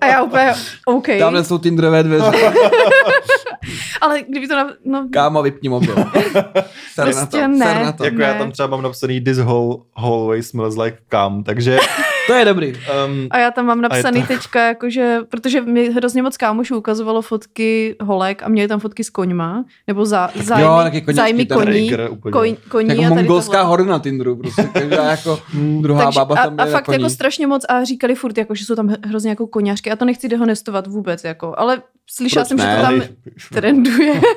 [0.01, 0.53] A já úplně,
[0.85, 1.07] OK.
[1.19, 2.31] Tamhle jsou Tinderové dveře.
[4.01, 4.55] Ale kdyby to...
[4.55, 5.95] Na, no, Kámo, vypni mobil.
[6.93, 7.65] Ser na Prostě to, ne.
[7.65, 8.03] ser na to.
[8.03, 8.25] Jako Ne.
[8.25, 11.77] já tam třeba mám napsaný this whole hallway smells like cum, takže
[12.29, 12.67] To je dobrý.
[12.73, 17.21] Um, A já tam mám napsaný to- teďka, jakože, protože mi hrozně moc kámošů ukazovalo
[17.21, 21.45] fotky holek a měli tam fotky s koňma, nebo za, zájmy, jo, taky koněčky zájmy
[21.45, 21.91] koní,
[22.31, 24.69] koň, koní Jako a mongolská hora na Tinderu, prostě.
[25.09, 25.39] Jako
[25.81, 27.13] druhá Takže, baba a, tam a jde fakt na jako koní.
[27.13, 29.91] strašně moc a říkali furt, jako, že jsou tam hrozně jako koňařky.
[29.91, 32.75] A to nechci dehonestovat vůbec, jako, ale slyšela Proč jsem, že ne?
[32.75, 33.01] to tam
[33.53, 34.21] trenduje.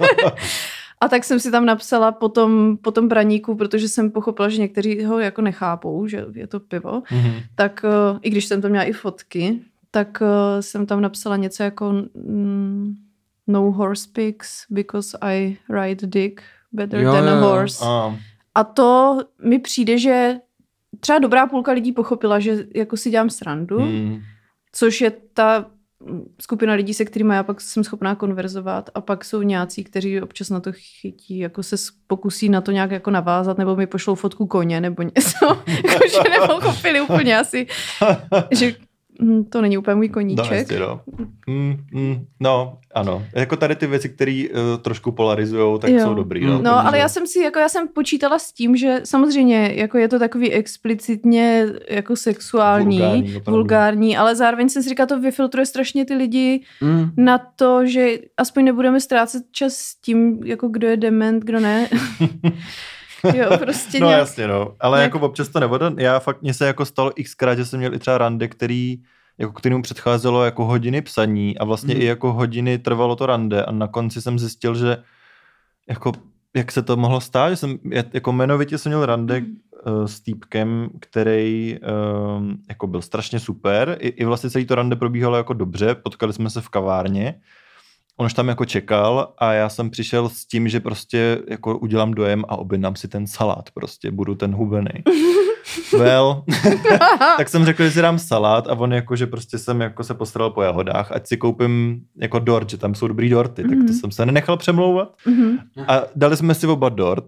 [1.03, 4.61] a tak jsem si tam napsala po tom, po tom braníku, protože jsem pochopila, že
[4.61, 7.03] někteří ho jako nechápou, že je to pivo.
[7.11, 7.33] Mhm.
[7.55, 11.63] Tak uh, i když jsem tam měla i fotky, tak uh, jsem tam napsala něco
[11.63, 12.95] jako mm,
[13.47, 16.43] no horse pics because I ride dick
[16.73, 17.85] better Jo, than a jo, horse.
[17.85, 18.17] A,
[18.55, 20.35] A to mi přijde, že
[21.01, 24.21] třeba dobrá půlka lidí pochopila, že jako si dělám srandu, mm,
[24.73, 25.67] což je ta
[26.41, 30.51] skupina lidí, se kterými já pak jsem schopná konverzovat a pak jsou nějací, kteří občas
[30.51, 31.77] na to chytí, jako se
[32.07, 37.01] pokusí na to nějak jako navázat, nebo mi pošlou fotku koně, nebo něco, jakože nepochopili
[37.01, 37.67] úplně asi,
[38.51, 38.75] že
[39.51, 40.53] to není úplně můj no, koníček.
[40.53, 41.01] jistě, no.
[41.47, 43.25] Mm, mm, no, ano.
[43.35, 46.01] Jako tady ty věci, které uh, trošku polarizují, tak Jo.
[46.01, 46.47] jsou dobrý.
[46.47, 49.73] No, No, protože- ale já jsem si, jako já jsem počítala s tím, že samozřejmě,
[49.75, 53.57] jako je to takový explicitně jako sexuální, Vulgární, vulgární, opravdu.
[53.59, 57.11] vulgární ale zároveň jsem si říkala, to vyfiltruje strašně ty lidi Mm.
[57.17, 61.89] na to, že aspoň nebudeme ztrácet čas s tím, jako kdo je dement, kdo ne.
[63.35, 64.19] jo, prostě No nějak...
[64.21, 64.75] jasně, no.
[64.81, 65.93] Ale nějak- jako občas to nevoda.
[65.99, 68.99] Já fakt, mně se jako stalo xkrát, že jsem měl i třeba rande, který
[69.39, 72.03] jako kterému předcházelo jako hodiny psaní a vlastně Mhm.
[72.03, 74.97] i jako hodiny trvalo to rande a na konci jsem zjistil, že
[75.89, 76.13] jako
[76.57, 77.79] jak se to mohlo stát, že jsem,
[78.13, 79.43] jako jmenovitě jsem měl rande
[79.87, 81.77] uh, s týpkem, který
[82.37, 86.33] um, jako byl strašně super, I, i vlastně celý to rande probíhalo jako dobře, potkali
[86.33, 87.35] jsme se v kavárně,
[88.17, 92.15] on už tam jako čekal a já jsem přišel s tím, že prostě jako udělám
[92.15, 94.91] dojem a objednám si ten salát prostě, budu ten hubený.
[95.99, 96.45] Well,
[97.37, 100.15] tak jsem řekl, že si dám salát a on jako, že prostě jsem jako se
[100.15, 103.77] postaral po jahodách, ať si koupím jako dort, že tam jsou dobrý dorty, tak to
[103.77, 103.89] Mhm.
[103.93, 105.59] jsem se nenechal přemlouvat Mhm.
[105.89, 107.25] a dali jsme si oba dort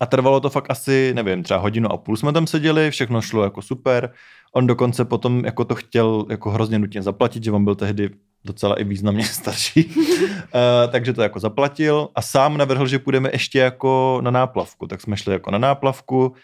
[0.00, 3.44] a trvalo to fakt asi, nevím, třeba hodinu a půl jsme tam seděli, všechno šlo
[3.44, 4.12] jako super.
[4.54, 8.10] On dokonce potom jako to chtěl jako hrozně nutně zaplatit, že on byl tehdy
[8.44, 13.58] docela i významně starší, uh, takže to jako zaplatil a sám navrhl, že půjdeme ještě
[13.58, 16.34] jako na náplavku, tak jsme šli jako na náplavku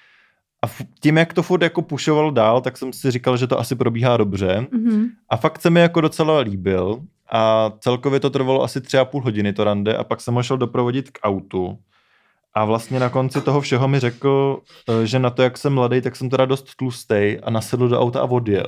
[0.64, 0.68] a
[1.00, 4.16] tím, jak to furt jako pušoval dál, tak jsem si říkal, že to asi probíhá
[4.16, 5.06] dobře Mhm.
[5.28, 7.00] a fakt se mi jako docela líbil
[7.32, 10.42] a celkově to trvalo asi tři a půl hodiny to rande a pak jsem ho
[10.42, 11.78] šel doprovodit k autu.
[12.54, 14.58] A vlastně na konci toho všeho mi řekl,
[15.02, 18.00] eh, že na to, jak jsem mladý, tak jsem teda dost tlustej a nasedl do
[18.00, 18.66] auta a odjel.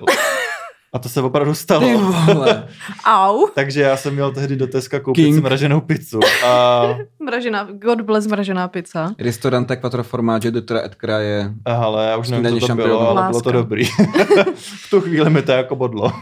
[0.92, 1.98] A to se opravdu Ty stalo.
[1.98, 2.68] vole.
[3.04, 5.34] Au, Takže já jsem měl tehdy do Teska koupit King.
[5.34, 6.20] si mraženou pizzu.
[6.46, 6.82] A,
[7.24, 9.14] mražená, God bless mražená pizza.
[9.18, 11.52] Ristorante quattro formaggio de tre et kraje.
[11.64, 13.84] ale já už nevím, co to bylo, ale bylo to dobrý.
[14.54, 16.12] v tu chvíli mi to jako bodlo.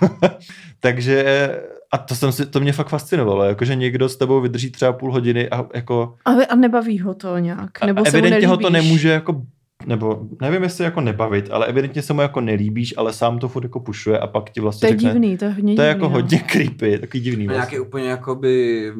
[0.81, 1.49] Takže
[1.93, 5.13] a to, jsem si, to mě fakt fascinovalo, jakože někdo s tebou vydrží třeba půl
[5.13, 8.53] hodiny a jako A, a nebaví ho to nějak, nebo a se mu evidentně ho
[8.57, 8.67] nelíbíš.
[8.67, 9.43] to nemůže jako
[9.89, 13.63] nebo nevím, jestli jako nebavit, ale evidentně se mu jako nelíbíš, ale sám to furt
[13.63, 15.89] jako pušuje a pak ti To vlastně je řekne, divný, to je hodně to je
[15.89, 16.21] divný, jako no.
[16.21, 17.77] hodně creepy, takový divný A vlastně.
[17.77, 18.93] nějaký úplně jakoby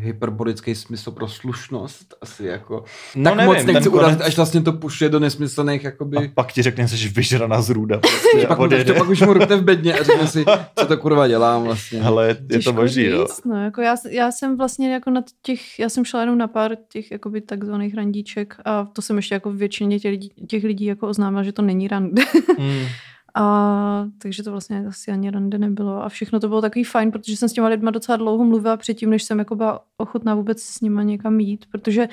[0.00, 2.84] hyperbolický smysl pro slušnost, asi jako.
[3.16, 6.16] No tak nevím, moc nechci urazit, konec- až vlastně to pušuje do nesmyslných, jakoby...
[6.16, 7.98] A pak ti řekne, že jsi vyžraná zrůda.
[7.98, 8.94] Prostě, a pak, to, odjede.
[8.94, 10.44] pak už mu rupte v bedně a řekne si,
[10.78, 12.02] co to kurva dělám vlastně.
[12.02, 13.26] Hele, je Těžko to možný, no.
[13.26, 13.64] říct, no.
[13.64, 17.10] jako já, já, jsem vlastně jako na těch, já jsem šla jenom na pár těch
[17.10, 21.42] jakoby takzvaných randíček a to jsem ještě jako většině těch lidí, těch lidí jako oznámila,
[21.42, 22.22] že to není rande.
[22.58, 22.82] Mm.
[23.34, 26.02] A takže to vlastně asi ani rande nebylo.
[26.02, 29.10] A všechno to bylo takový fajn, protože jsem s těma lidma docela dlouho mluvila předtím,
[29.10, 32.08] než jsem jako byla ochotná vůbec s nima někam jít, protože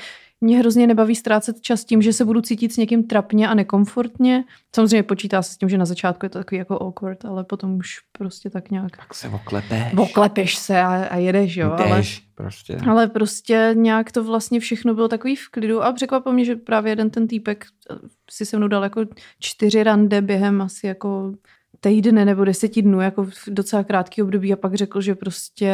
[0.45, 4.43] mě hrozně nebaví ztrácet čas tím, že se budu cítit s někým trapně a nekomfortně.
[4.75, 7.75] Samozřejmě počítá se s tím, že na začátku je to takový jako awkward, ale potom
[7.75, 9.93] už prostě tak nějak Tak se oklepeš.
[9.97, 11.71] oklepeš se a, a jedeš, jo.
[11.71, 12.77] Ale, Jdeš, prostě.
[12.89, 16.91] ale prostě nějak to vlastně všechno bylo takový v klidu a překvapilo mě, že právě
[16.91, 17.95] jeden ten týpek eh,
[18.31, 19.01] si se mnou dal jako
[19.39, 21.33] čtyři rande během asi jako
[21.79, 25.73] týdne nebo deseti dnů, jako v docela krátký období a pak řekl, že prostě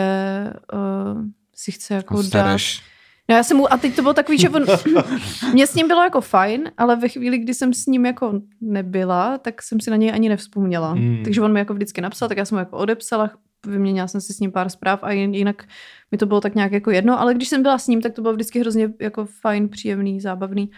[0.74, 2.60] uh, si chce jako dát.
[3.32, 4.66] No já jsem mu, a teď to bylo takový, že on,
[5.54, 9.38] mě s ním bylo jako fajn, ale ve chvíli, kdy jsem s ním jako nebyla,
[9.38, 10.96] tak jsem si na něj ani nevzpomněla.
[10.96, 11.24] Mm.
[11.24, 13.32] Takže on mi jako vždycky napsal, tak já jsem mu jako odepsala,
[13.68, 15.64] vyměnila jsem si s ním pár zpráv a jinak
[16.12, 18.22] mi to bylo tak nějak jako jedno, ale když jsem byla s ním, tak to
[18.22, 20.72] bylo vždycky hrozně jako fajn, příjemný, zábavný.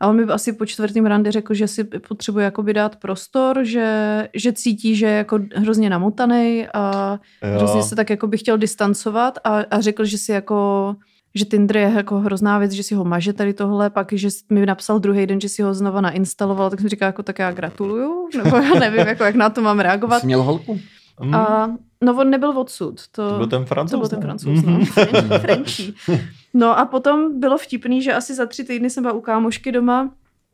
[0.00, 4.28] A on mi asi po čtvrtém rande řekl, že si potřebuje jakoby dát prostor, že,
[4.34, 7.12] že cítí, že je jako hrozně namotaný a
[7.42, 7.58] Jo.
[7.58, 10.96] hrozně se tak jako by chtěl distancovat a, a řekl, že si jako
[11.34, 14.66] že Tinder je jako hrozná věc, že si ho maže tady tohle, pak, že mi
[14.66, 18.28] napsal druhý den, že si ho znova nainstaloval, tak jsem říkala, jako tak já gratuluju,
[18.44, 20.20] nebo já nevím, jako, jak na to mám reagovat.
[20.20, 20.80] Jsi měl holku?
[21.22, 21.34] Mm.
[21.34, 21.70] A,
[22.04, 23.00] no on nebyl odsud.
[23.12, 24.72] To, To byl ten francouz, To byl ten francouz, no.
[24.72, 24.82] Mhm.
[24.84, 25.94] French- Frenchí.
[26.54, 30.10] No a potom bylo vtipný, že asi za tři týdny jsem byla u kámošky doma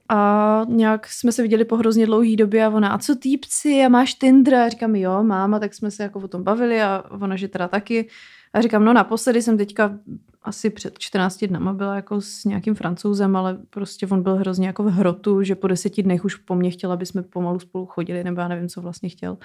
[0.08, 3.88] a nějak jsme se viděli po hrozně dlouhý době a ona, a co týpci, a
[3.88, 4.54] máš Tinder?
[4.54, 7.48] A říkám, jo, mám, a tak jsme se jako o tom bavili a ona, že
[7.48, 8.08] teda taky.
[8.56, 9.98] A říkám, no naposledy jsem teďka
[10.42, 14.82] asi před 14 dnama byla jako s nějakým francouzem, ale prostě on byl hrozně jako
[14.82, 18.24] v hrotu, že po deseti dnech už po mně chtěl, aby jsme pomalu spolu chodili,
[18.24, 19.38] nebo já nevím, co vlastně chtěl.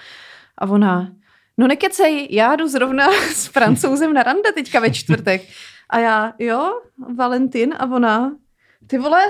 [0.57, 1.11] A ona,
[1.57, 5.41] no nekecej, já jdu zrovna s francouzem na rande teďka ve čtvrtek.
[5.89, 6.81] A já, jo,
[7.15, 8.35] Valentin a ona,
[8.87, 9.21] ty vole,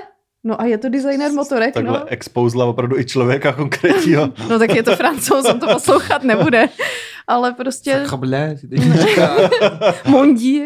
[0.43, 2.05] no a je to designer motorek, Takhle no.
[2.07, 4.29] expouzla opravdu i člověka konkrétního.
[4.49, 6.69] No tak je to francouz, on to poslouchat nebude.
[7.27, 8.03] Ale prostě
[10.07, 10.61] mondí.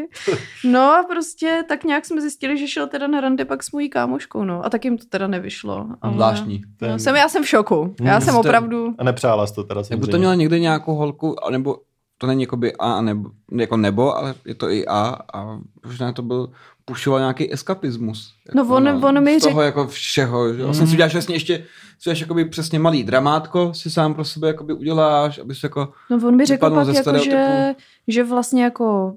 [0.64, 3.90] No a prostě tak nějak jsme zjistili, že šel teda na rande pak s mojí
[3.90, 4.66] kámoškou, no.
[4.66, 5.88] A tak jim to teda nevyšlo.
[6.02, 6.14] Ale...
[6.14, 6.62] Zvláštní.
[6.82, 7.96] No, jsem, já jsem v šoku.
[8.02, 8.94] Já Hmm, jsem opravdu...
[8.98, 10.12] A nepřála jsi to teda Nebo samozřejmě.
[10.12, 11.78] to měla někde nějakou holku, nebo
[12.18, 16.12] to není jakoby A a nebo, jako nebo, ale je to i A a možná
[16.12, 16.50] to byl,
[16.86, 18.34] pušoval nějaký eskapismus.
[18.56, 20.60] No Jako, on- on mi z toho řek- jako všeho, že?
[20.60, 20.64] Mm.
[20.66, 21.58] Vlastně si uděláš vlastně ještě,
[22.00, 25.94] si uděláš jakoby přesně malý dramátko, si sám pro sebe jakoby uděláš, aby se jako,
[26.10, 27.76] No on mi řekl pak, jako, že,
[28.08, 29.16] že vlastně jako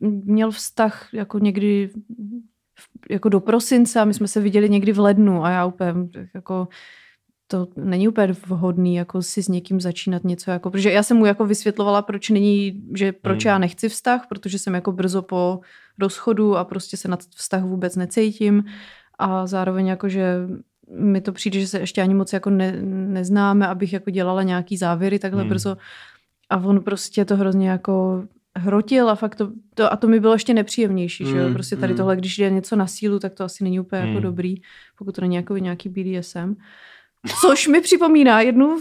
[0.00, 1.90] měl vztah jako někdy
[3.10, 5.94] jako do prosince a my jsme se viděli někdy v lednu a já úplně
[6.34, 6.68] jako
[7.50, 11.26] to není úplně vhodný jako si s někým začínat něco jako, protože já jsem mu
[11.26, 13.48] jako vysvětlovala, proč není, že proč Hmm.
[13.52, 15.60] já nechci vztah, protože jsem jako brzo po
[15.98, 18.64] rozchodu a prostě se na vztah vůbec necítím
[19.18, 20.34] a zároveň jako, že
[20.98, 24.76] mi to přijde, že se ještě ani moc jako ne, neznáme, abych jako dělala nějaký
[24.76, 25.48] závěry takhle Hmm.
[25.50, 25.76] brzo
[26.50, 28.24] a on prostě to hrozně jako
[28.56, 31.76] hrotil a fakt to, to a to mi bylo ještě nepříjemnější, že jo, Mm, prostě
[31.76, 31.96] tady mm.
[31.96, 34.22] tohle, když je něco na sílu, tak to asi není úplně jako Mm.
[34.22, 34.54] dobrý,
[34.98, 36.54] pokud to není jako nějaký BDSM.
[37.40, 38.76] Což mi připomíná jednu,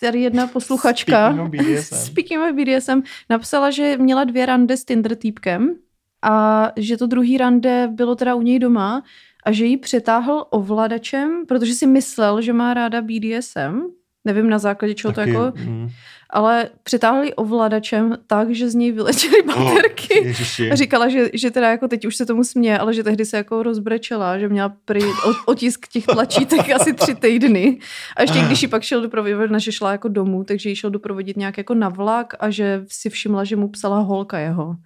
[0.00, 1.94] tady jedna posluchačka, Speaking of BDSM.
[2.06, 5.74] Speaking of BDSM, napsala, že měla dvě rande s Tinder týpkem
[6.22, 9.02] a že to druhý rande bylo teda u něj doma
[9.44, 13.80] a že ji přetáhl ovladačem, protože si myslel, že má ráda BDSM.
[14.24, 15.88] Nevím na základě čeho to Taky, jako, mm.
[16.30, 20.20] Ale přetáhl ji ovladačem tak, že z něj vyletěly baterky.
[20.20, 20.70] Oh, Ježiši.
[20.70, 23.36] A říkala, že, že teda jako teď už se tomu směje, ale že tehdy se
[23.36, 25.00] jako rozbrečela, že měla prý
[25.46, 27.78] otisk těch tlačítek asi tři týdny.
[28.16, 31.36] A ještě když ji pak šel doprovodit, že šla jako domů, takže ji šel doprovodit
[31.36, 34.76] nějak jako na vlak a že si všimla, že mu psala holka jeho.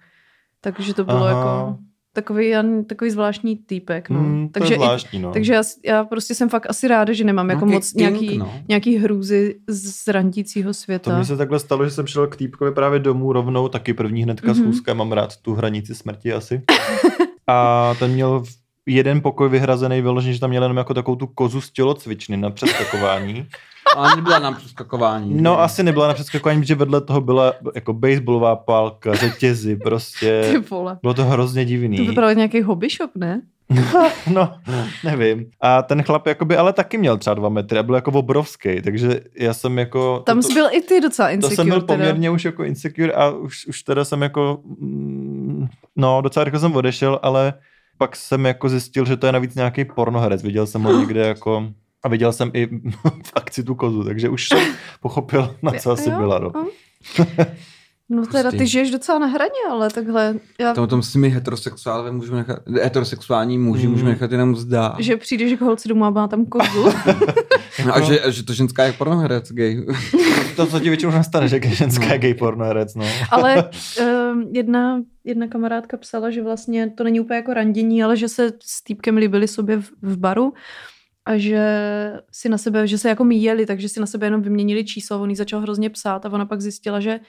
[0.61, 1.37] Takže to bylo Aha.
[1.37, 1.77] jako
[2.13, 2.53] takový,
[2.87, 4.09] takový zvláštní týpek.
[4.09, 4.19] No.
[4.19, 5.31] Mm, to takže je zvláštní, no.
[5.31, 8.37] takže já, já prostě jsem fakt asi ráda, že nemám jako Nějaký moc kink, nějaký,
[8.37, 8.53] no.
[8.67, 11.17] nějaký hrůzy z randícího To světa.
[11.17, 14.47] mi se takhle stalo, že jsem šel k týpkovi právě domů rovnou, taky první hnedka
[14.53, 14.55] Mhm.
[14.61, 16.61] schůzka, mám rád tu hranici smrti asi.
[17.47, 18.60] A ten měl v-
[18.93, 22.49] jeden pokoj vyhrazený vyložený, že tam měl jenom jako takovou tu kozu z tělocvičny na
[22.49, 23.45] přeskakování.
[23.97, 25.41] ale nebyla nám přeskakování.
[25.41, 30.53] No asi nebyla na přeskakování, protože vedle toho byla jako baseballová pálka, řetězy, Ty prostě.
[30.71, 30.97] vole.
[31.01, 32.07] Bylo to hrozně To divný.
[32.07, 33.41] vypadalo jak nějaký hobby shop, ne?
[34.33, 34.53] No,
[35.03, 35.45] nevím.
[35.61, 39.21] A ten chlap jakoby ale taky měl třeba dva metry a byl jako obrovský, takže
[39.35, 40.19] já jsem jako...
[40.25, 41.55] Tam to, jsi byl i ty docela to insecure.
[41.55, 41.93] jsem byl teda.
[41.97, 46.75] poměrně už jako insecure a už, už teda jsem jako, mm, no docela rychle jsem
[46.75, 47.53] odešel, ale
[48.01, 50.43] pak jsem jako zjistil, že to je navíc nějaký pornoherec.
[50.43, 51.67] Viděl jsem ho někde jako
[52.03, 52.65] a viděl jsem i
[53.25, 54.59] v akci tu kozu, takže už jsem
[55.01, 56.39] pochopil, na co asi Jo, byla.
[56.39, 56.51] No.
[56.55, 56.67] no.
[58.13, 62.11] No teda ty žiješ docela na hraně, ale takhle, já, To, tom s těmi heterosexuálové
[62.11, 63.91] můžeme nechat, heterosexuální muži Mm.
[63.91, 64.95] můžeme nechat jenom zdá.
[64.99, 66.85] že přijdeš k holce domů a má tam kozu.
[67.85, 69.85] No, a že, že, to ženská je pornoherec gay.
[70.55, 73.05] To, co ti většinou nastane, že je ženská gay pornoherec, no.
[73.29, 73.69] ale
[74.01, 78.53] um, jedna, jedna kamarádka psala, že vlastně to není úplně jako randění, ale že se
[78.63, 80.53] s týpkem líbili sobě v, v baru
[81.25, 81.63] a že
[82.31, 85.29] si na sebe, že se jako míjeli, takže si na sebe jenom vyměnili číslo, on
[85.29, 87.19] jí začal hrozně psát a ona pak zjistila, že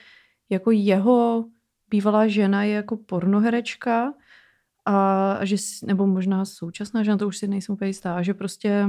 [0.49, 1.45] jako jeho
[1.89, 4.13] bývalá žena je jako pornoherečka
[4.85, 5.13] a
[5.43, 5.55] a že,
[5.85, 8.85] nebo možná současná žena, to už si nejsem úplně jistá, a že prostě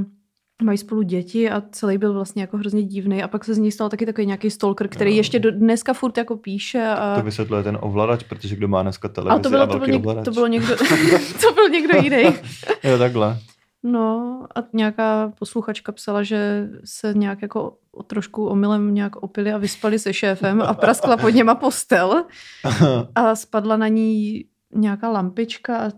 [0.62, 3.72] mají spolu děti a celý byl vlastně jako hrozně divný a pak se z něj
[3.72, 5.16] stal taky takový nějaký stalker, který Jo.
[5.16, 9.08] ještě do, dneska furt jako píše a, To vysvětluje ten ovladač, protože kdo má dneska
[9.08, 10.24] televizi a to, bylo, a to, byl velký něk, ovladač.
[10.24, 10.76] to bylo někdo,
[11.40, 12.22] to byl někdo jiný.
[12.84, 13.38] Jo, takhle.
[13.82, 17.76] No a nějaká posluchačka psala, že se nějak jako
[18.06, 22.24] trošku omylem nějak opili a vyspali se šéfem a praskla pod něma postel
[23.14, 24.44] a spadla na ní
[24.74, 25.90] nějaká lampička a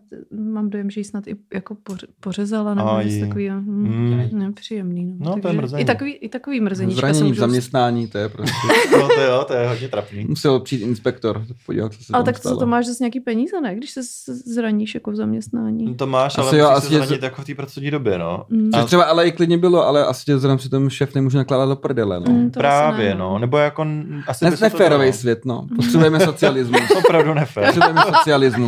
[0.52, 3.06] mám dojem, že ji snad i jako poř- pořezala nebo Aj.
[3.06, 3.60] něco takového.
[3.60, 3.86] Hm,
[4.32, 4.38] Mm.
[4.38, 5.04] Nepříjemný.
[5.18, 5.26] No.
[5.26, 5.82] No, to je Takže mrzení.
[5.82, 8.56] I takový, i takový mrzeníčka Zranění v zaměstnání, to je prostě.
[9.00, 10.24] No to jo, to je hodně trapný.
[10.24, 12.56] Musel přijít inspektor, podívat, co se Ale tak stalo.
[12.56, 13.74] co to máš zase nějaký peníze, ne?
[13.76, 15.94] Když se z- zraníš jako v zaměstnání.
[15.94, 18.44] To máš, ale Asi jo, musíš asi se zranit jako v té pracovní době, no.
[18.48, 18.70] Mm.
[18.72, 21.76] Což třeba ale i klidně bylo, ale asi tě zrovna přitom šéf nemůže nakládat do
[21.76, 22.32] prdele, no.
[22.32, 23.38] Mm, Právě, ne, no.
[23.38, 23.86] Nebo jako
[24.28, 25.66] asi Ne, by se to neférový svět, no.
[25.76, 26.80] Potřebujeme socialismus.
[26.98, 27.64] Opravdu nefér.
[27.64, 28.65] Potřebujeme socialismus.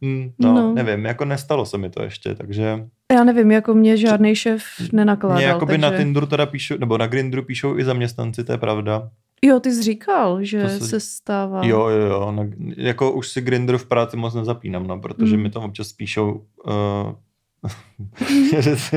[0.00, 0.74] Mm, no, No.
[0.74, 4.62] nevím, jako nestalo se mi to ještě, takže Já nevím, jako mě žádný šéf
[4.92, 5.36] nenakládal.
[5.38, 5.90] mě jakoby takže...
[5.90, 9.10] na Tinderu teda píšou, nebo na Grindru píšou i zaměstnanci, to je pravda.
[9.44, 10.80] Jo, ty jsi říkal, že se...
[10.88, 11.60] se- stává.
[11.66, 12.42] Jo, jo, jo, na,
[12.76, 15.42] jako už si Grindr v práci moc nezapínám, no, protože Mm.
[15.42, 17.12] mi to občas píšou uh,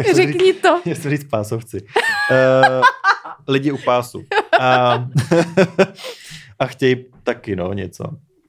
[0.16, 0.82] Řekni to.
[0.94, 1.82] Chci říct pásovci.
[1.82, 2.82] Uh,
[3.48, 4.24] lidi u pásu.
[4.60, 4.94] A,
[6.60, 8.04] a chtějí taky, no, něco.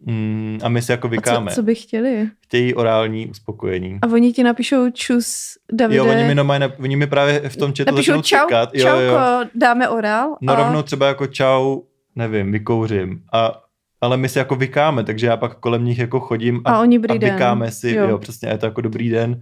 [0.07, 1.51] Mm, a my si jako A vykáme.
[1.51, 2.29] co, co by chtěli?
[2.45, 3.99] Chtějí orální uspokojení.
[4.03, 5.97] A oni ti napíšou čus, Davide.
[5.99, 8.70] Jo, oni mi, nap- oni mi právě v tom chatu napíšou začnou čau, čekat.
[8.74, 9.45] Jo, čauko, jo.
[9.55, 10.37] dáme orál.
[10.41, 10.57] No a...
[10.57, 11.81] rovnou třeba jako čau,
[12.16, 13.23] nevím, vykouřím.
[13.33, 13.62] A,
[14.01, 16.99] ale my si jako vykáme, takže já pak kolem nich jako chodím a, A oni
[16.99, 17.33] a den.
[17.33, 18.09] vykáme si, jo.
[18.09, 18.19] Jo.
[18.19, 19.41] přesně, a je to jako dobrý den.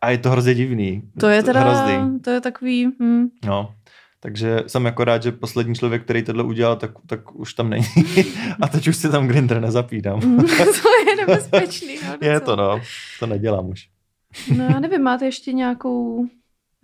[0.00, 1.02] A je to hrozně divný.
[1.20, 2.20] To je teda, Hrozný.
[2.20, 3.74] to je takový, hm, No,
[4.20, 7.84] takže jsem jako rád, že poslední člověk, který tohle udělal, tak, tak už tam není.
[8.60, 10.20] A teď už si tam Grindr nezapídám.
[10.20, 10.36] hm,
[10.82, 11.96] to je nebezpečný.
[12.08, 12.80] No, Je to, no.
[13.20, 13.88] To nedělám už.
[14.56, 16.26] No já nevím, máte ještě nějakou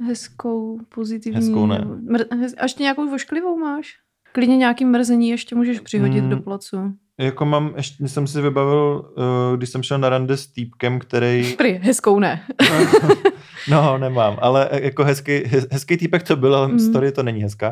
[0.07, 1.37] hezkou, pozitivní...
[1.41, 1.79] Hezkou ne.
[1.79, 3.95] Mr- hez, a ještě nějakou vošklivou máš?
[4.33, 6.31] Klidně nějaký mrzení ještě můžeš přihodit Mm.
[6.31, 6.77] do placu.
[7.19, 11.55] Jako mám, ještě jsem si vybavil, eh, když jsem šel na rande s týpkem, který...
[11.59, 12.43] Prý, hezkou ne.
[13.71, 16.79] No, nemám, ale jako hezký, hez- hezký týpek to byl, ale Mm.
[16.79, 17.69] story to není hezká.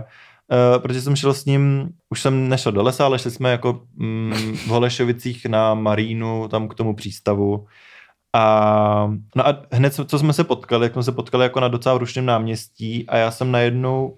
[0.76, 3.80] Uh, protože jsem šel s ním, už jsem nešel do lesa, ale šli jsme jako
[3.94, 7.66] mm, v Holešovicích na Marínu, tam k tomu přístavu.
[8.32, 11.68] A, no a hned, co co jsme se potkali, jak jsme se potkali jako na
[11.68, 14.16] docela rušném náměstí a já jsem najednou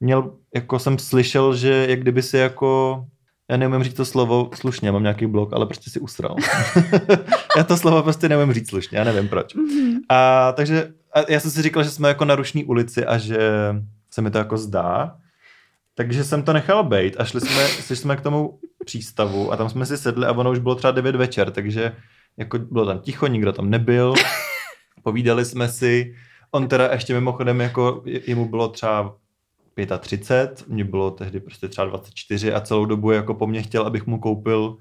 [0.00, 3.04] měl, jako jsem slyšel, že jak kdyby si jako,
[3.50, 6.36] já neumím říct to slovo slušně, mám nějaký blok, ale prostě si usral.
[7.56, 9.54] já to slovo prostě neumím říct slušně, já nevím proč.
[9.54, 9.96] Mhm.
[10.08, 13.38] A takže a já jsem si říkal, že jsme jako na rušní ulici a že
[14.10, 15.16] se mi to jako zdá.
[15.94, 19.68] Takže jsem to nechal bejt a šli jsme, šli jsme k tomu přístavu a tam
[19.68, 21.92] jsme si sedli a ono už bylo třeba 9 večer, takže
[22.36, 24.14] jako bylo tam ticho, nikdo tam nebyl,
[25.02, 26.14] povídali jsme si.
[26.50, 29.14] On teda ještě mimochodem jako je- jemu bylo třeba
[29.98, 34.06] 35, mně bylo tehdy prostě třeba 24 a celou dobu jako po mně chtěl, abych
[34.06, 34.78] mu koupil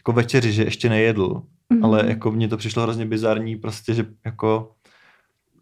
[0.00, 1.42] jako večeři, že ještě nejedl.
[1.72, 1.84] Mhm.
[1.84, 4.72] Ale jako mně to přišlo hrozně bizarní, prostě, že jako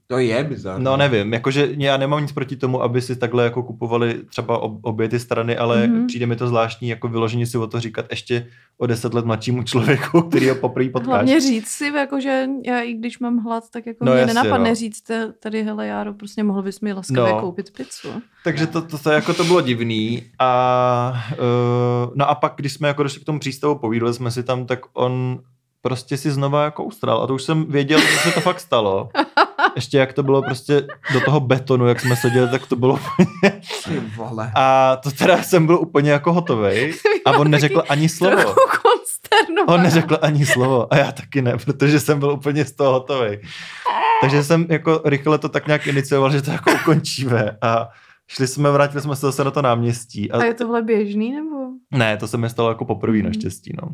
[0.08, 0.84] To je bizarní.
[0.84, 4.78] No nevím, jakože já nemám nic proti tomu, aby si takhle jako kupovali třeba ob,
[4.82, 5.96] obě ty strany, ale Mhm.
[5.96, 6.06] mm-hmm.
[6.06, 8.46] přijde mi to zvláštní jako vyloženě si o to říkat ještě
[8.78, 11.08] o deset let mladšímu člověku, který ho poprvé potkáš.
[11.08, 14.34] Hlavně říct si, jako, že já i když mám hlad, tak jako No mě jasně,
[14.34, 14.74] nenapadne no.
[14.74, 15.10] říct
[15.40, 17.40] tady, hele Járo, prostě mohl bys mi laskavě No.
[17.40, 18.08] koupit pizzu.
[18.44, 20.22] Takže to, to, to, jako to bylo divný.
[20.38, 24.42] A, uh, no a pak, když jsme jako došli k tomu přístavu, povídali jsme si
[24.42, 25.38] tam, tak on
[25.86, 27.22] prostě si znova jako ustral.
[27.22, 29.08] A to už jsem věděl, že se to fakt stalo.
[29.76, 33.52] Ještě jak to bylo prostě do toho betonu, jak jsme seděli, tak to bylo úplně...
[33.84, 34.52] Ty vole.
[34.54, 36.94] A to teda jsem byl úplně jako hotovej.
[37.24, 38.54] A on neřekl ani slovo.
[39.68, 43.38] On neřekl ani slovo a já taky ne, protože jsem byl úplně z toho hotový.
[44.20, 47.88] Takže jsem jako rychle to tak nějak inicioval, že to jako ukončíme a
[48.28, 50.32] šli jsme, vrátili jsme se zase na to náměstí.
[50.32, 51.56] A A je tohle běžný, nebo?
[51.90, 53.26] ne, to se mi stalo jako poprvé Mhm.
[53.26, 53.88] naštěstí, no.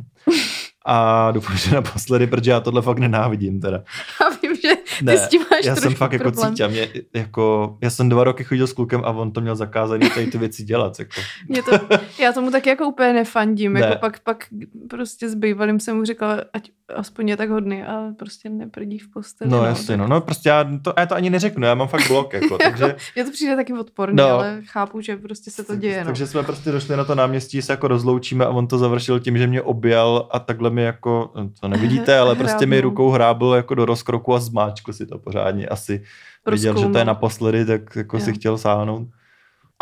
[0.87, 3.79] A doufám, že naposledy, protože já tohle fakt nenávidím teda.
[4.27, 6.51] A vím, že ty Ne, s tím máš já jsem fakt jako problém.
[6.51, 10.11] cítil, mě, jako, já jsem dva roky chodil s klukem a on to měl zakázaný
[10.11, 10.99] tady ty věci dělat.
[10.99, 11.21] Jako.
[11.49, 11.71] Mě to,
[12.19, 13.73] já tomu taky jako úplně nefandím.
[13.73, 13.81] Ne.
[13.81, 14.45] Jako pak, pak
[14.91, 19.09] prostě s bývalým jsem mu řekla, ať aspoň je tak hodný, ale prostě neprdí v
[19.13, 19.51] posteli.
[19.51, 22.33] No jasně, no, no prostě já to, já to ani neřeknu, já mám fakt blok,
[22.43, 22.97] jako, takže...
[23.15, 24.25] Mně to přijde taky odporný, No.
[24.29, 26.01] ale chápu, že prostě se to děje.
[26.01, 26.05] No.
[26.07, 29.39] Takže jsme prostě došli na to náměstí, se jako rozloučíme a on to završil tím,
[29.39, 33.75] že mě objal a takhle mi jako, to nevidíte, ale prostě mi rukou hrábl jako
[33.75, 35.67] do rozkroku a zmáčkl si to pořádně.
[35.69, 36.03] Asi
[36.51, 38.25] viděl, že to je naposledy, tak jako Jo.
[38.25, 39.09] si chtěl sáhnout.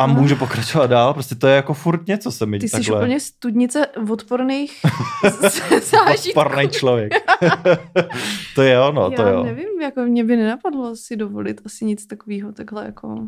[0.03, 2.97] A může pokračovat dál, prostě to je jako furt něco se mi Ty jsi takhle.
[2.99, 4.81] úplně studnice odporných
[5.81, 6.39] zážitků.
[6.39, 7.13] Odporný člověk.
[8.55, 9.43] to je ono, to Já jo.
[9.43, 13.27] nevím, jako mě by nenapadlo si dovolit asi nic takového takhle jako...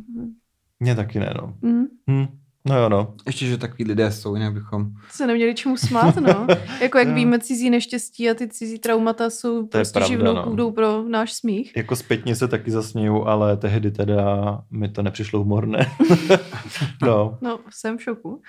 [0.80, 1.54] Mně taky ne, no.
[1.66, 1.86] Hm.
[2.10, 2.28] Hm.
[2.66, 3.14] No jo, no.
[3.26, 4.86] Ještě, že takový lidé jsou, jinak bychom...
[5.12, 6.48] Se neměli čemu smát, no.
[6.82, 7.14] jako jak No.
[7.16, 10.44] víme, cizí neštěstí a ty cizí traumata jsou To prostě pravda, živnou no.
[10.44, 11.74] půdou pro náš smích.
[11.78, 14.26] Jako zpětně se taky zasměju, ale tehdy teda
[14.72, 15.86] mi to nepřišlo humorné.
[17.02, 17.38] no.
[17.42, 18.42] No, jsem v šoku.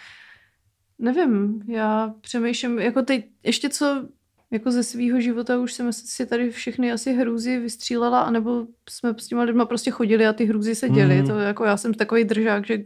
[0.99, 4.05] Nevím, já přemýšlím, jako teď ještě co
[4.51, 9.27] jako ze svého života už jsem si tady všechny asi hrůzy vystřílela, anebo jsme s
[9.27, 11.17] těma lidma prostě chodili a ty hrůzy se děly.
[11.19, 11.27] Mhm.
[11.27, 12.79] To jako já jsem takový držák, že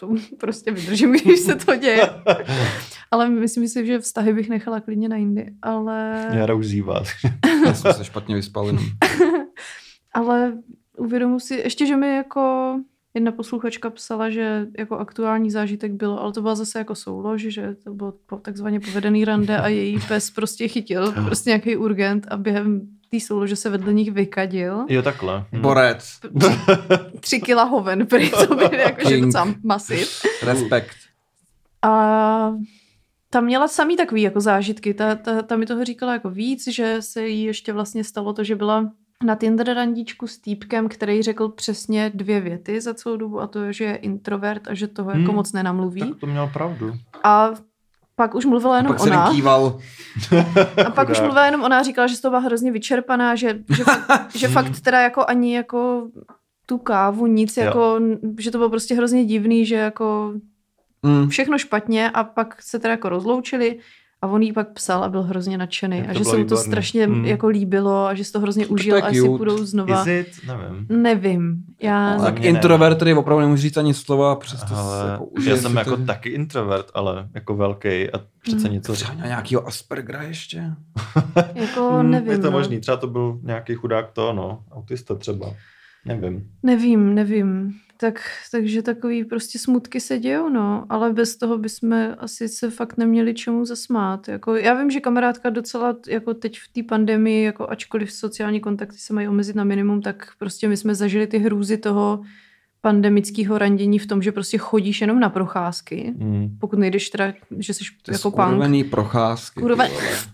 [0.00, 2.10] to prostě vydržím, když se to děje.
[3.10, 5.52] Ale myslím si, že vztahy bych nechala klidně na jindy.
[5.62, 7.02] Ale, Jara už zývá.
[7.66, 8.84] Já jsem se špatně vyspal jenom.
[10.14, 10.52] ale
[10.98, 12.74] uvědomuji si, ještě, že mi jako
[13.14, 17.74] jedna posluchačka psala, že jako aktuální zážitek bylo, ale to byla zase jako soulož, že
[17.84, 22.97] to bylo takzvaně povedený rande a její pes prostě chytil prostě nějaký urgent a během
[23.08, 24.84] té soulože se vedle nich vykadil.
[24.88, 25.44] Jo, takhle.
[25.52, 25.60] Hm.
[25.60, 26.20] Borec.
[27.20, 30.22] Tři kila hoven, prý to byl jakože docela masiv.
[30.42, 30.96] Respekt.
[31.82, 32.52] A
[33.30, 34.94] tam měla samý takový jako zážitky.
[34.94, 38.44] Ta, ta, ta mi toho říkala jako víc, že se jí ještě vlastně stalo to,
[38.44, 38.90] že byla
[39.24, 43.62] na Tinder randíčku s týpkem, který řekl přesně dvě věty za celou dobu a to
[43.62, 46.00] je, že je introvert a že toho jako Hmm, moc nenamluví.
[46.00, 46.94] Tak to měl pravdu.
[47.24, 47.50] A
[48.18, 49.30] pak už mluvila jenom Pak se ona.
[49.30, 49.78] kýval.
[50.86, 53.58] A pak už mluvila jenom ona a říkala, že z toho byla hrozně vyčerpaná, že,
[53.76, 56.08] že, fakt, že fakt teda jako ani jako
[56.66, 57.64] tu kávu, nic, Jo.
[57.64, 58.00] jako,
[58.38, 60.32] že to bylo prostě hrozně divný, že jako
[61.02, 61.28] Mm.
[61.28, 63.78] všechno špatně a pak se teda jako rozloučili
[64.22, 66.56] a on jí pak psal a byl hrozně nadšený to a že se mu to
[66.56, 67.24] strašně Mm.
[67.24, 69.36] jako líbilo a že se to hrozně užil je a jestli cute.
[69.38, 70.00] půjdou znova.
[70.02, 70.28] Is it?
[70.46, 70.86] Nevím.
[71.02, 71.56] Nevím.
[71.82, 72.18] Já...
[72.18, 75.72] Za Tak introvert, který opravdu nemůže říct ani slova, přesto se Ale jako já jsem
[75.72, 75.78] to.
[75.78, 78.72] jako taky introvert, ale jako velký a přece Hmm.
[78.74, 78.92] něco...
[78.92, 80.64] Třeba nějakýho Aspergera ještě?
[81.54, 82.32] Jako Hmm, nevím.
[82.32, 82.50] Je to no.
[82.50, 85.54] možný, třeba to byl nějaký chudák to, no, autista třeba.
[86.06, 86.50] Nevím.
[86.62, 87.72] Nevím, nevím.
[88.00, 88.20] Tak,
[88.50, 93.34] takže takový prostě smutky se dějou, no, ale bez toho bychom asi se fakt neměli
[93.34, 94.28] čemu zasmát.
[94.28, 98.98] Jako, já vím, že kamarádka docela, jako teď v té pandemii, jako ačkoliv sociální kontakty
[98.98, 102.22] se mají omezit na minimum, tak prostě my jsme zažili ty hrůzy toho
[102.80, 106.14] pandemického randění v tom, že prostě chodíš jenom na procházky.
[106.18, 106.56] Hmm.
[106.60, 108.90] Pokud nejdeš teda, že jsi jako punk.
[108.90, 109.60] procházky.
[109.60, 109.84] Kurva,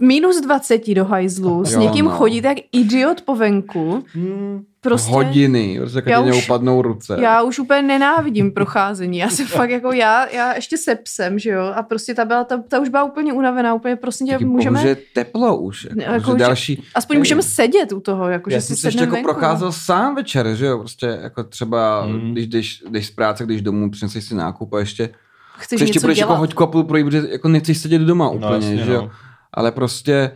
[0.00, 2.10] minus 20 do hajzlu, s někým no.
[2.10, 4.04] chodíte jak idiot po venku.
[4.12, 4.64] Hmm.
[4.84, 5.12] Prostě...
[5.12, 7.16] Hodiny, prostě Já už- upadnou ruce.
[7.22, 9.18] Já už úplně nenávidím procházení.
[9.18, 12.44] Já jsem fakt jako já, já ještě se psem, že jo, a prostě ta byla,
[12.44, 15.84] ta, ta už byla úplně unavená, úplně prosím tě, můžeme, bohužel teplo už.
[15.84, 18.62] Jako, Ne, jako jako, že že- další, aspoň můžeme sedět u toho, jako, já že
[18.62, 19.30] si ještě sedneme jako venku.
[19.30, 22.32] procházel sám večer, že jo, prostě jako třeba, Mm.
[22.32, 25.08] když jdeš, jdeš z práce, když domů, přineseš si nákup a ještě,
[25.58, 26.38] Chceš ještě něco budeš jako dělat.
[26.38, 29.00] hoďku a půl projít, protože jako nechceš sedět doma úplně, No, jasně, že jo.
[29.02, 29.10] no.
[29.52, 30.30] Ale prostě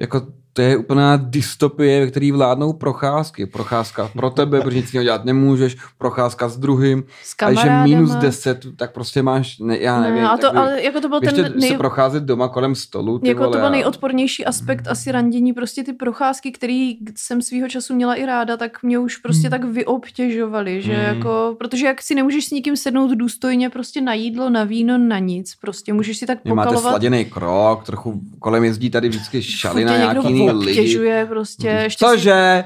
[0.00, 3.46] jako to je úplná dystopie, ve který vládnou procházky.
[3.46, 7.04] Procházka pro tebe, protože nic jiného dělat nemůžeš, procházka s druhým.
[7.24, 7.82] S A kamarádama.
[7.84, 10.22] minus 10, tak prostě máš, ne, já nevím.
[10.22, 13.18] Ne, a to, ale jako to byl ten se nej, procházet doma kolem stolu.
[13.18, 17.68] Ty jako vole, to byl nejodpornější aspekt asi randění, prostě ty procházky, který jsem svýho
[17.68, 19.50] času měla i ráda, tak mě už prostě Hmm.
[19.50, 21.16] tak vyobtěžovaly, že Hmm.
[21.16, 25.18] jako, protože jak si nemůžeš s nikým sednout důstojně prostě na jídlo, na víno, na
[25.18, 26.90] nic, prostě můžeš si tak Vy máte pokalovat.
[26.90, 30.80] sladěný krok, trochu kolem jezdí tady vždycky šaly Furt na tě nějaký jiný lidi.
[30.80, 31.68] obtěžuje prostě.
[31.68, 32.64] Ještě Cože?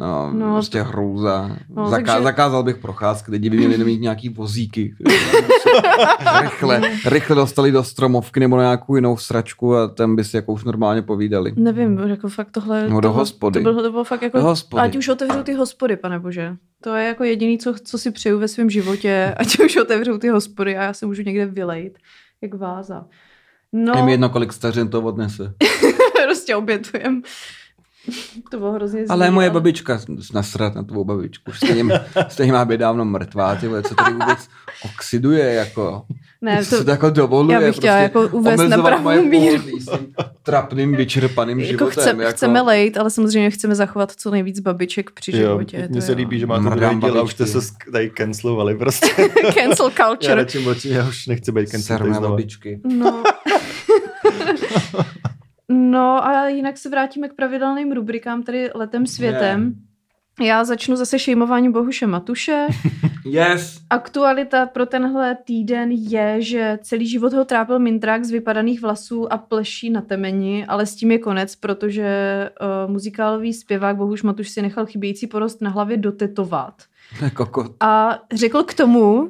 [0.00, 1.50] No, No, prostě hrůza.
[1.68, 4.94] No, Zaká- takže- Zakázal bych procházky, lidi by měli mít nějaký vozíky.
[6.42, 10.52] rychle, rychle dostali do stromovky nebo na nějakou jinou sračku a tam by si jako
[10.52, 11.52] už normálně povídali.
[11.56, 12.88] Nevím, jako fakt tohle...
[12.88, 13.62] No, do to, hospody.
[13.62, 14.38] To bylo, to bylo fakt jako...
[14.38, 14.82] Do hospody.
[14.82, 16.56] Ať už otevřou ty hospody, pane bože.
[16.82, 19.34] To je jako jediný, co, co si přeju ve svém životě.
[19.36, 21.98] Ať už otevřou ty hospody a já se můžu někde vylejt.
[22.42, 23.04] Jak váza.
[23.72, 25.54] No, Je mi jedno, kolik stařin to odnese.
[26.48, 27.22] prostě obětujem.
[28.50, 30.00] to bylo hrozně zlý, Ale moje babička
[30.34, 31.52] nasrat na tvou babičku.
[31.52, 34.48] Stejně, stejně má být dávno mrtvá, ty vole, co tady vůbec
[34.84, 36.02] oxiduje, jako.
[36.40, 37.54] Ne, co to, to jako dovoluje.
[37.54, 39.62] já bych chtěla prostě jako uvést na pravou míru.
[40.42, 42.02] trapným, vyčerpaným jako životem.
[42.02, 42.36] chce, jako...
[42.36, 45.76] chceme lejt, ale samozřejmě chceme zachovat co nejvíc babiček při životě.
[45.78, 46.18] mně to se jo.
[46.18, 47.58] líbí, že máte druhý díl a už jste se
[47.92, 49.06] tady cancelovali prostě.
[49.54, 50.34] Cancel já culture.
[50.34, 52.80] radši mlčím, já už nechci být cancel babičky.
[52.84, 53.22] No.
[55.68, 59.74] no a jinak se vrátíme k pravidelným rubrikám, tedy letem světem.
[60.40, 62.66] Já začnu zase šejmováním Bohuše Matuše.
[63.30, 63.80] Yes.
[63.90, 69.38] Aktualita pro tenhle týden je, že celý život ho trápil mintrák z vypadaných vlasů a
[69.38, 72.10] pleší na temeni, ale s tím je konec, protože
[72.60, 76.82] uh, muzikálový zpěvák Bohuš Matuš si nechal chybějící porost na hlavě dotetovat.
[77.34, 77.76] Kokot.
[77.80, 79.28] A řekl k tomu,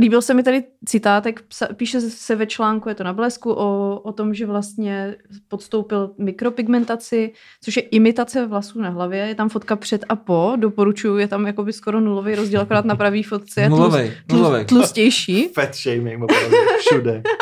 [0.00, 1.42] líbil se mi tady citátek,
[1.76, 5.16] píše se ve článku, je to na blesku, o, o tom, že vlastně
[5.48, 7.32] podstoupil mikropigmentaci,
[7.62, 9.18] což je imitace vlasů na hlavě.
[9.18, 12.96] Je tam fotka před a po, doporučuju, je tam jakoby skoro nulový rozdíl, akorát na
[12.96, 14.64] pravý fotce je tlust, Nulovej, nulovej.
[14.64, 15.48] tlust, tlustější.
[15.54, 17.22] Fat shaming opravdu všude.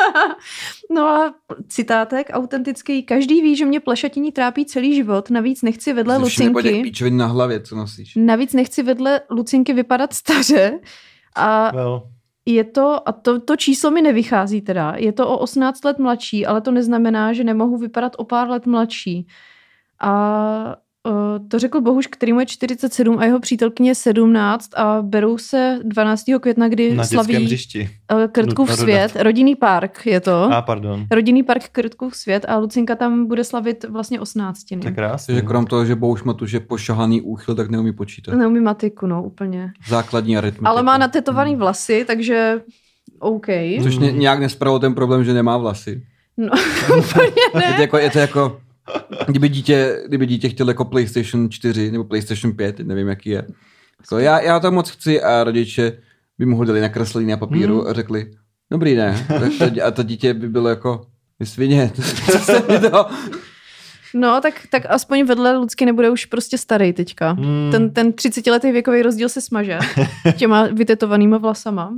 [0.93, 1.33] No a
[1.67, 3.03] citátek autentický.
[3.03, 7.09] Každý ví, že mě plešatiní trápí celý život, navíc nechci vedle Jsi Lucinky.
[7.09, 8.13] na hlavě, co nosíš.
[8.15, 10.79] Navíc nechci vedle Lucinky vypadat staře.
[11.35, 12.03] A Well,
[12.45, 16.45] je to, a to, to číslo mi nevychází teda, je to o 18 let mladší,
[16.45, 19.27] ale to neznamená, že nemohu vypadat o pár let mladší.
[19.99, 20.75] A
[21.47, 26.23] to řekl Bohuš, který mu je 47 a jeho přítelkyně 17 a berou se 12.
[26.41, 27.89] května, kdy Na slaví hřišti.
[28.13, 30.43] uh, Krtkův svět, rodinný park je to.
[30.53, 31.05] A pardon.
[31.11, 34.63] Rodinný park Krtkův svět a Lucinka tam bude slavit vlastně 18.
[34.81, 35.33] To je krásný.
[35.35, 38.35] Takže krom toho, že Bouš má tu, že pošahaný úchyl, tak neumí počítat.
[38.35, 39.71] Neumí matiku, no úplně.
[39.87, 40.67] Základní aritmetiku.
[40.67, 42.61] Ale má natetovaný vlasy, takže
[43.19, 43.47] OK.
[43.83, 46.03] Což ně, nějak nespravil ten problém, že nemá vlasy.
[46.37, 46.47] No,
[46.99, 47.77] úplně Je to ne.
[47.79, 48.59] jako, je to jako
[49.27, 53.47] kdyby dítě, kdyby dítě chtěl jako PlayStation 4 nebo PlayStation 5, nevím, jaký je.
[53.99, 55.97] Jako já, já to moc chci a rodiče
[56.39, 57.89] by mu ho dali nakreslení na papíru Hmm.
[57.89, 58.31] a řekli,
[58.71, 59.25] dobrý ne.
[59.27, 61.05] Tak to, a to dítě by bylo jako,
[61.39, 61.91] vy svině,
[62.31, 63.05] co se mi to...
[64.13, 67.31] No, tak, tak aspoň vedle Lucky nebude už prostě starý teďka.
[67.31, 67.71] Hmm.
[67.71, 69.79] Ten, ten 30-letý věkový rozdíl se smaže
[70.37, 71.93] těma vytetovanýma vlasama.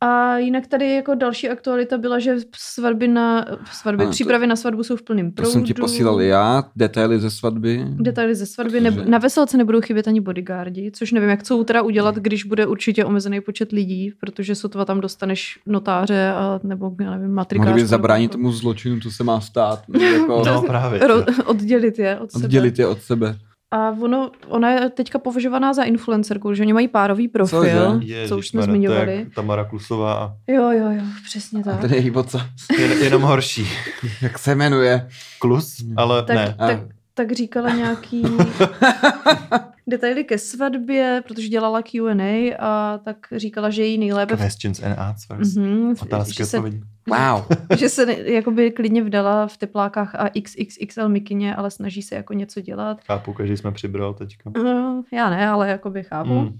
[0.00, 4.56] A jinak tady jako další aktualita byla, že svatby na, svatby, Ano, to- přípravy na
[4.56, 5.50] svatbu jsou v plném To proudu.
[5.52, 7.84] jsem ti posílal já, detaily ze svatby.
[7.88, 8.80] Detaily ze svatby.
[8.80, 12.66] Ne, na veselce nebudou chybět ani bodyguardi, což nevím, jak chcou teda udělat, když bude
[12.66, 17.68] určitě omezený počet lidí, protože sotva tam dostaneš notáře a, nebo, já nevím, matrikářku.
[17.68, 19.82] Mohli by zabránit tomu zločinu, co se má stát.
[20.12, 21.00] Jako No právě.
[21.00, 22.44] Ro- oddělit je od sebe.
[22.44, 23.36] oddělit je od sebe.
[23.70, 27.60] A ono, ona je teďka považovaná za influencerku, že oni mají párový profil,
[28.00, 28.28] Cože?
[28.28, 29.16] co už jsme je zmiňovali.
[29.16, 31.80] jak Tamara Klusová a Jo, jo, jo, přesně A tak.
[31.80, 32.10] ten je její
[32.78, 33.66] jen, jenom horší.
[34.22, 35.08] Jak se jmenuje?
[35.38, 36.54] Klus, ale Tak, ne.
[36.58, 38.22] tak, A- tak říkala nějaký
[39.86, 44.36] detaily ke svatbě, protože dělala Q&A a tak říkala, že jí nejlépe...
[44.36, 45.54] Questions and answers.
[45.56, 46.80] Mhm, Otázky že se, odpovědi.
[47.08, 47.44] Wow.
[47.78, 52.60] že se jakoby klidně vdala v teplákách a XXXL mikině, ale snaží se jako něco
[52.60, 53.00] dělat.
[53.06, 54.50] Chápu, každý jsme přibral teďka.
[54.64, 56.34] No, já ne, ale jakoby chápu.
[56.34, 56.58] Mm.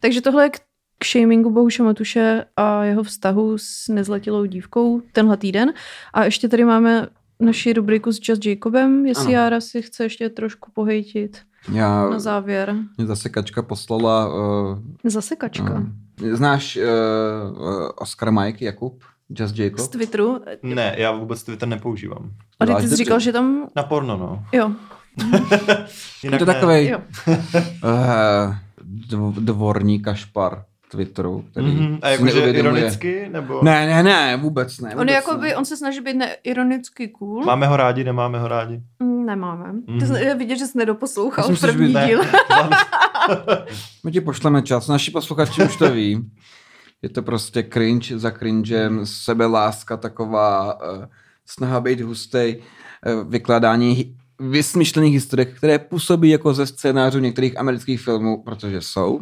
[0.00, 0.58] Takže tohle je k,
[0.98, 5.72] k shamingu Bohuše Matuše a jeho vztahu s nezletilou dívkou tenhle týden.
[6.14, 7.06] A ještě tady máme
[7.40, 9.32] naši rubriku s Just Jacobem, jestli Ano.
[9.32, 11.38] Jára si chce ještě trošku pohejtit
[11.72, 12.74] Já, na závěr.
[12.96, 14.34] mě zase Kačka poslala...
[14.34, 15.84] Uh, Zasekačka.
[16.22, 16.82] uh, znáš uh,
[17.58, 19.02] uh, Oscar Mike Jakub?
[19.30, 19.78] Just Jacob?
[19.80, 20.40] Z Twitteru.
[20.62, 22.30] Ne, já vůbec Twitter nepoužívám.
[22.60, 23.68] A ty jsi říkal, že tam...
[23.76, 24.44] Na porno, no.
[24.52, 24.70] Jo,
[25.68, 25.86] Je
[26.22, 26.98] Jinak to takový jo.
[27.84, 31.98] uh, dvorní kašpar Twitteru, který Mhm.
[32.02, 33.60] A jakože ironicky, nebo...
[33.62, 34.88] Ne, ne, ne, vůbec ne.
[34.90, 35.56] On, Vůbec je jakoby, ne.
[35.56, 37.44] on se snaží být neironicky cool.
[37.44, 38.80] Máme ho rádi, nemáme ho rádi.
[39.02, 39.72] Mm, Nemáme.
[39.72, 39.82] Mm.
[39.88, 40.16] Mhm.
[40.16, 42.06] Je vidět, že jsi nedoposlouchal první by- Ne.
[42.06, 42.20] díl.
[44.04, 46.30] My ti pošleme čas, naši posluchači už to ví.
[47.02, 51.04] Je to prostě cringe za cringem, sebeláska taková, uh,
[51.46, 52.62] snaha být hustej,
[53.22, 54.14] uh, vykládání hi-
[54.50, 59.20] vysmyšlených historek, které působí jako ze scénářů některých amerických filmů, protože jsou.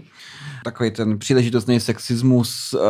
[0.64, 2.80] Takový ten příležitostný sexismus uh,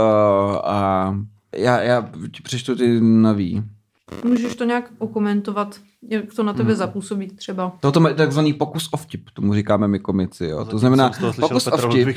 [0.65, 1.15] a
[1.57, 3.63] já, já ti přečtu ty nový.
[4.25, 5.81] Můžeš to nějak okomentovat,
[6.11, 6.79] jak to na tebe Mhm.
[6.79, 7.73] zapůsobí třeba.
[7.81, 10.45] Toto je takzvaný pokus o vtip, tomu říkáme my komici.
[10.47, 10.65] Jo?
[10.65, 11.11] To znamená,
[11.41, 12.09] pokus o vtip.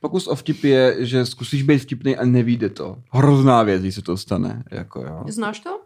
[0.00, 2.96] Pokus o vtip je, že zkusíš být vtipný a nevíde to.
[3.10, 4.62] Hrozná věc, když se to stane.
[4.70, 5.24] Jako, jo.
[5.28, 5.80] Znáš to?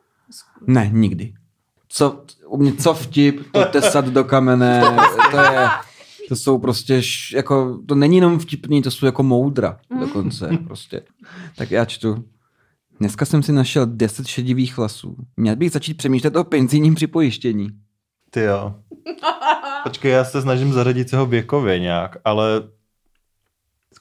[0.67, 1.35] Ne, nikdy.
[1.89, 4.83] Co, u mě co vtip, to tesat do kamene,
[5.31, 5.69] to je,
[6.29, 11.03] to jsou prostě, š- jako, to není jenom vtipný, to jsou jako moudra dokonce, prostě.
[11.57, 12.25] Tak já čtu.
[13.01, 15.17] Dneska jsem si našel 10 šedivých hlasů.
[15.37, 17.69] Měl bych začít přemýšlet o penzijním připojištění.
[18.31, 18.75] Ty jo.
[19.83, 22.63] Počkej, já se snažím zařadit se ho věkově nějak, ale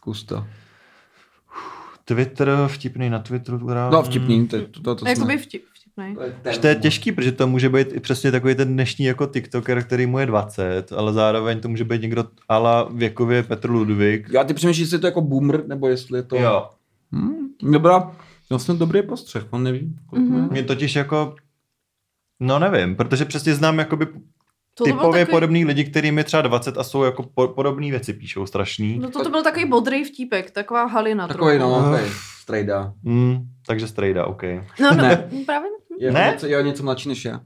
[0.04, 0.48] Zkus to.
[2.06, 3.58] Twitter, vtipný na Twitteru.
[3.92, 6.16] No, vtipný, to, to, to, to Jakoby jsme- vtip, vtipnej.
[6.52, 9.84] Že to je těžký, protože to může být i přesně takový ten dnešní jako TikToker,
[9.84, 14.30] který mu je 20, ale zároveň to může být někdo ala věkově Petr Ludvík.
[14.34, 16.36] Já ty přemýšlíš, jestli je to jako boomer, nebo jestli je to...
[16.36, 16.70] Jo.
[17.12, 18.12] Hmm, dobrá,
[18.50, 19.96] vlastně dobrý postřeh, on neví.
[20.06, 20.42] kolik Mhm.
[20.42, 20.48] má.
[20.48, 21.36] Mě totiž jako,
[22.40, 24.08] no nevím, protože přesně znám jakoby
[24.76, 28.14] To typově takový- podobný lidi, kterým je třeba 20 a jsou jako po, podobné věci
[28.14, 29.00] píšou strašný.
[29.00, 31.72] No to, to byl takový bodrý vtípek, taková halina Takový, trochu.
[31.74, 32.06] no, okay.
[32.42, 32.94] strejda.
[33.04, 33.38] Mm,
[33.68, 34.44] takže strejda, OK.
[34.82, 35.30] No, no, Ne.
[35.46, 35.70] právě.
[36.00, 36.30] Je Ne?
[36.34, 37.42] Něco, je o něco mladší než já.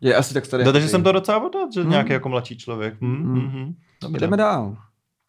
[0.00, 0.64] Je asi tak starý.
[0.64, 1.90] No, jako takže jsem to docela odhad, že Hmm.
[1.90, 2.94] nějaký jako mladší člověk.
[3.02, 3.34] Hmm, Hmm.
[3.34, 3.48] hmm.
[3.50, 3.74] Hmm.
[4.02, 4.20] Dobře.
[4.20, 4.76] Jdeme dál.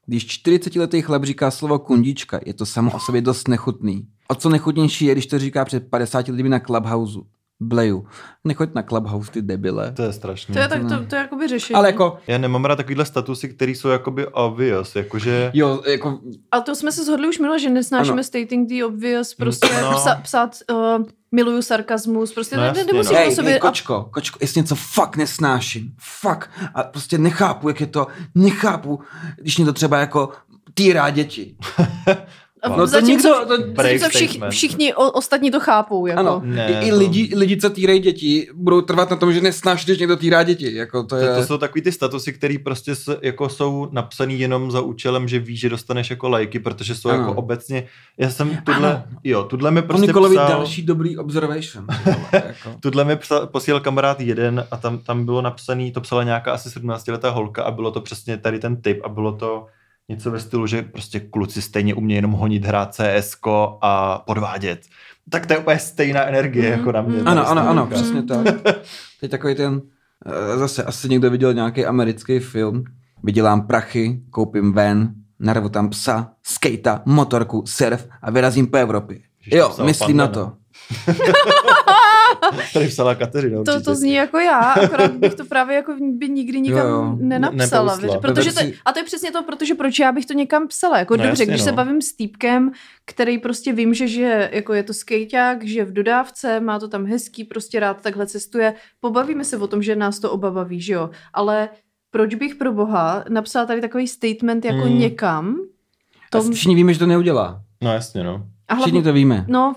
[0.06, 4.08] Když 40-letý chlap říká slovo kundička, je to samo o sobě dost nechutný.
[4.28, 7.20] O co nechutnější je, když to říká před 50 lidmi na Clubhouse.
[7.62, 8.08] Bleju.
[8.44, 9.92] Nechoď na Clubhouse, ty debile.
[9.92, 10.54] To je strašný.
[10.54, 11.76] To je, tak, to, to je jakoby řešení.
[11.76, 15.52] Ale jako, Já nemám rád takovýhle statusy, které jsou jakoby obvious, jakože...
[15.54, 16.20] jo, jako,
[16.52, 18.24] Ale to jsme se shodli už minule, že nesnášíme Ano.
[18.24, 19.92] stating the obvious, prostě No.
[19.92, 19.98] no.
[19.98, 20.78] psa, psát uh,
[21.32, 23.36] miluju sarkazmus, prostě No no, jasně, ne, nemusíš no.
[23.36, 23.54] sobě...
[23.54, 25.92] ej, kočko, kočko, jestli něco fakt nesnáším,
[26.22, 29.00] fakt, a prostě nechápu, jak je to, nechápu,
[29.38, 30.30] když mě to třeba jako
[30.74, 31.56] týrá děti.
[32.66, 34.54] A No to zatímco, nikdo- to- zatímco všich, statement.
[34.54, 36.06] všichni o, ostatní to chápou.
[36.06, 36.20] Jako.
[36.20, 39.42] Ano, Ne, i, i, to- lidi, lidi, co týrají děti, budou trvat na tom, že
[39.42, 40.76] nesnáš, když někdo týrá děti.
[40.76, 41.28] Jako to, je...
[41.30, 45.28] To, to jsou takový ty statusy, které prostě s, jako jsou napsaný jenom za účelem,
[45.28, 47.20] že víš, že dostaneš jako lajky, protože jsou Ano.
[47.20, 47.88] jako obecně,
[48.18, 49.04] já jsem tuhle, Ano.
[49.24, 51.86] jo, tuhle mi Prostě Nikolovi psal, další dobrý observation.
[52.34, 52.70] jako.
[52.80, 56.70] Tuhle mi psal, posílal kamarád jeden a tam, tam bylo napsaný, to psala nějaká asi
[56.70, 59.66] 17-letá holka a bylo to přesně tady ten typ a bylo to
[60.10, 63.38] něco ve stylu, že prostě kluci stejně umějí jenom honit, hrát CS
[63.82, 64.82] a podvádět.
[65.30, 67.18] Tak to je úplně stejná energie Mhm, jako na mě.
[67.18, 67.28] mhm.
[67.28, 68.46] Ano, ano, ano, přesně tak.
[69.22, 69.82] Teď takový ten,
[70.54, 72.84] eh, zase asi někdo viděl nějaký americký film,
[73.24, 79.18] vydělám prachy, koupím ven, narvu tam psa, skejta, motorku, surf a vyrazím po Evropě.
[79.40, 80.52] Ježiš, Jo, myslím na to.
[82.80, 83.80] Tady psala Kateřina To, určitě.
[83.86, 87.18] to zní jako já, akorát bych to právě jako by nikdy nikam Jo, jo.
[87.20, 87.96] nenapsala.
[87.98, 90.98] Ne- protože to, a to je přesně to, protože proč já bych to někam psala.
[91.00, 91.76] Jako No dobře, jasně, když se no.
[91.78, 92.72] bavím s týpkem,
[93.06, 97.06] který prostě vím, že žije, jako je to skejťák, že v dodávce, má to tam
[97.06, 98.74] hezký, prostě rád takhle cestuje.
[99.00, 101.10] Pobavíme se o tom, že nás to oba baví, že jo.
[101.34, 101.70] Ale
[102.12, 105.00] proč bych pro boha napsala tady takový statement jako Hmm.
[105.00, 105.56] někam?
[106.30, 106.44] To...
[106.44, 107.62] To, Všichni víme, že to neudělá.
[107.84, 108.48] No jasně, no.
[108.68, 109.46] a Všichni hlavně, to víme.
[109.48, 109.76] no,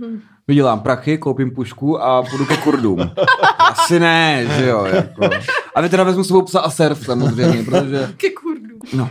[0.00, 3.00] hm, Vydělám prachy, koupím pušku a půjdu ke Kurdům.
[3.58, 4.84] Asi ne, že jo.
[4.84, 5.28] Jako.
[5.74, 8.14] A vy teda vezmu s sebou psa a surf samozřejmě, protože...
[8.16, 8.78] ke kurdu.
[8.92, 9.10] No,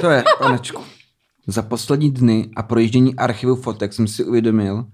[0.00, 0.82] to je, panečku.
[1.46, 4.84] Za poslední dny a projíždění archivu fotek jsem si uvědomil,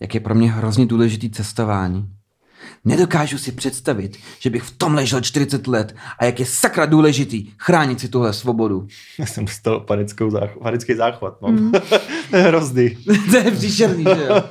[0.00, 2.08] jak je pro mě hrozně důležitý cestování.
[2.84, 7.50] Nedokážu si představit, že bych v tom ležel 40 let a jak je sakra důležitý
[7.58, 8.86] chránit si tuhle svobodu.
[9.18, 11.48] Já jsem dostal panickou zách, panický záchvat, no.
[11.48, 11.72] Mm.
[12.30, 12.90] to je hrozný.
[13.30, 14.42] to je příšerný, že jo?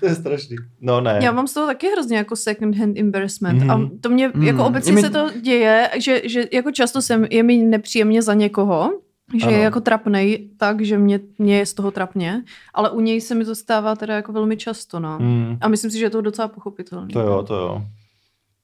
[0.00, 0.56] to je strašný.
[0.80, 1.18] No ne.
[1.22, 3.70] Já mám z toho taky hrozně jako second hand embarrassment Mhm.
[3.70, 4.42] a to mě Mhm.
[4.46, 8.34] jako obecně mi- se to děje, že, že jako často jsem, je mi nepříjemně za
[8.34, 8.90] někoho,
[9.38, 9.56] že Ano.
[9.56, 12.44] je jako trapnej tak, že mě, mě je z toho trapně,
[12.74, 15.18] ale u něj se mi to stává teda jako velmi často, no.
[15.18, 17.08] Hmm, A myslím si, že je to docela pochopitelné.
[17.12, 17.82] to jo, to jo.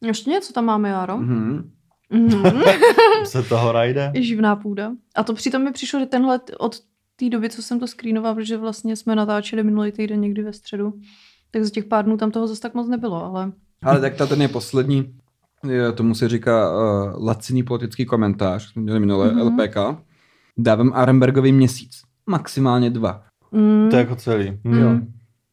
[0.05, 1.17] Ještě něco tam máme, Jaro?
[1.17, 1.71] Mhm.
[2.11, 2.61] Mhm.
[3.25, 4.13] Se toho najde.
[4.15, 4.91] Živná půda.
[5.15, 6.77] A to přitom mi přišlo, že tenhle od
[7.17, 10.93] té doby, co jsem to screenovala, protože vlastně jsme natáčeli minulý týden někdy ve středu,
[11.51, 13.53] tak za těch pár dnů tam toho zase tak moc nebylo, ale
[13.83, 15.15] Ale tak ta ten je poslední,
[15.71, 19.41] je, tomu se říká uh, laciný politický komentář, jsme měli minulé Mhm.
[19.49, 19.63] mm-hmm.
[19.95, 20.06] LPK.
[20.59, 21.91] Dávám Arenbergovi měsíc,
[22.27, 23.23] maximálně dva.
[23.53, 24.59] mm, To je jako celý.
[24.65, 24.79] Hmm.
[24.81, 24.91] Jo.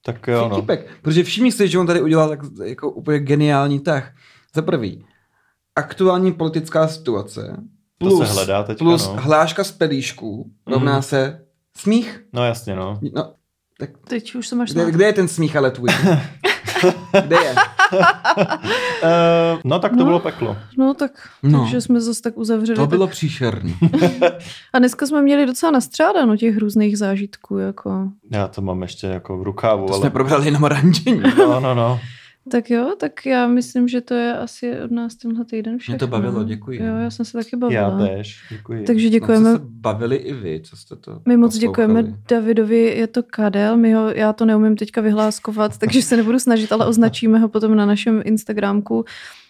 [0.05, 0.65] Tak jo, no.
[1.01, 4.11] Protože všimni si, že on tady udělal tak jako úplně geniální tah.
[4.55, 5.05] Za prvý,
[5.75, 7.57] aktuální politická situace
[7.97, 9.15] To plus, se hledá teďka, plus no.
[9.21, 11.01] hláška z pelíšků rovná Mhm.
[11.01, 11.41] se
[11.77, 12.23] smích.
[12.33, 12.99] No jasně, no.
[13.15, 13.33] No,
[13.79, 15.89] tak teď už jsem až kde, kde je ten smích ale tvůj?
[17.25, 17.55] kde je?
[17.93, 20.05] Uh, no tak to No.
[20.05, 20.57] bylo peklo.
[20.77, 21.11] No tak,
[21.43, 21.59] No.
[21.59, 22.75] takže jsme zase tak uzavřeli.
[22.77, 23.11] To bylo tak...
[23.15, 23.75] příšerný.
[24.73, 28.07] A dneska jsme měli docela nastřádáno těch různých zážitků, jako.
[28.31, 30.01] Já to mám ještě jako v rukávu, To ale...
[30.01, 31.21] jsme probrali jenom randění.
[31.37, 31.99] No, no, no.
[32.51, 35.99] Tak jo, tak já myslím, že to je asi od nás tenhle týden všechno.
[35.99, 36.83] to bavilo, děkuji.
[36.83, 38.07] Jo, já jsem se taky Já bavila.
[38.07, 38.83] též, děkuji.
[38.85, 39.43] Takže Děkujeme.
[39.49, 39.65] děkujeme.
[39.65, 41.87] se bavili i vy, co jste to My moc poslouchali.
[41.87, 46.39] děkujeme Davidovi, je to Kadel, my ho, já to neumím teďka vyhláskovat, takže se nebudu
[46.39, 49.05] snažit, ale označíme ho potom na našem Instagramku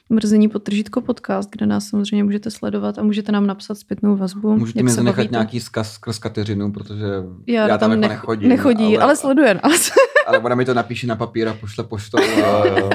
[0.09, 4.57] mrzení potržítko podcast, kde nás samozřejmě můžete sledovat a můžete nám napsat zpětnou vazbu.
[4.57, 5.31] Můžete mi zanechat bavíte.
[5.31, 7.05] nějaký zkaz skrz Kateřinu, protože
[7.47, 8.49] já, Já, tam, tam jako nech- nechodím.
[8.49, 9.91] nechodí, ale, ale sleduje nás.
[10.27, 12.17] ale ona mi to napíše na papír a pošle poštou.
[12.37, 12.89] Jo, A jo.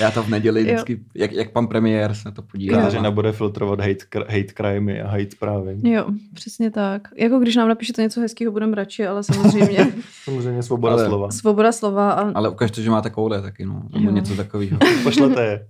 [0.00, 2.78] Já to v neděli vždycky, jak, jak pan premiér se na to podívá.
[2.78, 5.76] Kateřina bude filtrovat hate, hate crimey a hate zprávy.
[5.82, 7.08] jo, přesně tak.
[7.16, 9.86] Jako když nám napíšete něco hezkého, budeme radši, ale samozřejmě
[10.24, 11.30] Samozřejmě svoboda Ale- slova.
[11.30, 13.82] svoboda slova a Ale ukažte, že máte koule taky, no.
[13.98, 14.78] Nebo něco takového.
[15.02, 15.66] Pošlete je.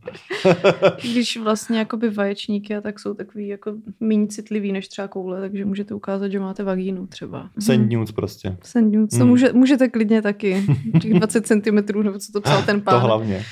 [1.10, 5.64] když vlastně jakoby vaječníky a tak jsou takový jako méně citlivý než třeba koule, takže
[5.64, 7.50] můžete ukázat, že máte vagínu třeba.
[7.58, 8.56] Send news prostě.
[8.62, 9.28] Send nudes, to Hmm.
[9.28, 10.64] může, můžete klidně taky.
[11.02, 13.00] Těch 20 cm, nebo co to psal ten pán.
[13.00, 13.42] To hlavně.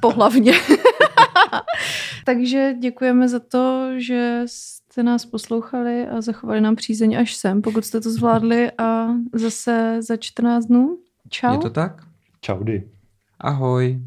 [0.00, 0.52] To pohlavně.
[2.24, 7.84] Takže děkujeme za to, že jste nás poslouchali a zachovali nám přízeň až sem, pokud
[7.84, 10.98] jste to zvládli a zase za 14 dnů.
[11.28, 11.52] Čau.
[11.52, 12.02] Je to tak?
[12.40, 12.88] Čaudy.
[13.40, 14.00] Ahoj.